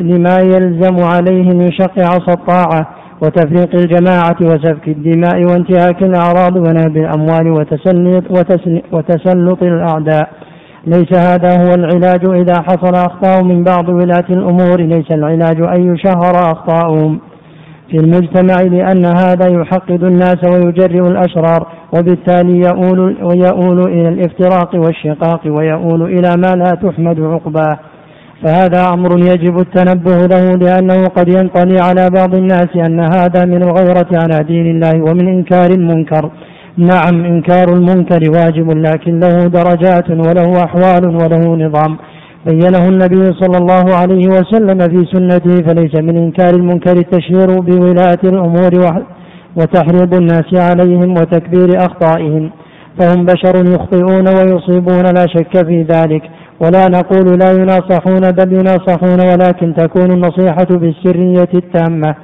لما 0.00 0.38
يلزم 0.38 0.96
عليه 1.02 1.52
من 1.52 1.72
شق 1.72 1.98
عصا 1.98 2.32
الطاعة 2.32 2.97
وتفريق 3.22 3.74
الجماعة 3.74 4.36
وسفك 4.40 4.88
الدماء 4.88 5.44
وانتهاك 5.44 6.02
الأعراض 6.02 6.56
ونهب 6.56 6.96
الأموال 6.96 7.50
وتسلط, 7.50 8.24
وتسلط 8.92 9.62
الأعداء. 9.62 10.28
ليس 10.86 11.18
هذا 11.18 11.50
هو 11.62 11.74
العلاج 11.74 12.24
إذا 12.24 12.62
حصل 12.62 12.94
أخطاء 12.94 13.44
من 13.44 13.64
بعض 13.64 13.88
ولاة 13.88 14.24
الأمور. 14.30 14.80
ليس 14.80 15.10
العلاج 15.10 15.60
أن 15.60 15.94
يشهر 15.94 16.52
أخطاؤهم. 16.52 17.20
في 17.90 17.96
المجتمع 17.96 18.60
لأن 18.60 19.06
هذا 19.06 19.60
يحقد 19.60 20.04
الناس 20.04 20.44
ويجرئ 20.44 21.08
الأشرار. 21.08 21.66
وبالتالي 21.98 22.58
يؤول, 22.58 23.00
ويؤول 23.22 23.80
إلى 23.80 24.08
الإفتراق 24.08 24.74
والشقاق 24.74 25.40
ويؤول 25.46 26.02
إلى 26.02 26.30
ما 26.36 26.52
لا 26.56 26.74
تحمد 26.82 27.20
عقباه. 27.20 27.78
فهذا 28.42 28.80
أمر 28.94 29.18
يجب 29.18 29.58
التنبه 29.58 30.18
له 30.32 30.44
لأنه 30.64 31.04
قد 31.16 31.28
ينطلي 31.28 31.80
على 31.80 32.10
بعض 32.10 32.34
الناس 32.34 32.68
أن 32.86 33.00
هذا 33.00 33.44
من 33.44 33.62
الغيرة 33.62 34.10
على 34.12 34.44
دين 34.44 34.66
الله 34.66 34.94
ومن 35.06 35.28
إنكار 35.28 35.70
المنكر. 35.70 36.30
نعم 36.76 37.24
إنكار 37.24 37.68
المنكر 37.76 38.22
واجب 38.36 38.70
لكن 38.70 39.20
له 39.20 39.36
درجات 39.46 40.10
وله 40.10 40.64
أحوال 40.64 41.04
وله 41.06 41.44
نظام. 41.64 41.92
بينه 42.46 42.88
النبي 42.88 43.24
صلى 43.40 43.58
الله 43.62 43.94
عليه 43.94 44.26
وسلم 44.36 44.78
في 44.78 45.00
سنته 45.12 45.54
فليس 45.66 45.94
من 45.94 46.16
إنكار 46.16 46.54
المنكر 46.54 46.96
التشهير 46.96 47.60
بولاة 47.60 48.22
الأمور 48.24 49.02
وتحريض 49.56 50.14
الناس 50.14 50.50
عليهم 50.54 51.10
وتكبير 51.10 51.68
أخطائهم. 51.86 52.50
فهم 52.98 53.24
بشر 53.24 53.56
يخطئون 53.74 54.26
ويصيبون 54.36 55.04
لا 55.16 55.26
شك 55.34 55.66
في 55.66 55.82
ذلك. 55.82 56.22
ولا 56.60 56.88
نقول 56.88 57.38
لا 57.38 57.50
يناصحون 57.52 58.20
بل 58.30 58.52
يناصحون 58.52 59.20
ولكن 59.30 59.74
تكون 59.74 60.10
النصيحة 60.12 60.66
بالسرية 60.70 61.48
التامة 61.54 62.14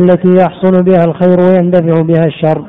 التي 0.00 0.28
يحصل 0.28 0.82
بها 0.82 1.04
الخير 1.04 1.40
ويندفع 1.40 2.02
بها 2.02 2.24
الشر. 2.26 2.64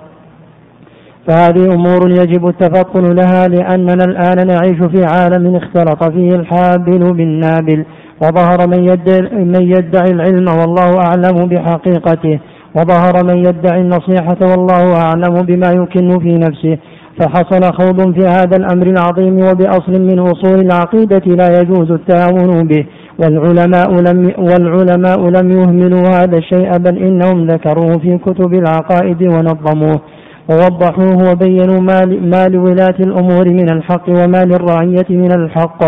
فهذه 1.27 1.65
أمور 1.73 2.11
يجب 2.11 2.47
التفطن 2.47 3.15
لها 3.15 3.47
لأننا 3.47 4.03
الآن 4.03 4.47
نعيش 4.47 4.77
في 4.91 5.05
عالم 5.05 5.55
اختلط 5.55 6.03
فيه 6.03 6.29
الحابل 6.29 7.13
بالنابل 7.13 7.85
وظهر 8.21 8.67
من 8.67 8.83
يدعي, 8.83 9.45
من 9.45 9.61
يدعي 9.61 10.11
العلم 10.11 10.45
والله 10.47 10.97
أعلم 10.97 11.47
بحقيقته 11.47 12.39
وظهر 12.75 13.13
من 13.25 13.37
يدعي 13.37 13.81
النصيحة 13.81 14.37
والله 14.41 14.95
أعلم 14.95 15.41
بما 15.41 15.71
يكن 15.71 16.19
في 16.19 16.37
نفسه. 16.37 16.77
فحصل 17.19 17.73
خوض 17.73 18.13
في 18.13 18.27
هذا 18.27 18.57
الأمر 18.57 18.87
العظيم 18.87 19.35
وبأصل 19.37 19.91
من 19.91 20.19
أصول 20.19 20.59
العقيدة 20.59 21.21
لا 21.25 21.59
يجوز 21.59 21.91
التهاون 21.91 22.67
به. 22.67 22.85
والعلماء 23.19 23.91
لم 23.91 24.31
والعلماء 24.37 25.29
لم 25.29 25.51
يهملوا 25.51 26.07
هذا 26.07 26.37
الشيء 26.37 26.77
بل 26.77 26.97
إنهم 26.97 27.47
ذكروه 27.47 27.97
في 27.97 28.17
كتب 28.17 28.53
العقائد 28.53 29.21
ونظموه. 29.21 30.01
ووضحوه 30.49 31.31
وبينوا 31.31 31.79
ما 32.21 32.47
لولاة 32.47 32.95
الأمور 32.99 33.49
من 33.49 33.69
الحق 33.69 34.09
وما 34.09 34.45
للرعية 34.45 35.09
من 35.09 35.31
الحق. 35.31 35.81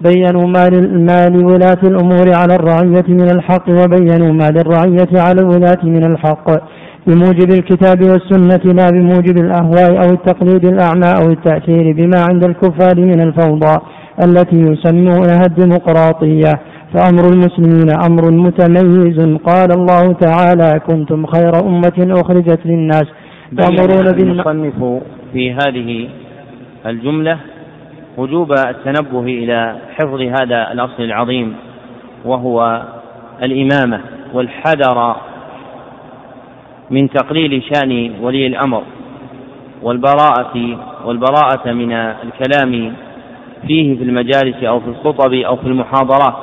بينوا 0.00 0.46
ما 1.08 1.28
لولاة 1.28 1.82
الأمور 1.82 2.34
على 2.34 2.54
الرعية 2.54 3.08
من 3.08 3.30
الحق 3.30 3.68
وبينوا 3.68 4.32
ما 4.32 4.50
للرعية 4.50 5.12
على 5.14 5.40
الولاة 5.40 5.82
من 5.84 6.04
الحق. 6.04 6.50
بموجب 7.06 7.50
الكتاب 7.50 8.00
والسنة 8.02 8.72
لا 8.72 8.90
بموجب 8.90 9.36
الأهواء 9.38 9.90
أو 10.04 10.12
التقليد 10.12 10.64
الأعمى 10.64 11.12
أو 11.22 11.30
التأثير 11.30 11.92
بما 11.92 12.24
عند 12.30 12.44
الكفار 12.44 13.00
من 13.00 13.20
الفوضى 13.20 13.78
التي 14.24 14.56
يسمونها 14.56 15.42
الديمقراطية. 15.46 16.52
فأمر 16.94 17.24
المسلمين 17.32 17.90
أمر 18.08 18.30
متميز. 18.30 19.38
قال 19.44 19.72
الله 19.72 20.12
تعالى 20.12 20.80
كنتم 20.86 21.26
خير 21.26 21.60
أمة 21.66 22.20
أخرجت 22.20 22.60
للناس. 22.64 23.06
تأمرون 23.58 24.12
بالمصنف 24.12 25.02
في 25.32 25.52
هذه 25.52 26.08
الجملة 26.86 27.38
وجوب 28.16 28.52
التنبه 28.52 29.20
إلى 29.20 29.76
حفظ 29.96 30.20
هذا 30.20 30.72
الأصل 30.72 31.02
العظيم 31.02 31.54
وهو 32.24 32.82
الإمامة 33.42 34.00
والحذر 34.34 35.16
من 36.92 37.10
تقليل 37.10 37.62
شأن 37.62 38.12
ولي 38.20 38.46
الأمر 38.46 38.82
والبراءة 39.82 40.78
والبراءة 41.04 41.72
من 41.72 41.92
الكلام 41.92 42.94
فيه 43.66 43.96
في 43.96 44.04
المجالس 44.04 44.64
أو 44.64 44.80
في 44.80 44.88
الخطب 44.88 45.32
أو 45.34 45.56
في 45.56 45.66
المحاضرات 45.66 46.34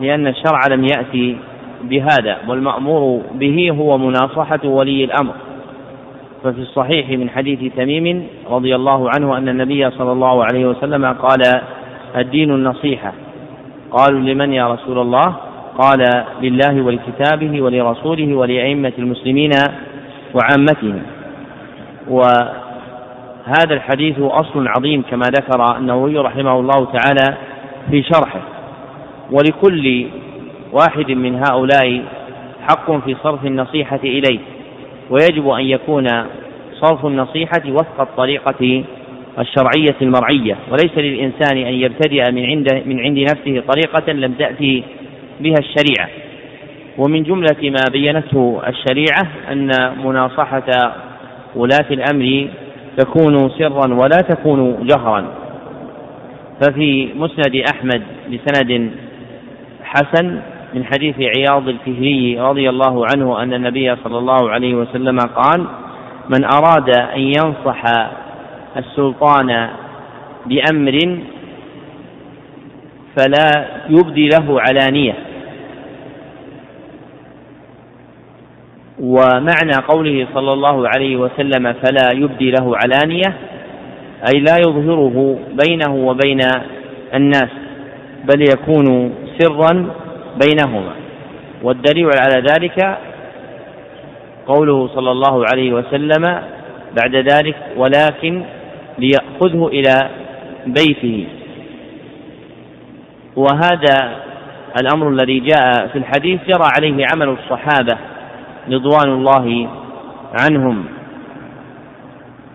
لأن 0.00 0.26
الشرع 0.26 0.66
لم 0.70 0.84
يأتي 0.84 1.36
بهذا 1.82 2.38
والمأمور 2.48 3.22
به 3.34 3.70
هو 3.70 3.98
مناصحة 3.98 4.60
ولي 4.64 5.04
الأمر. 5.04 5.32
ففي 6.44 6.60
الصحيح 6.60 7.10
من 7.10 7.30
حديث 7.30 7.74
تميم 7.76 8.26
رضي 8.50 8.74
الله 8.74 9.10
عنه 9.16 9.38
أن 9.38 9.48
النبي 9.48 9.90
صلى 9.90 10.12
الله 10.12 10.44
عليه 10.44 10.66
وسلم 10.66 11.04
قال 11.04 11.42
الدين 12.16 12.50
النصيحة 12.50 13.12
قالوا 13.90 14.20
لمن 14.20 14.52
يا 14.52 14.68
رسول 14.68 14.98
الله؟ 14.98 15.34
قال 15.78 16.24
لله 16.42 16.82
ولكتابه 16.82 17.62
ولرسوله 17.62 18.34
ولأئمة 18.34 18.92
المسلمين 18.98 19.50
وعامتهم. 20.34 21.02
وهذا 22.08 23.70
الحديث 23.70 24.18
أصل 24.18 24.68
عظيم 24.68 25.02
كما 25.10 25.24
ذكر 25.26 25.76
النووي 25.76 26.18
رحمه 26.18 26.60
الله 26.60 26.86
تعالى 26.92 27.36
في 27.90 28.02
شرحه. 28.02 28.40
ولكل 29.30 30.06
واحد 30.72 31.10
من 31.10 31.42
هؤلاء 31.50 32.02
حق 32.68 33.04
في 33.04 33.16
صرف 33.22 33.46
النصيحة 33.46 34.00
إليه 34.04 34.38
ويجب 35.10 35.48
أن 35.48 35.64
يكون 35.64 36.06
صرف 36.80 37.06
النصيحة 37.06 37.62
وفق 37.68 38.00
الطريقة 38.00 38.84
الشرعية 39.38 39.96
المرعية. 40.02 40.56
وليس 40.70 40.98
للإنسان 40.98 41.56
أن 41.58 41.74
يبتدئ 41.74 42.32
من 42.32 42.46
عند 42.46 42.82
من 42.86 43.00
عند 43.00 43.18
نفسه 43.18 43.62
طريقة 43.72 44.12
لم 44.12 44.32
تأتي 44.32 44.84
بها 45.40 45.58
الشريعة. 45.58 46.08
ومن 46.98 47.22
جملة 47.22 47.70
ما 47.70 47.84
بينته 47.92 48.62
الشريعة 48.66 49.26
أن 49.52 49.68
مناصحة 50.04 50.94
ولاة 51.56 51.86
الأمر 51.90 52.48
تكون 52.96 53.50
سرا 53.58 53.94
ولا 53.94 54.18
تكون 54.30 54.86
جهرا. 54.86 55.24
ففي 56.60 57.08
مسند 57.16 57.62
أحمد 57.74 58.02
بسند 58.32 58.90
حسن 59.84 60.40
من 60.74 60.84
حديث 60.84 61.14
عياض 61.18 61.68
الفهري 61.68 62.40
رضي 62.40 62.70
الله 62.70 63.06
عنه 63.14 63.42
أن 63.42 63.54
النبي 63.54 63.96
صلى 64.04 64.18
الله 64.18 64.50
عليه 64.50 64.74
وسلم 64.74 65.18
قال 65.18 65.66
من 66.28 66.44
أراد 66.44 66.90
أن 66.90 67.20
ينصح 67.20 67.82
السلطان 68.76 69.68
بأمر 70.46 71.18
فلا 73.16 73.68
يبدي 73.88 74.28
له 74.28 74.60
علانية 74.60 75.14
ومعنى 79.00 79.74
قوله 79.88 80.26
صلى 80.34 80.52
الله 80.52 80.88
عليه 80.88 81.16
وسلم 81.16 81.72
فلا 81.72 82.10
يبدي 82.14 82.50
له 82.50 82.76
علانية 82.76 83.34
أي 84.34 84.40
لا 84.40 84.56
يظهره 84.58 85.38
بينه 85.66 85.94
وبين 85.94 86.38
الناس 87.14 87.50
بل 88.24 88.42
يكون 88.42 89.14
سرا 89.38 89.90
بينهما. 90.46 90.92
والدليل 91.62 92.10
على 92.18 92.44
ذلك 92.50 92.98
قوله 94.46 94.88
صلى 94.94 95.10
الله 95.10 95.44
عليه 95.52 95.72
وسلم 95.72 96.22
بعد 97.02 97.16
ذلك 97.16 97.56
ولكن 97.76 98.42
ليأخذه 98.98 99.66
إلى 99.66 100.10
بيته. 100.66 101.26
وهذا 103.36 104.16
الأمر 104.80 105.08
الذي 105.08 105.40
جاء 105.40 105.86
في 105.86 105.98
الحديث 105.98 106.40
جرى 106.46 106.68
عليه 106.78 107.06
عمل 107.12 107.28
الصحابة 107.28 107.98
رضوان 108.70 109.08
الله 109.08 109.68
عنهم. 110.40 110.84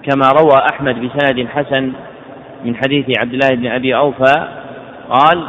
كما 0.04 0.28
روى 0.42 0.58
أحمد 0.74 0.96
بسند 0.96 1.48
حسن 1.48 1.92
من 2.66 2.76
حديث 2.76 3.20
عبد 3.20 3.34
الله 3.34 3.50
بن 3.50 3.68
أبي 3.68 3.96
أوفى 3.96 4.48
قال 5.10 5.48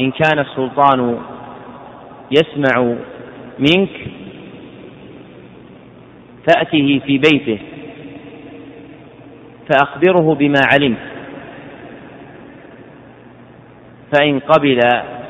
إن 0.00 0.10
كان 0.10 0.38
السلطان 0.38 1.18
يسمع 2.30 2.94
منك 3.58 3.90
فأته 6.48 7.00
في 7.06 7.18
بيته 7.18 7.58
فأخبره 9.68 10.34
بما 10.34 10.60
علمت 10.72 10.98
فإن 14.12 14.38
قبل 14.38 14.80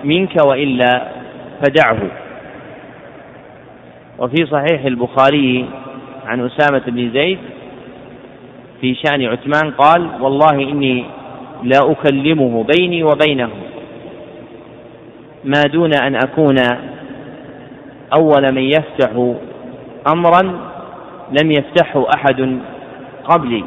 منك 0.05 0.47
وإلا 0.47 1.09
فدعه. 1.63 1.99
وفي 4.19 4.47
صحيح 4.47 4.85
البخاري 4.85 5.67
عن 6.27 6.47
أسامة 6.47 6.83
بن 6.87 7.11
زيد 7.13 7.39
في 8.81 8.95
شأن 8.95 9.25
عثمان 9.25 9.71
قال 9.71 10.11
والله 10.21 10.51
إني 10.51 11.05
لا 11.63 11.79
أكلمه 11.91 12.65
بيني 12.77 13.03
وبينه 13.05 13.51
ما 15.45 15.63
دون 15.73 15.91
أن 15.95 16.15
أكون 16.15 16.57
أول 18.19 18.53
من 18.53 18.63
يفتح 18.63 19.35
أمرا 20.13 20.43
لم 21.43 21.51
يفتحه 21.51 22.07
أحد 22.17 22.59
قبلي. 23.25 23.65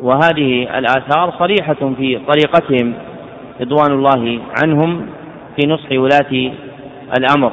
وهذه 0.00 0.78
الآثار 0.78 1.34
صريحة 1.38 1.92
في 1.96 2.20
طريقتهم 2.28 2.94
رضوان 3.60 3.92
الله 3.92 4.40
عنهم 4.62 5.06
في 5.56 5.66
نصح 5.66 5.92
ولاة 5.92 6.52
الأمر. 7.18 7.52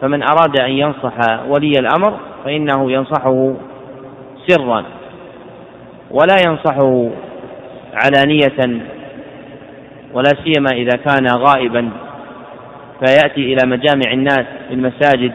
فمن 0.00 0.22
أراد 0.22 0.60
أن 0.60 0.70
ينصح 0.70 1.16
ولي 1.48 1.72
الأمر 1.78 2.18
فإنه 2.44 2.92
ينصحه 2.92 3.54
سرا 4.46 4.84
ولا 6.10 6.36
ينصحه 6.46 7.10
علانية 7.94 8.80
ولا 10.12 10.30
سيما 10.44 10.70
إذا 10.72 10.96
كان 10.96 11.26
غائبا 11.26 11.90
فيأتي 13.04 13.40
إلى 13.40 13.66
مجامع 13.66 14.12
الناس 14.12 14.44
في 14.68 14.74
المساجد 14.74 15.32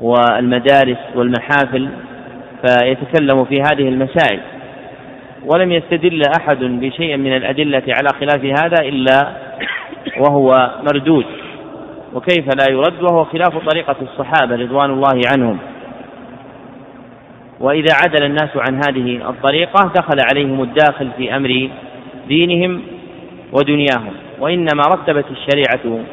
والمدارس 0.00 0.98
والمحافل 1.14 1.88
فيتكلم 2.66 3.44
في 3.44 3.62
هذه 3.62 3.88
المسائل. 3.88 4.40
ولم 5.46 5.72
يستدل 5.72 6.22
أحد 6.38 6.58
بشيء 6.58 7.16
من 7.16 7.36
الأدلة 7.36 7.82
على 7.88 8.08
خلاف 8.20 8.44
هذا 8.44 8.88
إلا 8.88 9.32
وهو 10.18 10.70
مردود. 10.82 11.26
وكيف 12.14 12.46
لا 12.46 12.70
يرد؟ 12.70 13.02
وهو 13.02 13.24
خلاف 13.24 13.68
طريقة 13.68 13.96
الصحابة 14.02 14.56
رضوان 14.56 14.90
الله 14.90 15.20
عنهم. 15.32 15.58
وإذا 17.60 17.94
عدل 18.04 18.26
الناس 18.26 18.50
عن 18.56 18.80
هذه 18.88 19.30
الطريقة 19.30 19.92
دخل 19.96 20.16
عليهم 20.32 20.62
الداخل 20.62 21.08
في 21.16 21.36
أمر 21.36 21.68
دينهم 22.28 22.82
ودنياهم. 23.52 24.12
وإنما 24.40 24.82
رتبت 24.88 25.24
الشريعة 25.30 26.04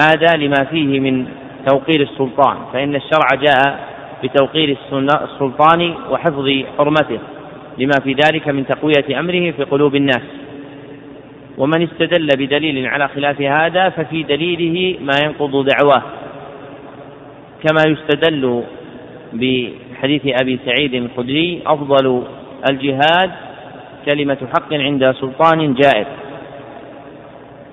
هذا 0.00 0.36
لما 0.36 0.64
فيه 0.70 1.00
من 1.00 1.26
توقير 1.66 2.00
السلطان 2.00 2.56
فإن 2.72 2.94
الشرع 2.94 3.28
جاء 3.42 3.78
بتوقير 4.24 4.76
السلطان 5.24 5.94
وحفظ 6.10 6.48
حرمته 6.78 7.18
لما 7.78 7.94
في 8.04 8.12
ذلك 8.12 8.48
من 8.48 8.66
تقوية 8.66 9.20
أمره 9.20 9.50
في 9.50 9.64
قلوب 9.70 9.94
الناس. 9.94 10.22
ومن 11.58 11.82
استدل 11.82 12.26
بدليل 12.26 12.86
على 12.86 13.08
خلاف 13.08 13.40
هذا 13.40 13.88
ففي 13.88 14.22
دليله 14.22 14.98
ما 15.00 15.14
ينقض 15.24 15.68
دعواه. 15.68 16.02
كما 17.62 17.82
يستدل 17.86 18.64
بحديث 19.32 20.22
أبي 20.42 20.58
سعيد 20.66 20.94
الخدري 20.94 21.62
أفضل 21.66 22.24
الجهاد 22.70 23.30
كلمة 24.06 24.38
حق 24.54 24.72
عند 24.72 25.12
سلطان 25.12 25.74
جائر. 25.74 26.06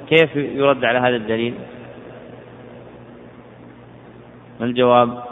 كيف 0.10 0.36
يرد 0.36 0.86
على 0.86 1.00
هذا 1.00 1.16
الدليل؟ 1.16 1.54
الجواب؟ 4.62 5.31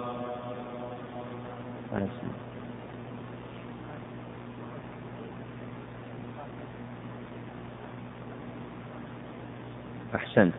أحسنت 10.40 10.54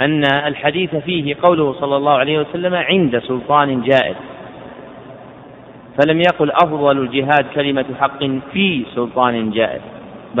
أن 0.00 0.24
الحديث 0.46 0.96
فيه 0.96 1.36
قوله 1.42 1.74
صلى 1.80 1.96
الله 1.96 2.12
عليه 2.12 2.38
وسلم 2.38 2.74
عند 2.74 3.18
سلطان 3.18 3.82
جائر 3.82 4.14
فلم 5.98 6.20
يقل 6.20 6.50
أفضل 6.50 6.98
الجهاد 6.98 7.44
كلمة 7.54 7.84
حق 8.00 8.24
في 8.52 8.84
سلطان 8.94 9.50
جائر 9.50 9.80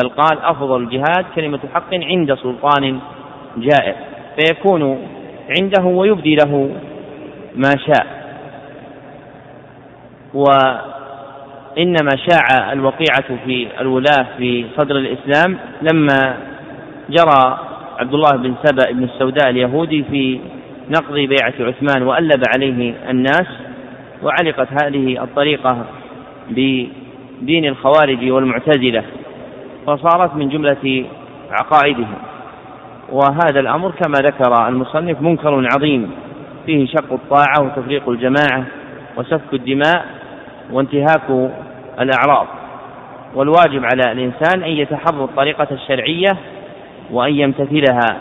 بل 0.02 0.08
قال 0.08 0.38
أفضل 0.38 0.82
الجهاد 0.82 1.24
كلمة 1.34 1.60
حق 1.74 1.94
عند 1.94 2.34
سلطان 2.34 3.00
جائر 3.56 3.94
فيكون 4.36 5.08
عنده 5.50 5.84
ويبدي 5.84 6.34
له 6.34 6.70
ما 7.56 7.70
شاء. 7.86 8.06
وإنما 10.34 12.10
شاع 12.30 12.72
الوقيعة 12.72 13.36
في 13.44 13.68
الولاة 13.80 14.26
في 14.38 14.66
صدر 14.78 14.96
الإسلام 14.96 15.58
لما 15.82 16.36
جرى 17.10 17.69
عبد 18.00 18.14
الله 18.14 18.30
بن 18.30 18.54
سبأ 18.64 18.92
بن 18.92 19.04
السوداء 19.04 19.50
اليهودي 19.50 20.04
في 20.10 20.40
نقض 20.90 21.14
بيعة 21.14 21.54
عثمان 21.60 22.02
وألب 22.02 22.42
عليه 22.54 22.94
الناس 23.10 23.46
وعلقت 24.22 24.68
هذه 24.82 25.22
الطريقة 25.22 25.84
بدين 26.50 27.64
الخوارج 27.64 28.30
والمعتزلة 28.30 29.04
فصارت 29.86 30.34
من 30.34 30.48
جملة 30.48 31.04
عقائدهم. 31.50 32.14
وهذا 33.12 33.60
الأمر 33.60 33.90
كما 33.90 34.18
ذكر 34.18 34.68
المصنف 34.68 35.20
منكر 35.20 35.66
عظيم 35.74 36.10
فيه 36.66 36.86
شق 36.86 37.12
الطاعة 37.12 37.62
وتفريق 37.66 38.08
الجماعة 38.08 38.64
وسفك 39.16 39.54
الدماء 39.54 40.06
وانتهاك 40.72 41.50
الأعراض. 42.00 42.46
والواجب 43.34 43.84
على 43.84 44.12
الإنسان 44.12 44.62
أن 44.62 44.70
يتحرى 44.70 45.24
الطريقة 45.24 45.68
الشرعية 45.70 46.36
وأن 47.12 47.34
يمتثلها 47.34 48.16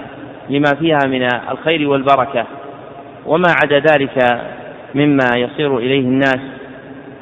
لما 0.49 0.75
فيها 0.79 0.99
من 1.07 1.27
الخير 1.51 1.89
والبركة. 1.89 2.45
وما 3.25 3.53
عدا 3.63 3.79
ذلك 3.79 4.41
مما 4.95 5.29
يصير 5.35 5.77
إليه 5.77 5.99
الناس 5.99 6.39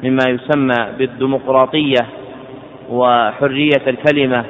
مما 0.02 0.24
يسمى 0.28 0.86
بالديمقراطية 0.98 2.06
وحرية 2.90 3.82
الكلمة 3.86 4.44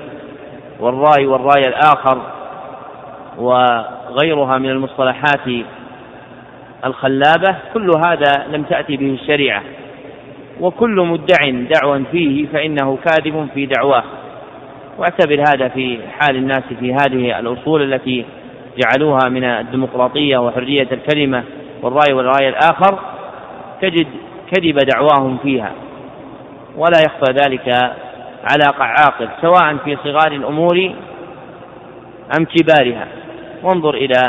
والرأي 0.80 1.26
والرأي 1.26 1.68
الآخر 1.68 2.22
وغيرها 3.38 4.58
من 4.58 4.70
المصطلحات 4.70 5.64
الخلابة 6.84 7.56
كل 7.74 7.90
هذا 8.04 8.46
لم 8.52 8.62
تأتي 8.62 8.96
به 8.96 9.18
الشريعة. 9.22 9.62
وكل 10.60 10.96
مدع 10.96 11.50
دعوا 11.50 12.04
فيه 12.12 12.46
فإنه 12.46 12.98
كاذب 13.04 13.48
في 13.54 13.66
دعواه. 13.66 14.04
واعتبر 14.98 15.40
هذا 15.40 15.68
في 15.68 15.98
حال 16.20 16.36
الناس 16.36 16.62
في 16.80 16.94
هذه 16.94 17.38
الأصول 17.38 17.92
التي 17.92 18.24
جعلوها 18.78 19.28
من 19.28 19.44
الديمقراطية 19.44 20.38
وحرية 20.38 20.88
الكلمة 20.92 21.44
والرأي 21.82 22.12
والرأي 22.12 22.48
الآخر 22.48 22.98
تجد 23.82 24.06
كذب 24.52 24.76
دعواهم 24.76 25.38
فيها. 25.42 25.72
ولا 26.76 26.98
يخفى 27.06 27.32
ذلك 27.32 27.68
على 28.44 28.64
عاقل 28.78 29.28
سواء 29.42 29.76
في 29.84 29.96
صغار 30.04 30.32
الأمور 30.32 30.92
أم 32.38 32.44
كبارها. 32.44 33.06
وانظر 33.62 33.94
إلى 33.94 34.22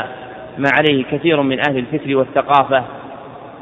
ما 0.58 0.68
عليه 0.78 1.04
كثير 1.04 1.42
من 1.42 1.58
أهل 1.68 1.78
الفكر 1.78 2.16
والثقافة 2.16 2.84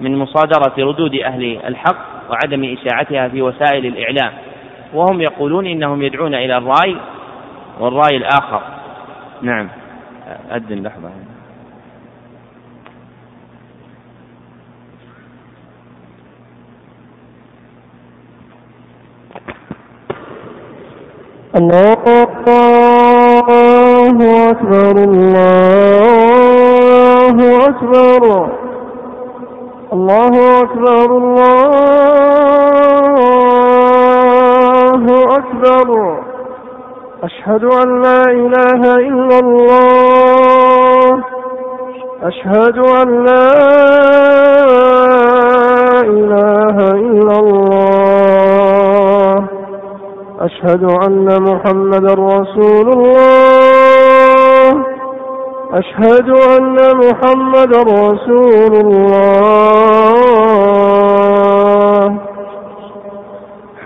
من 0.00 0.16
مصادرة 0.16 0.74
ردود 0.78 1.14
أهل 1.14 1.58
الحق 1.66 2.30
وعدم 2.30 2.76
إشاعتها 2.76 3.28
في 3.28 3.42
وسائل 3.42 3.86
الإعلام. 3.86 4.32
وهم 4.94 5.20
يقولون 5.20 5.66
إنهم 5.66 6.02
يدعون 6.02 6.34
إلى 6.34 6.56
الرأي 6.56 6.96
والرأي 7.80 8.16
الآخر. 8.16 8.62
نعم. 9.42 9.68
أذن 10.52 10.82
لحظة. 10.82 11.10
الله 21.56 21.92
أكبر 22.22 23.08
الله 25.04 25.78
أكبر. 27.68 28.22
الله 29.92 30.62
أكبر 30.62 31.08
الله 34.98 35.24
أكبر. 35.24 35.88
أشهد 37.22 37.64
أن 37.64 38.02
لا 38.02 38.22
إله 38.22 38.82
إلا 39.08 39.38
الله. 39.38 41.08
أشهد 42.22 42.78
أن 42.78 43.24
لا 43.24 43.50
إله 46.02 46.76
إلا 46.90 47.34
الله. 47.42 48.58
أشهد 50.40 50.84
أن 51.06 51.26
محمدا 51.42 52.14
رسول 52.14 52.86
الله. 52.92 54.68
أشهد 55.72 56.28
أن 56.58 56.76
محمدا 56.96 57.82
رسول 57.82 58.72
الله. 58.84 60.18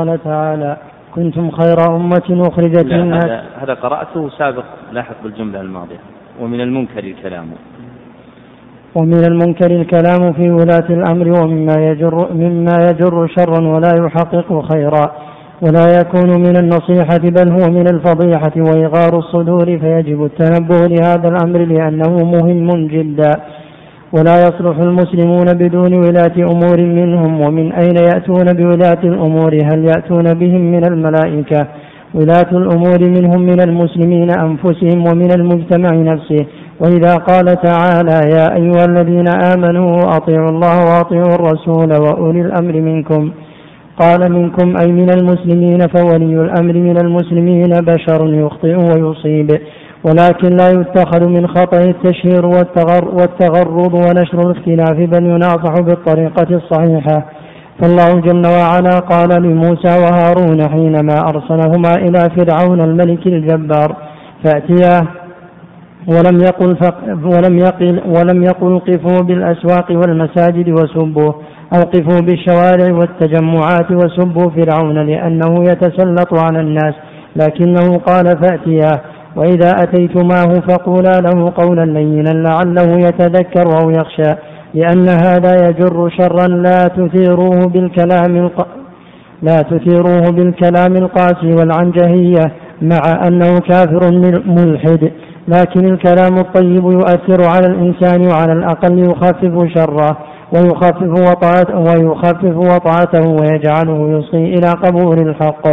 قال 0.00 0.24
تعالى 0.24 0.76
كنتم 1.14 1.50
خير 1.50 1.96
أمة 1.96 2.28
أخرجت 2.48 2.84
للناس. 2.84 3.24
هذا, 3.24 3.42
هذا 3.62 3.74
قرأته 3.74 4.28
سابق 4.38 4.64
لاحق 4.92 5.14
بالجملة 5.22 5.60
الماضية. 5.60 6.00
ومن 6.40 6.60
المنكر 6.60 7.04
الكلام. 7.04 7.46
ومن 8.94 9.24
المنكر 9.24 9.70
الكلام 9.70 10.32
في 10.32 10.50
ولاة 10.50 10.88
الأمر 10.90 11.28
ومما 11.40 11.74
يجر 11.88 12.32
مما 12.32 12.76
يجر 12.90 13.26
شرا 13.26 13.68
ولا 13.68 13.92
يحقق 14.06 14.72
خيرا. 14.72 15.12
ولا 15.62 15.86
يكون 16.00 16.30
من 16.40 16.56
النصيحة 16.56 17.22
بل 17.36 17.48
هو 17.48 17.70
من 17.70 17.86
الفضيحة. 17.94 18.56
وإغار 18.56 19.18
الصدور 19.18 19.78
فيجب 19.78 20.24
التنبه 20.24 20.86
لهذا 20.86 21.28
الأمر 21.28 21.58
لأنه 21.58 22.12
مهم 22.24 22.86
جدا. 22.86 23.32
ولا 24.12 24.40
يصلح 24.40 24.78
المسلمون 24.78 25.46
بدون 25.46 25.94
ولاة 25.94 26.36
أمور 26.36 26.80
منهم 26.80 27.40
ومن 27.40 27.72
أين 27.72 27.96
يأتون 27.96 28.44
بولاة 28.52 29.02
الأمور؟ 29.04 29.54
هل 29.54 29.84
يأتون 29.84 30.34
بهم 30.34 30.60
من 30.60 30.84
الملائكة؟ 30.84 31.66
ولاة 32.14 32.50
الأمور 32.52 32.98
منهم 33.00 33.40
من 33.42 33.60
المسلمين 33.60 34.30
أنفسهم 34.30 34.98
ومن 35.08 35.28
المجتمع 35.38 36.12
نفسه. 36.12 36.46
وإذا 36.80 37.14
قال 37.14 37.46
تعالى 37.46 38.18
يا 38.36 38.56
أيها 38.56 38.84
الذين 38.88 39.28
آمنوا 39.28 40.16
أطيعوا 40.16 40.50
الله 40.50 40.78
وأطيعوا 40.78 41.34
الرسول 41.34 41.90
وأولي 42.02 42.40
الأمر 42.40 42.80
منكم. 42.80 43.30
قال 44.00 44.32
منكم 44.32 44.74
أي 44.82 44.92
من 44.92 45.10
المسلمين؟ 45.10 45.78
فولي 45.94 46.42
الأمر 46.42 46.72
من 46.72 46.96
المسلمين 47.04 47.70
بشر 47.70 48.34
يخطئ 48.34 48.74
ويصيب. 48.74 49.48
ولكن 50.04 50.56
لا 50.56 50.68
يتخذ 50.68 51.24
من 51.24 51.46
خطأ 51.48 51.78
التشهير 51.78 52.46
والتغر 52.46 53.08
والتغرض 53.08 53.94
ونشر 53.94 54.50
الاختلاف 54.50 55.10
بل 55.10 55.26
يناصح 55.26 55.80
بالطريقة 55.80 56.56
الصحيحة. 56.56 57.24
فالله 57.80 58.20
جل 58.20 58.46
وعلا 58.46 58.98
قال 58.98 59.42
لموسى 59.42 59.98
وهارون 60.02 60.68
حينما 60.68 61.20
أرسلهما 61.28 61.94
إلى 61.94 62.30
فرعون 62.36 62.80
الملك 62.80 63.26
الجبار 63.26 63.96
فأتياه 64.44 65.06
ولم 66.08 66.38
يقل 66.40 66.76
ولم 67.24 67.58
يقل 67.58 68.00
ولم 68.06 68.42
يقل 68.42 68.78
قفوا 68.78 69.20
بالأسواق 69.22 69.90
والمساجد 69.90 70.68
وسبوه 70.68 71.34
أو 71.74 71.80
قفوا 71.80 72.20
بالشوارع 72.20 72.94
والتجمعات 72.98 73.90
وسبوا 73.90 74.50
فرعون 74.50 75.06
لأنه 75.06 75.64
يتسلط 75.64 76.34
على 76.34 76.60
الناس 76.60 76.94
لكنه 77.36 77.98
قال 77.98 78.24
فأتياه 78.42 79.00
وإذا 79.36 79.70
أتيتماه 79.82 80.60
فقولا 80.68 81.20
له 81.20 81.52
قولا 81.56 81.84
لينا 81.84 82.30
لعله 82.30 82.98
يتذكر 82.98 83.82
أو 83.82 83.90
يخشى 83.90 84.34
لأن 84.74 85.08
هذا 85.08 85.68
يجر 85.68 86.10
شرا 86.18 86.48
لا 86.48 86.88
تثيروه 86.88 87.66
بالكلام 87.66 88.36
الق... 88.36 88.66
لا 89.42 89.62
تثيروه 89.62 90.30
بالكلام 90.30 90.96
القاسي 90.96 91.52
والعنجهية 91.54 92.52
مع 92.82 93.26
أنه 93.26 93.58
كافر 93.68 94.10
ملحد 94.46 95.10
لكن 95.48 95.84
الكلام 95.84 96.38
الطيب 96.38 96.84
يؤثر 96.84 97.48
على 97.48 97.66
الإنسان 97.66 98.26
وعلى 98.26 98.52
الأقل 98.52 98.98
يخفف 98.98 99.74
شره 99.74 100.18
ويخفف 100.54 101.02
وطاعته 101.02 101.78
ويخفف 101.78 102.56
ويجعله 103.40 104.18
يصغي 104.18 104.54
إلى 104.54 104.68
قبول 104.68 105.18
الحق. 105.28 105.68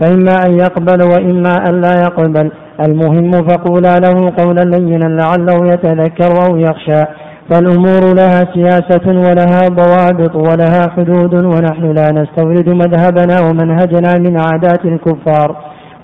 فإما 0.00 0.34
أن 0.46 0.52
يقبل 0.58 1.02
وإما 1.02 1.54
أن 1.68 1.80
لا 1.80 1.94
يقبل. 2.00 2.50
المهم 2.86 3.30
فقولا 3.30 3.94
له 3.98 4.32
قولا 4.38 4.60
لينا 4.60 5.04
لعله 5.04 5.72
يتذكر 5.72 6.32
أو 6.46 6.56
يخشى. 6.56 7.02
فالأمور 7.50 8.14
لها 8.20 8.40
سياسة 8.54 9.06
ولها 9.08 9.60
ضوابط 9.68 10.34
ولها 10.36 10.82
حدود 10.96 11.34
ونحن 11.34 11.84
لا 11.98 12.08
نستورد 12.12 12.68
مذهبنا 12.68 13.36
ومنهجنا 13.40 14.12
من 14.24 14.36
عادات 14.36 14.84
الكفار 14.84 15.56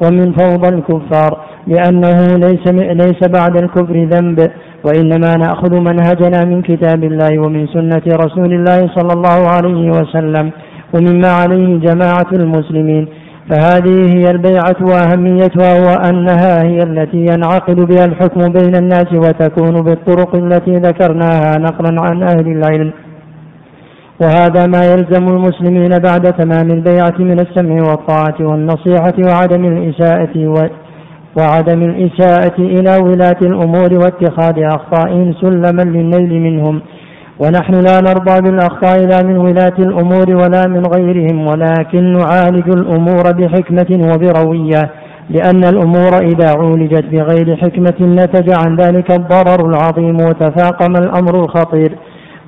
ومن 0.02 0.32
فوضى 0.32 0.68
الكفار 0.68 1.40
لأنه 1.66 2.18
ليس 2.46 2.64
ليس 3.02 3.20
بعد 3.28 3.56
الكفر 3.56 4.04
ذنب 4.04 4.50
وإنما 4.84 5.36
نأخذ 5.36 5.72
منهجنا 5.80 6.44
من 6.44 6.62
كتاب 6.62 7.04
الله 7.04 7.38
ومن 7.38 7.66
سنة 7.66 8.02
رسول 8.24 8.52
الله 8.52 8.80
صلى 8.96 9.12
الله 9.12 9.48
عليه 9.48 9.90
وسلم 9.90 10.50
ومما 10.94 11.28
عليه 11.28 11.78
جماعة 11.78 12.30
المسلمين. 12.32 13.08
فهذه 13.50 14.14
هي 14.16 14.30
البيعة 14.30 14.76
وأهميتها 14.80 15.72
وأنها 15.86 16.62
هي 16.62 16.78
التي 16.78 17.16
ينعقد 17.16 17.76
بها 17.76 18.04
الحكم 18.04 18.40
بين 18.40 18.76
الناس 18.76 19.12
وتكون 19.12 19.82
بالطرق 19.82 20.34
التي 20.34 20.74
ذكرناها 20.76 21.58
نقلا 21.58 22.00
عن 22.00 22.22
أهل 22.22 22.46
العلم. 22.48 22.92
وهذا 24.22 24.66
ما 24.66 24.84
يلزم 24.92 25.28
المسلمين 25.28 25.90
بعد 25.90 26.22
تمام 26.22 26.70
البيعة 26.70 27.14
من 27.18 27.40
السمع 27.40 27.82
والطاعة 27.90 28.34
والنصيحة 28.40 29.14
وعدم 29.28 29.64
الإساءة 29.64 30.48
و 30.48 30.54
وعدم 31.38 31.82
الإساءة 31.82 32.58
إلى 32.58 32.96
ولاة 33.02 33.40
الأمور 33.42 33.90
واتخاذ 33.94 34.62
أخطائهم 34.62 35.32
سلما 35.40 35.82
للنيل 35.82 36.42
منهم. 36.42 36.80
ونحن 37.38 37.74
لا 37.74 38.00
نرضى 38.00 38.40
بالأخطاء 38.40 38.98
لا 39.06 39.22
من 39.22 39.36
ولاة 39.36 39.78
الأمور 39.78 40.30
ولا 40.30 40.66
من 40.68 40.82
غيرهم 40.96 41.46
ولكن 41.46 42.12
نعالج 42.12 42.68
الأمور 42.68 43.32
بحكمة 43.32 44.12
وبروية 44.12 44.90
لأن 45.30 45.64
الأمور 45.64 46.18
إذا 46.18 46.50
عولجت 46.58 47.04
بغير 47.12 47.56
حكمة 47.56 47.94
نتج 48.00 48.50
عن 48.50 48.76
ذلك 48.76 49.10
الضرر 49.10 49.68
العظيم 49.68 50.16
وتفاقم 50.20 50.92
الأمر 50.96 51.44
الخطير. 51.44 51.98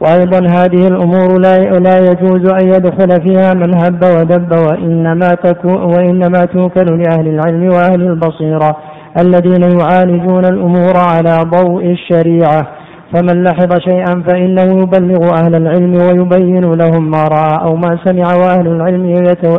وأيضا 0.01 0.39
هذه 0.39 0.87
الأمور 0.89 1.41
لا 1.41 1.57
لا 1.59 1.99
يجوز 1.99 2.53
أن 2.53 2.68
يدخل 2.68 3.22
فيها 3.26 3.55
من 3.55 3.74
هب 3.74 4.05
ودب 4.05 4.53
وإنما 4.53 5.28
تكون 5.28 5.82
وإنما 5.82 6.45
توكل 6.45 7.03
لأهل 7.03 7.28
العلم 7.28 7.68
وأهل 7.68 8.03
البصيرة 8.03 8.76
الذين 9.20 9.80
يعالجون 9.80 10.45
الأمور 10.45 10.97
على 10.97 11.39
ضوء 11.43 11.84
الشريعة. 11.84 12.76
فمن 13.12 13.42
لحظ 13.42 13.78
شيئا 13.78 14.22
فإنه 14.26 14.82
يبلغ 14.82 15.34
أهل 15.34 15.54
العلم 15.54 15.94
ويبين 15.94 16.64
لهم 16.74 17.11
ما 17.11 17.24
رأى 17.24 17.64
أو 17.64 17.76
ما 17.76 17.98
سمع 18.04 18.34
وأهل 18.34 18.66
العلم 18.66 19.07
يتو 19.11 19.57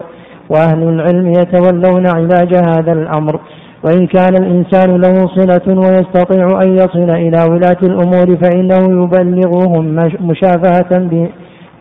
وأهل 0.50 0.84
العلم 0.84 1.28
يتولون 1.28 2.08
علاج 2.16 2.56
هذا 2.56 2.92
الأمر. 2.92 3.40
وإن 3.84 4.08
كان 4.08 4.36
الإنسان 4.42 5.02
له 5.02 5.28
صلة 5.36 5.80
ويستطيع 5.80 6.62
أن 6.62 6.74
يصل 6.74 7.10
إلى 7.10 7.44
ولاة 7.52 7.82
الأمور 7.84 8.38
فإنه 8.42 9.04
يبلغهم 9.04 9.86
مشافهة 10.22 10.92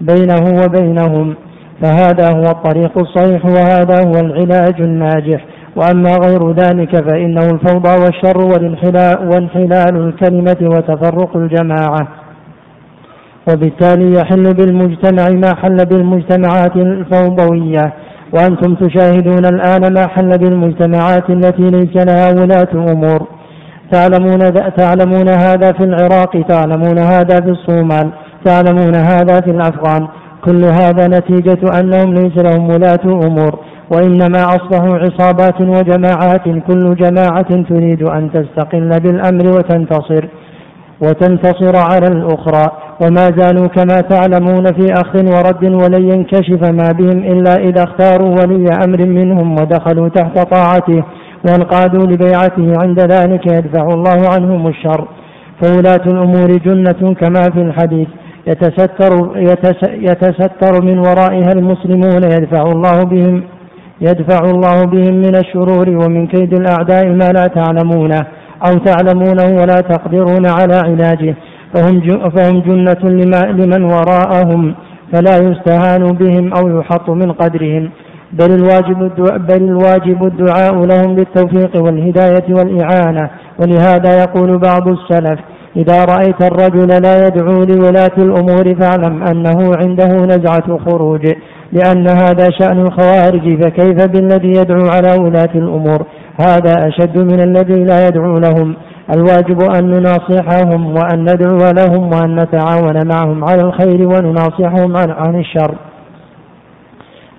بينه 0.00 0.44
وبينهم. 0.62 1.34
فهذا 1.82 2.28
هو 2.36 2.50
الطريق 2.50 2.98
الصحيح 2.98 3.44
وهذا 3.44 4.08
هو 4.08 4.20
العلاج 4.26 4.80
الناجح. 4.80 5.44
وأما 5.76 6.16
غير 6.26 6.52
ذلك 6.52 6.96
فإنه 7.08 7.46
الفوضى 7.54 7.94
والشر 8.02 8.38
وانحلال 9.30 9.96
الكلمة 9.96 10.56
وتفرق 10.62 11.36
الجماعة. 11.36 12.08
وبالتالي 13.50 14.12
يحل 14.18 14.54
بالمجتمع 14.54 15.28
ما 15.28 15.54
حل 15.62 15.76
بالمجتمعات 15.90 16.76
الفوضوية. 16.76 17.92
وأنتم 18.34 18.74
تشاهدون 18.74 19.44
الآن 19.54 19.94
ما 19.94 20.06
حل 20.08 20.38
بالمجتمعات 20.38 21.30
التي 21.30 21.62
ليس 21.62 22.06
لها 22.06 22.28
ولاة 22.30 22.92
أمور. 22.92 23.26
تعلمون 23.92 24.54
تعلمون 24.76 25.28
هذا 25.28 25.72
في 25.72 25.84
العراق 25.84 26.46
تعلمون 26.48 26.98
هذا 26.98 27.40
في 27.40 27.50
الصومال 27.50 28.10
تعلمون 28.44 28.94
هذا 28.94 29.40
في 29.40 29.50
الأفغان. 29.50 30.08
كل 30.44 30.64
هذا 30.64 31.06
نتيجة 31.06 31.80
أنهم 31.80 32.14
ليس 32.14 32.36
لهم 32.36 32.70
ولاة 32.70 33.04
أمور. 33.04 33.58
وإنما 33.92 34.42
أصبحوا 34.56 34.98
عصابات 34.98 35.60
وجماعات 35.60 36.44
كل 36.66 36.94
جماعة 36.94 37.62
تريد 37.68 38.02
أن 38.02 38.30
تستقل 38.32 38.90
بالأمر 39.04 39.46
وتنتصر 39.56 40.28
وتنتصر 41.02 41.76
على 41.76 42.06
الأخرى. 42.06 42.66
وما 43.02 43.30
زالوا 43.38 43.66
كما 43.66 44.00
تعلمون 44.10 44.64
في 44.64 44.92
أخذ 44.92 45.24
ورد 45.34 45.64
ولن 45.64 46.10
ينكشف 46.12 46.70
ما 46.70 46.88
بهم 46.98 47.18
إلا 47.32 47.54
إذا 47.56 47.82
اختاروا 47.82 48.30
ولي 48.40 48.64
أمر 48.84 49.06
منهم 49.06 49.52
ودخلوا 49.52 50.08
تحت 50.08 50.38
طاعته 50.38 51.04
وانقادوا 51.48 52.06
لبيعته 52.06 52.72
عند 52.82 53.00
ذلك 53.00 53.46
يدفع 53.46 53.86
الله 53.86 54.20
عنهم 54.34 54.66
الشر. 54.66 55.08
فولاة 55.62 56.04
الأمور 56.06 56.48
جنة 56.66 57.14
كما 57.14 57.42
في 57.54 57.60
الحديث. 57.62 58.08
يتستر, 58.46 59.12
يتستر 60.10 60.84
من 60.84 60.98
ورائها 60.98 61.52
المسلمون 61.56 62.22
يدفع 62.24 62.62
الله 62.62 63.02
بهم 63.04 63.42
يدفع 64.00 64.50
الله 64.50 64.84
بهم 64.84 65.14
من 65.14 65.36
الشرور 65.36 65.88
ومن 65.88 66.26
كيد 66.26 66.54
الأعداء 66.54 67.06
ما 67.06 67.28
لا 67.36 67.46
تعلمونه 67.46 68.26
أو 68.68 68.78
تعلمونه 68.78 69.60
ولا 69.60 69.80
تقدرون 69.80 70.46
على 70.46 70.76
علاجه. 70.88 71.34
فهم 71.74 72.00
فهم 72.30 72.60
جنة 72.60 73.02
لمن 73.50 73.84
وراءهم 73.84 74.74
فلا 75.12 75.36
يستهان 75.48 76.02
بهم 76.02 76.52
أو 76.54 76.78
يحط 76.78 77.10
من 77.10 77.32
قدرهم. 77.32 77.90
بل 78.32 78.54
الواجب 78.54 79.02
الدعاء 79.02 79.38
بل 79.38 79.62
الواجب 79.64 80.24
الدعاء 80.24 80.74
لهم 80.74 81.14
بالتوفيق 81.14 81.84
والهداية 81.84 82.46
والإعانة. 82.48 83.30
ولهذا 83.60 84.22
يقول 84.22 84.58
بعض 84.58 84.88
السلف 84.88 85.40
إذا 85.76 86.04
رأيت 86.04 86.42
الرجل 86.42 87.02
لا 87.02 87.26
يدعو 87.26 87.64
لولاة 87.64 88.16
الأمور 88.18 88.74
فاعلم 88.80 89.22
أنه 89.22 89.72
عنده 89.76 90.26
نزعة 90.26 90.78
خروج 90.78 91.26
لأن 91.72 92.08
هذا 92.08 92.48
شأن 92.60 92.80
الخوارج 92.80 93.62
فكيف 93.62 94.06
بالذي 94.06 94.48
يدعو 94.48 94.88
على 94.88 95.22
ولاة 95.22 95.54
الأمور؟ 95.54 96.06
هذا 96.40 96.88
أشد 96.88 97.18
من 97.18 97.40
الذي 97.40 97.84
لا 97.84 98.06
يدعو 98.08 98.38
لهم. 98.38 98.76
الواجب 99.16 99.62
أن 99.62 99.90
نناصحهم 99.90 100.86
وأن 100.86 101.20
ندعو 101.22 101.70
لهم 101.78 102.10
وأن 102.12 102.40
نتعاون 102.40 103.08
معهم 103.08 103.44
على 103.44 103.62
الخير 103.62 104.08
ونناصحهم 104.08 104.96
عن 104.96 105.40
الشر. 105.40 105.74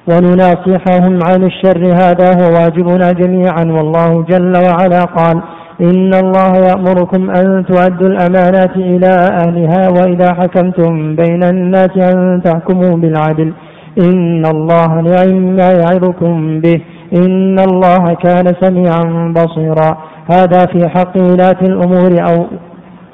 ونناصحهم 0.10 1.20
عن 1.24 1.44
الشر 1.44 1.86
هذا 1.86 2.30
هو 2.40 2.54
واجبنا 2.54 3.12
جميعا 3.12 3.64
والله 3.66 4.24
جل 4.24 4.54
وعلا 4.58 5.04
قال 5.04 5.42
إن 5.82 6.14
الله 6.14 6.52
يأمركم 6.70 7.30
أن 7.30 7.66
تؤدوا 7.66 8.08
الأمانات 8.08 8.76
إلى 8.76 9.14
أهلها 9.44 9.90
وإذا 9.90 10.34
حكمتم 10.34 11.16
بين 11.16 11.44
الناس 11.44 11.90
أن 11.98 12.42
تحكموا 12.46 12.98
بالعدل. 12.98 13.54
إن 14.02 14.46
الله 14.46 15.02
نعم 15.02 15.56
ما 15.56 15.70
يعظكم 15.72 16.60
به. 16.60 16.82
إن 17.16 17.60
الله 17.60 18.14
كان 18.14 18.46
سميعا 18.62 19.34
بصيرا. 19.38 19.98
هذا 20.32 20.66
في 20.66 20.90
حق 20.90 21.18
ولاة 21.18 21.62
الأمور 21.62 22.12
أو 22.30 22.46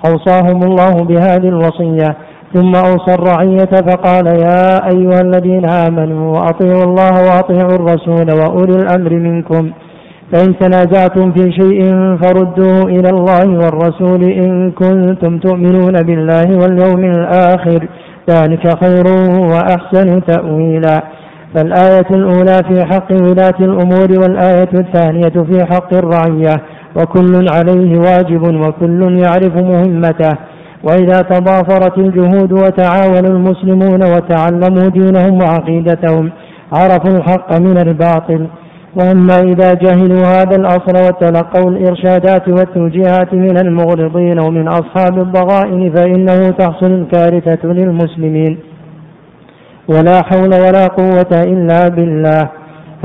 أوصاهم 0.10 0.64
الله 0.64 1.04
بهذه 1.04 1.48
الوصية. 1.50 2.16
ثم 2.54 2.76
أوصى 2.76 3.14
الرعية 3.14 3.74
فقال 3.88 4.28
يا 4.28 4.88
أيها 4.94 5.22
الذين 5.22 5.66
آمنوا 5.66 6.38
وأطيعوا 6.38 6.84
الله 6.84 7.14
وأطيعوا 7.28 7.76
الرسول 7.76 8.28
وأولي 8.40 8.76
الأمر 8.76 9.14
منكم. 9.14 9.72
فإن 10.34 10.60
تنازعتم 10.60 11.32
في 11.32 11.52
شيء 11.52 11.82
فردوه 12.22 12.82
إلى 12.84 13.10
الله 13.10 13.48
والرسول 13.48 14.24
إن 14.24 14.72
كنتم 14.72 15.40
تؤمنون 15.40 15.94
بالله 15.94 16.58
واليوم 16.58 17.04
الآخر. 17.04 17.88
ذلك 18.30 18.84
خير 18.84 19.06
وأحسن 19.40 20.26
تأويلا. 20.26 21.04
فالآية 21.56 22.08
الأولى 22.12 22.58
في 22.70 22.86
حق 22.86 23.12
ولاة 23.12 23.60
الأمور 23.60 24.08
والآية 24.22 24.70
الثانية 24.74 25.44
في 25.52 25.66
حق 25.66 25.94
الرعية. 25.94 26.56
وكل 26.96 27.46
عليه 27.56 28.00
واجب 28.00 28.44
وكل 28.44 29.20
يعرف 29.24 29.56
مهمته. 29.56 30.38
وإذا 30.84 31.22
تضافرت 31.22 31.98
الجهود 31.98 32.52
وتعاون 32.52 33.26
المسلمون 33.26 34.04
وتعلموا 34.04 34.90
دينهم 34.90 35.42
وعقيدتهم 35.42 36.32
عرفوا 36.74 37.18
الحق 37.18 37.60
من 37.60 37.78
الباطل. 37.78 38.48
وأما 38.96 39.40
إذا 39.40 39.74
جهلوا 39.74 40.26
هذا 40.26 40.56
الأصل 40.56 40.96
وتلقوا 41.08 41.72
الإرشادات 41.72 42.48
والتوجيهات 42.48 43.34
من 43.34 43.58
المغرضين 43.58 44.40
ومن 44.40 44.68
أصحاب 44.68 45.18
الضغائن 45.20 45.94
فإنه 45.96 46.50
تحصل 46.50 46.92
الكارثة 46.92 47.68
للمسلمين. 47.68 48.60
ولا 49.88 50.22
حول 50.24 50.54
ولا 50.54 50.88
قوة 50.88 51.44
إلا 51.44 51.88
بالله. 51.88 52.50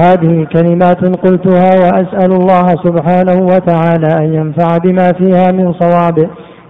هذه 0.01 0.47
كلمات 0.53 1.05
قلتها 1.05 1.70
وأسأل 1.82 2.32
الله 2.32 2.66
سبحانه 2.84 3.47
وتعالى 3.47 4.24
أن 4.24 4.34
ينفع 4.34 4.78
بما 4.84 5.12
فيها 5.12 5.53
من 5.53 5.72
صواب 5.72 6.18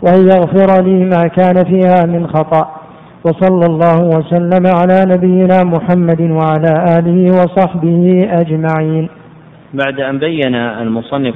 وأن 0.03 0.29
يغفر 0.29 0.83
لي 0.83 1.05
ما 1.05 1.27
كان 1.27 1.65
فيها 1.65 2.07
من 2.07 2.27
خطأ. 2.27 2.78
وصلى 3.25 3.67
الله 3.67 3.99
وسلم 4.17 4.65
على 4.67 4.99
نبينا 5.15 5.65
محمد 5.65 6.21
وعلى 6.21 6.99
آله 6.99 7.19
وصحبه 7.31 8.29
أجمعين. 8.31 9.09
بعد 9.75 10.01
أن 10.01 10.19
بين 10.19 10.55
المصنف 10.55 11.35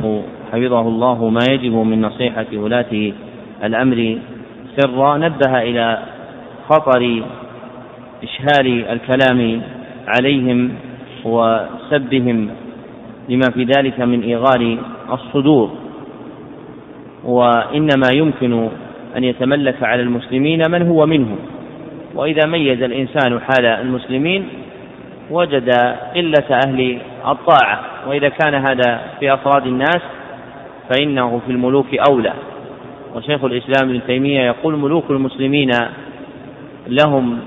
حفظه 0.53 0.81
الله 0.81 1.29
ما 1.29 1.45
يجب 1.51 1.73
من 1.73 2.03
نصيحة 2.03 2.47
ولاة 2.55 3.13
الأمر 3.65 4.19
سرا 4.77 5.19
نبه 5.19 5.63
إلى 5.63 5.99
خطر 6.69 7.23
إشهار 8.23 8.67
الكلام 8.67 9.61
عليهم 10.07 10.71
وسبهم 11.25 12.49
لما 13.29 13.49
في 13.55 13.65
ذلك 13.65 14.01
من 14.01 14.23
إيغار 14.23 14.79
الصدور. 15.13 15.71
وإنما 17.25 18.09
يمكن 18.15 18.69
أن 19.17 19.25
يتملك 19.25 19.83
على 19.83 20.03
المسلمين 20.03 20.71
من 20.71 20.89
هو 20.89 21.07
منهم. 21.07 21.37
وإذا 22.15 22.47
ميز 22.47 22.83
الإنسان 22.83 23.41
حال 23.41 23.67
المسلمين 23.67 24.49
وجد 25.31 25.71
قلة 26.15 26.61
أهل 26.67 26.99
الطاعة. 27.27 27.81
وإذا 28.09 28.29
كان 28.29 28.55
هذا 28.55 29.01
في 29.21 29.35
أفراد 29.35 29.67
الناس 29.67 30.01
فإنه 30.91 31.41
في 31.47 31.53
الملوك 31.53 31.87
أولى. 32.11 32.33
وشيخ 33.15 33.45
الإسلام 33.45 33.91
ابن 33.91 34.01
تيمية 34.07 34.41
يقول 34.41 34.77
ملوك 34.77 35.11
المسلمين 35.11 35.71
لهم 36.87 37.39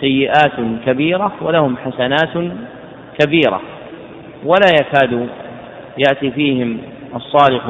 سيئات 0.00 0.52
كبيرة 0.86 1.32
ولهم 1.40 1.76
حسنات 1.76 2.52
كبيرة 3.18 3.60
ولا 4.44 4.66
يكاد 4.80 5.28
يأتي 5.98 6.30
فيهم 6.30 6.78
الصالح 7.14 7.66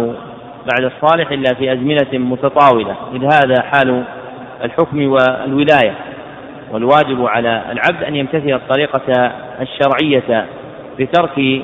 بعد 0.73 0.93
الصالح 0.93 1.31
إلا 1.31 1.55
في 1.55 1.73
أزمنة 1.73 2.19
متطاولة. 2.19 2.97
إذ 3.15 3.25
هذا 3.25 3.63
حال 3.63 4.05
الحكم 4.63 5.11
والولاية 5.11 5.95
والواجب 6.71 7.27
على 7.27 7.63
العبد 7.73 8.03
أن 8.03 8.17
يمتثل 8.17 8.53
الطريقة 8.53 9.33
الشرعية 9.61 10.47
بترك 10.99 11.63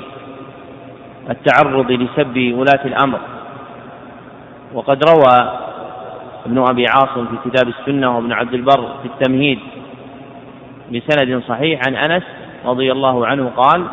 التعرض 1.30 1.90
لسب 1.90 2.54
ولاة 2.58 2.84
الأمر. 2.84 3.18
وقد 4.74 5.00
روى 5.04 5.58
ابن 6.46 6.58
أبي 6.70 6.84
عاصم 6.86 7.26
في 7.26 7.50
كتاب 7.50 7.68
السنة 7.68 8.16
وابن 8.16 8.32
عبد 8.32 8.54
البر 8.54 8.88
في 9.02 9.08
التمهيد 9.08 9.58
بسند 10.92 11.42
صحيح 11.48 11.80
عن 11.88 11.96
أنس 11.96 12.22
رضي 12.64 12.92
الله 12.92 13.26
عنه 13.26 13.50
قال 13.56 13.84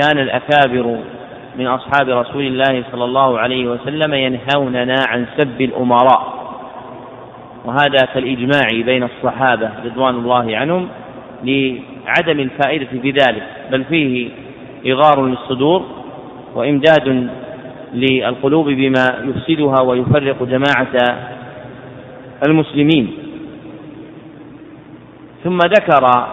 كان 0.00 0.18
الأكابر 0.18 0.96
من 1.58 1.66
أصحاب 1.66 2.08
رسول 2.08 2.42
الله 2.42 2.84
صلى 2.92 3.04
الله 3.04 3.38
عليه 3.38 3.66
وسلم 3.66 4.14
ينهوننا 4.14 4.96
عن 5.08 5.26
سب 5.38 5.60
الأمراء. 5.60 6.39
وهذا 7.64 8.06
كالإجماع 8.14 8.68
بين 8.72 9.02
الصحابة 9.02 9.70
رضوان 9.84 10.14
الله 10.14 10.56
عنهم 10.56 10.88
لعدم 11.44 12.40
الفائدة 12.40 12.86
في 13.02 13.10
ذلك 13.10 13.42
بل 13.70 13.84
فيه 13.84 14.30
إغار 14.86 15.26
للصدور 15.26 15.86
وإمداد 16.54 17.28
للقلوب 17.94 18.68
بما 18.68 19.04
يفسدها 19.24 19.80
ويفرق 19.82 20.42
جماعة 20.42 21.18
المسلمين. 22.48 23.10
ثم 25.44 25.58
ذكر 25.58 26.26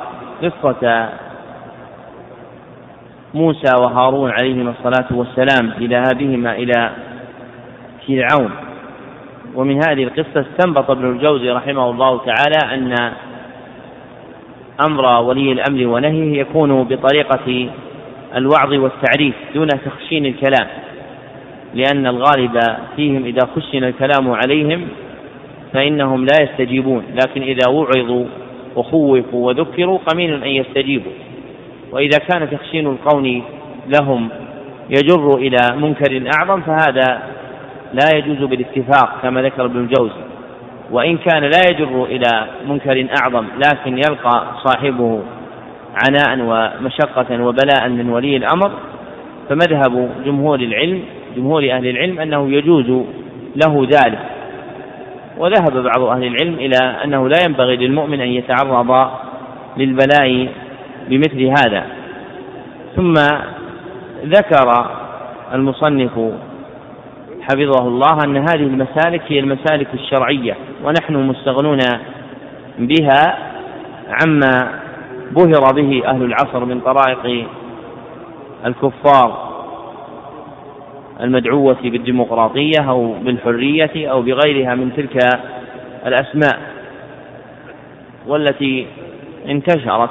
قصة 0.43 1.09
موسى 3.33 3.73
وهارون 3.81 4.31
عليهما 4.31 4.73
الصلاة 4.79 5.07
والسلام 5.11 5.73
بذهابهما 5.79 6.55
إلى 6.55 6.91
فرعون. 8.07 8.66
ومن 9.57 9.75
هذه 9.89 10.03
القصة 10.03 10.45
استنبط 10.51 10.91
ابن 10.91 11.11
الجوزي 11.11 11.49
رحمه 11.51 11.89
الله 11.89 12.21
تعالى 12.25 12.75
أن 12.75 13.11
أمر 14.85 15.21
ولي 15.23 15.51
الأمر 15.51 15.87
ونهيه 15.87 16.39
يكون 16.41 16.83
بطريقة 16.83 17.69
الوعظ 18.35 18.73
والتعريف 18.73 19.35
دون 19.53 19.67
تخشين 19.67 20.25
الكلام 20.25 20.67
لأن 21.73 22.07
الغالب 22.07 22.59
فيهم 22.95 23.25
إذا 23.25 23.49
خشن 23.55 23.83
الكلام 23.83 24.31
عليهم 24.31 24.87
فإنهم 25.73 26.25
لا 26.25 26.43
يستجيبون 26.43 27.03
لكن 27.13 27.41
إذا 27.41 27.69
وعظوا 27.69 28.25
وخوفوا 28.75 29.47
وذكروا 29.47 29.99
قمين 30.07 30.33
أن 30.33 30.49
يستجيبوا. 30.49 31.11
وإذا 31.91 32.17
كان 32.17 32.49
تخشين 32.49 32.87
القول 32.87 33.41
لهم 33.87 34.29
يجر 34.89 35.35
إلى 35.35 35.57
منكر 35.75 36.29
أعظم 36.39 36.61
فهذا 36.61 37.36
لا 37.93 38.17
يجوز 38.17 38.49
بالاتفاق 38.49 39.21
كما 39.21 39.41
ذكر 39.41 39.65
ابن 39.65 39.79
الجوزي. 39.79 40.21
وإن 40.91 41.17
كان 41.17 41.43
لا 41.43 41.61
يجر 41.69 42.03
إلى 42.03 42.45
منكر 42.67 43.07
أعظم 43.21 43.45
لكن 43.57 43.97
يلقى 43.97 44.43
صاحبه 44.63 45.21
عناء 46.07 46.39
ومشقة 46.39 47.43
وبلاء 47.43 47.89
من 47.89 48.09
ولي 48.09 48.37
الأمر 48.37 48.71
فمذهب 49.49 50.09
جمهور 50.25 50.59
العلم 50.59 51.01
جمهور 51.35 51.71
أهل 51.71 51.87
العلم 51.87 52.19
أنه 52.19 52.51
يجوز 52.51 53.03
له 53.55 53.87
ذلك. 53.91 54.19
وذهب 55.37 55.83
بعض 55.83 56.01
أهل 56.03 56.23
العلم 56.23 56.53
إلى 56.53 56.77
أنه 57.03 57.29
لا 57.29 57.37
ينبغي 57.47 57.75
للمؤمن 57.75 58.21
أن 58.21 58.27
يتعرض 58.27 59.09
للبلاء 59.77 60.47
بمثل 61.09 61.43
هذا. 61.43 61.83
ثم 62.95 63.13
ذكر 64.25 64.89
المصنف 65.53 66.31
حفظه 67.47 67.87
الله 67.87 68.23
أن 68.23 68.37
هذه 68.37 68.63
المسالك 68.63 69.21
هي 69.27 69.39
المسالك 69.39 69.87
الشرعية 69.93 70.55
ونحن 70.83 71.15
مستغنون 71.15 71.79
بها 72.79 73.37
عما 74.09 74.79
بهر 75.31 75.73
به 75.73 76.03
أهل 76.05 76.23
العصر 76.23 76.65
من 76.65 76.79
طرائق 76.79 77.47
الكفار 78.65 79.47
المدعوة 81.21 81.77
بالديمقراطية 81.83 82.89
أو 82.89 83.13
بالحرية 83.13 84.11
أو 84.11 84.21
بغيرها 84.21 84.75
من 84.75 84.91
تلك 84.95 85.19
الأسماء 86.05 86.59
والتي 88.27 88.87
انتشرت 89.49 90.09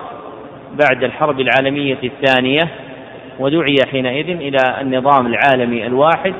بعد 0.72 1.04
الحرب 1.04 1.40
العالمية 1.40 1.98
الثانية 2.04 2.62
ودعي 3.38 3.76
حينئذ 3.90 4.30
إلى 4.30 4.80
النظام 4.80 5.26
العالمي 5.26 5.86
الواحد 5.86 6.34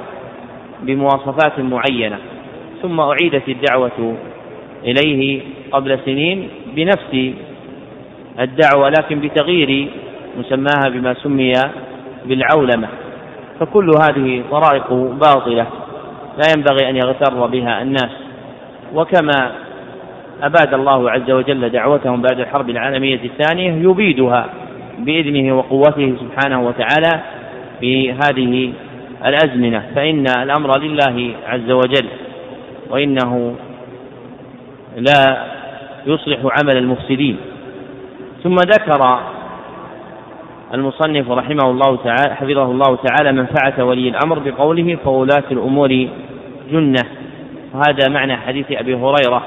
بمواصفات 0.82 1.58
معينة 1.58 2.18
ثم 2.82 3.00
أعيدت 3.00 3.48
الدعوة 3.48 4.16
إليه 4.84 5.40
قبل 5.72 5.98
سنين 6.04 6.48
بنفس 6.76 7.32
الدعوة 8.40 8.88
لكن 8.88 9.20
بتغيير 9.20 9.88
مسماها 10.38 10.88
بما 10.88 11.14
سمي 11.14 11.52
بالعولمة. 12.26 12.88
فكل 13.60 13.90
هذه 14.02 14.42
طرائق 14.50 14.92
باطلة 14.92 15.66
لا 16.36 16.52
ينبغي 16.56 16.90
أن 16.90 16.96
يغتر 16.96 17.46
بها 17.46 17.82
الناس. 17.82 18.10
وكما 18.94 19.52
أباد 20.42 20.74
الله 20.74 21.10
عز 21.10 21.30
وجل 21.30 21.68
دعوتهم 21.68 22.22
بعد 22.22 22.40
الحرب 22.40 22.70
العالمية 22.70 23.20
الثانية 23.24 23.90
يبيدها 23.90 24.46
بإذنه 24.98 25.56
وقوته 25.58 26.16
سبحانه 26.20 26.66
وتعالى 26.66 27.22
في 27.80 28.12
هذه 28.12 28.72
الأزمنة 29.24 29.82
فإن 29.94 30.24
الأمر 30.42 30.78
لله 30.78 31.34
عز 31.46 31.70
وجل 31.70 32.08
وإنه 32.90 33.54
لا 34.96 35.44
يصلح 36.06 36.38
عمل 36.42 36.76
المفسدين. 36.76 37.36
ثم 38.42 38.54
ذكر 38.54 39.20
المصنف 40.74 41.30
رحمه 41.30 41.70
الله 41.70 41.96
تعالى 41.96 42.34
حفظه 42.34 42.64
الله 42.64 42.96
تعالى 42.96 43.32
منفعة 43.32 43.84
ولي 43.84 44.08
الأمر 44.08 44.38
بقوله 44.38 44.98
فولاة 45.04 45.44
الأمور 45.50 46.08
جنة. 46.70 47.04
وهذا 47.74 48.08
معنى 48.08 48.36
حديث 48.36 48.72
أبي 48.72 48.94
هريرة 48.94 49.42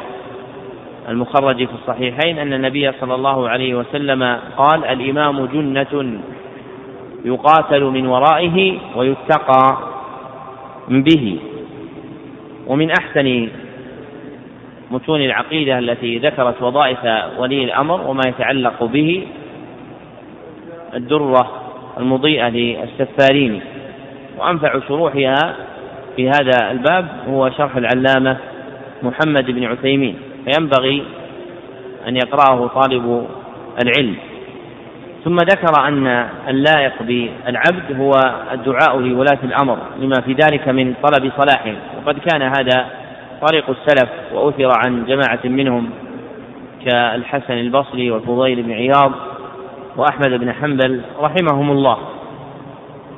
المخرج 1.10 1.58
في 1.58 1.74
الصحيحين 1.82 2.40
أن 2.40 2.54
النبي 2.54 2.92
صلى 3.02 3.16
الله 3.16 3.50
عليه 3.50 3.76
وسلم 3.76 4.38
قال 4.58 4.86
الإمام 4.86 5.46
جنة. 5.46 6.22
يقاتل 7.26 7.84
من 7.84 8.08
ورائه 8.08 8.78
ويتقى 8.96 9.78
به. 10.88 11.38
ومن 12.68 12.92
أحسن 12.92 13.48
متون 14.92 15.22
العقيدة 15.22 15.80
التي 15.80 16.18
ذكرت 16.18 16.62
وظائف 16.62 17.00
ولي 17.38 17.64
الأمر 17.64 18.02
وما 18.08 18.22
يتعلق 18.28 18.84
به 18.84 19.28
الدرة 20.96 21.52
المضيئة 21.98 22.50
للسفارين. 22.50 23.62
وأنفع 24.38 24.80
شروحها 24.88 25.56
في 26.16 26.30
هذا 26.30 26.72
الباب 26.72 27.08
هو 27.28 27.50
شرح 27.58 27.76
العلامة 27.76 28.38
محمد 29.04 29.52
بن 29.52 29.64
عثيمين. 29.64 30.16
فينبغي 30.46 31.04
أن 32.08 32.16
يقرأه 32.16 32.68
طالب 32.68 33.28
العلم. 33.84 34.16
ثم 35.24 35.36
ذكر 35.36 35.88
أن 35.88 36.30
اللائق 36.48 36.94
بالعبد 37.04 38.00
هو 38.00 38.12
الدعاء 38.52 39.00
لولاة 39.00 39.40
الأمر 39.44 39.78
لما 40.00 40.22
في 40.26 40.34
ذلك 40.34 40.68
من 40.68 40.94
طلب 41.04 41.32
صلاحهم 41.38 41.76
وقد 41.98 42.20
كان 42.20 42.42
هذا 42.42 42.86
طريق 43.48 43.70
السلف 43.70 44.10
وأثر 44.34 44.72
عن 44.86 45.06
جماعة 45.06 45.40
منهم 45.44 45.90
كالحسن 46.86 47.54
البصري 47.54 48.12
والفضيل 48.12 48.64
بن 48.64 48.72
عياض 48.72 49.12
وأحمد 49.98 50.30
بن 50.40 50.54
حنبل 50.54 51.02
رحمهم 51.20 51.72
الله. 51.72 51.98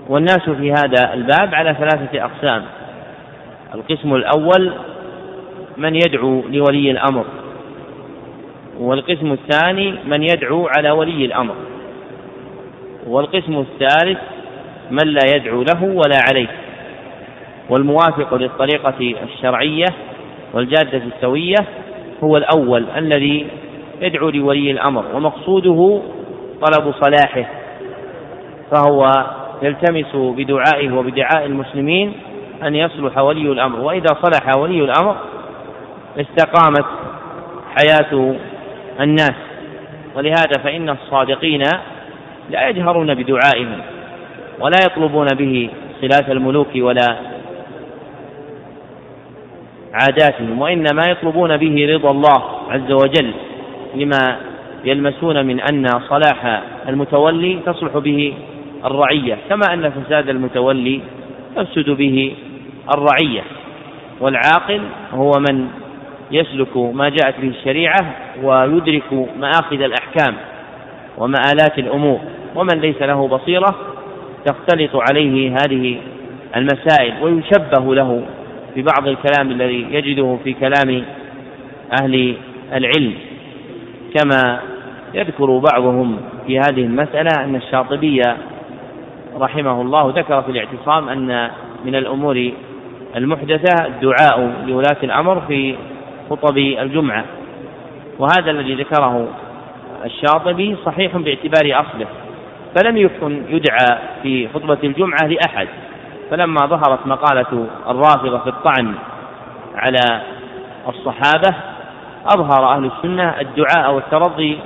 والناس 0.10 0.50
في 0.50 0.72
هذا 0.72 1.14
الباب 1.14 1.56
على 1.56 1.74
ثلاثة 1.74 2.26
أقسام. 2.26 2.64
القسم 3.76 4.16
الأول 4.16 4.74
من 5.78 5.96
يدعو 5.96 6.44
لولي 6.50 6.92
الأمر 6.92 7.26
والقسم 8.80 9.32
الثاني 9.32 9.96
من 10.06 10.24
يدعو 10.24 10.68
على 10.78 10.92
ولي 10.92 11.26
الأمر. 11.26 11.56
والقسم 13.08 13.60
الثالث 13.60 14.20
من 14.92 15.08
لا 15.08 15.36
يدعو 15.36 15.62
له 15.64 15.84
ولا 15.84 16.18
عليه 16.30 16.48
والموافق 17.70 18.34
للطريقة 18.34 19.16
الشرعية 19.24 19.86
والجادة 20.54 21.02
السوية 21.16 21.56
هو 22.24 22.38
الأول 22.38 22.86
الذي 22.98 23.48
يدعو 24.02 24.30
لولي 24.30 24.72
الأمر 24.72 25.06
ومقصوده 25.14 26.02
طلب 26.62 26.94
صلاحه 27.02 27.46
فهو 28.72 29.12
يلتمس 29.62 30.16
بدعائه 30.16 30.92
وبدعاء 30.92 31.46
المسلمين 31.46 32.14
أن 32.64 32.76
يصلح 32.76 33.18
ولي 33.18 33.52
الأمر 33.52 33.80
وإذا 33.80 34.18
صلح 34.22 34.56
ولي 34.58 34.84
الأمر 34.84 35.16
استقامت 36.18 36.86
حياة 37.76 38.36
الناس 39.00 39.36
ولهذا 40.16 40.64
فإن 40.64 40.90
الصادقين 40.90 41.64
لا 42.52 42.70
يجهرون 42.70 43.14
بدعائهم 43.14 43.82
ولا 44.60 44.78
يطلبون 44.86 45.28
به 45.28 45.70
صلاة 46.02 46.32
الملوك 46.32 46.68
ولا 46.76 47.16
عاداتهم 49.94 50.62
وإنما 50.62 51.02
يطلبون 51.08 51.58
به 51.58 51.94
رضا 51.94 52.12
الله 52.12 52.44
عز 52.70 52.92
وجل 52.92 53.34
لما 53.96 54.38
يلمسون 54.86 55.46
من 55.46 55.60
أن 55.60 55.88
صلاح 56.10 56.62
المتولي 56.88 57.60
تصلح 57.66 57.98
به 57.98 58.34
الرعية 58.86 59.38
كما 59.50 59.74
أن 59.74 59.92
فساد 59.92 60.30
المتولي 60.30 61.02
تفسد 61.56 61.90
به 61.90 62.36
الرعية 62.96 63.42
والعاقل 64.20 64.82
هو 65.14 65.32
من 65.50 65.68
يسلك 66.32 66.78
ما 66.78 67.10
جاءت 67.10 67.40
به 67.42 67.48
الشريعة 67.48 68.16
ويدرك 68.44 69.14
مآخذ 69.40 69.82
الأحكام 69.82 70.36
ومآلات 71.18 71.80
الأمور. 71.80 72.20
ومن 72.56 72.80
ليس 72.80 73.02
له 73.02 73.28
بصيرة 73.28 73.76
تختلط 74.46 74.96
عليه 75.10 75.56
هذه 75.56 75.98
المسائل 76.56 77.14
ويشبه 77.24 77.96
له 77.96 78.24
ببعض 78.76 79.08
الكلام 79.08 79.52
الذي 79.52 79.88
يجده 79.92 80.38
في 80.44 80.54
كلام 80.54 81.04
أهل 82.02 82.36
العلم. 82.74 83.14
كما 84.16 84.60
يذكر 85.14 85.62
بعضهم 85.74 86.18
في 86.48 86.60
هذه 86.60 86.82
المسألة 86.82 87.44
أن 87.44 87.56
الشاطبي 87.56 88.22
رحمه 89.40 89.82
الله 89.82 90.14
ذكر 90.18 90.42
في 90.42 90.52
الاعتصام 90.52 91.10
أن 91.10 91.50
من 91.86 91.96
الأمور 91.96 92.52
المحدثة 93.16 93.86
الدعاء 93.86 94.54
لولاة 94.68 94.98
الأمر 95.04 95.42
في 95.42 95.76
خطب 96.30 96.58
الجمعة. 96.58 97.26
وهذا 98.20 98.52
الذي 98.52 98.76
ذكره 98.76 99.28
الشاطبي 100.06 100.76
صحيح 100.86 101.18
باعتبار 101.18 101.82
أصله. 101.82 102.08
فلم 102.76 102.98
يكن 102.98 103.44
يدعى 103.50 103.98
في 104.24 104.50
خطبة 104.54 104.78
الجمعة 104.84 105.28
لأحد. 105.28 105.68
فلما 106.32 106.66
ظهرت 106.66 107.08
مقالة 107.08 107.68
الرافضة 107.90 108.38
في 108.38 108.50
الطعن 108.50 108.96
على 109.76 110.22
الصحابة 110.90 111.56
أظهر 112.26 112.76
أهل 112.76 112.86
السنة 112.86 113.42
الدعاء 113.42 113.94
والترضي 113.94 114.60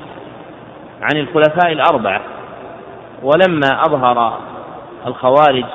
عن 1.01 1.19
الخلفاء 1.19 1.71
الأربعة. 1.71 2.21
ولما 3.23 3.81
أظهر 3.87 4.39
الخوارج 5.07 5.65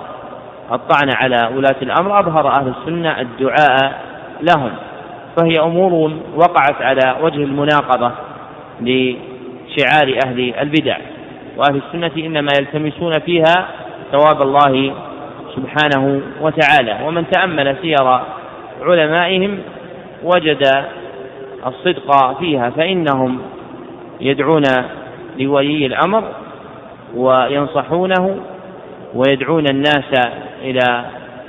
الطعن 0.73 1.11
على 1.15 1.51
ولاة 1.57 1.77
الأمر 1.83 2.21
أظهر 2.21 2.49
أهل 2.49 2.73
السنة 2.79 3.21
الدعاء 3.21 4.01
لهم. 4.43 4.71
فهي 5.37 5.61
أمور 5.61 6.13
وقعت 6.37 6.83
على 6.83 7.17
وجه 7.21 7.45
المناقضة 7.45 8.13
لشعار 8.81 10.19
أهل 10.27 10.55
البدع. 10.61 10.97
وأهل 11.61 11.83
السنة 11.87 12.27
إنما 12.27 12.49
يلتمسون 12.61 13.19
فيها 13.19 13.69
ثواب 14.13 14.43
الله 14.43 14.95
سبحانه 15.57 16.21
وتعالى. 16.41 17.07
ومن 17.07 17.31
تأمل 17.31 17.77
سير 17.83 18.21
علمائهم 18.83 19.59
وجد 20.23 20.85
الصدق 21.67 22.39
فيها 22.39 22.71
فإنهم 22.71 23.39
يدعون 24.21 24.63
لولي 25.39 25.87
الأمر 25.87 26.25
وينصحونه 27.15 28.37
ويدعون 29.15 29.65
الناس 29.71 30.29
إلى 30.63 31.05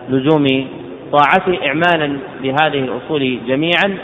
لزوم 0.10 0.68
طاعته 1.12 1.68
إعمالا 1.68 2.18
لهذه 2.42 2.80
الأصول 2.80 3.40
جميعا 3.48 3.98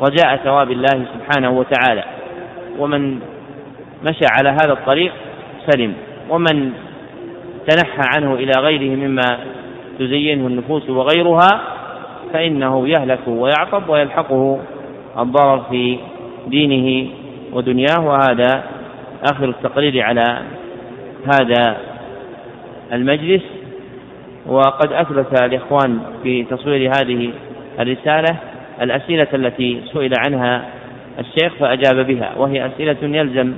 رجاء 0.00 0.36
ثواب 0.36 0.70
الله 0.70 1.04
سبحانه 1.14 1.50
وتعالى. 1.50 2.04
ومن 2.78 3.20
مشى 4.02 4.24
على 4.38 4.48
هذا 4.48 4.72
الطريق 4.72 5.12
سلم. 5.70 5.94
ومن 6.30 6.72
تنحى 7.68 8.02
عنه 8.16 8.34
إلى 8.34 8.52
غيره 8.58 8.96
مما 8.96 9.38
تزينه 9.98 10.46
النفوس 10.46 10.90
وغيرها 10.90 11.60
فإنه 12.32 12.88
يهلك 12.88 13.20
ويعطب 13.26 13.88
ويلحقه 13.88 14.60
الضرر 15.18 15.62
في 15.70 15.98
دينه 16.46 17.10
ودنياه. 17.52 18.00
وهذا 18.00 18.64
آخر 19.32 19.48
التقرير 19.48 20.02
على 20.02 20.42
هذا 21.26 21.76
المجلس. 22.92 23.42
وقد 24.46 24.92
أثبت 24.92 25.42
الإخوان 25.42 26.00
في 26.22 26.44
تصوير 26.44 26.90
هذه 26.90 27.30
الرسالة 27.80 28.36
الأسئلة 28.82 29.28
التي 29.34 29.80
سئل 29.92 30.12
عنها 30.26 30.64
الشيخ 31.18 31.54
فأجاب 31.54 32.06
بها 32.06 32.34
وهي 32.36 32.66
أسئلة 32.66 32.96
يلزم 33.02 33.54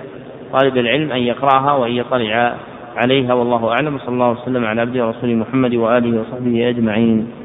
طالب 0.53 0.77
العلم 0.77 1.13
أن 1.13 1.19
يقرأها 1.19 1.73
وأن 1.73 1.93
يطلع 1.93 2.57
عليها 2.97 3.35
والله 3.35 3.69
أعلم. 3.69 3.99
صلى 3.99 4.09
الله 4.09 4.31
وسلم 4.31 4.65
على 4.65 4.81
عبده 4.81 5.07
ورسوله 5.07 5.35
محمد 5.35 5.75
وآله 5.75 6.21
وصحبه 6.21 6.69
أجمعين. 6.69 7.40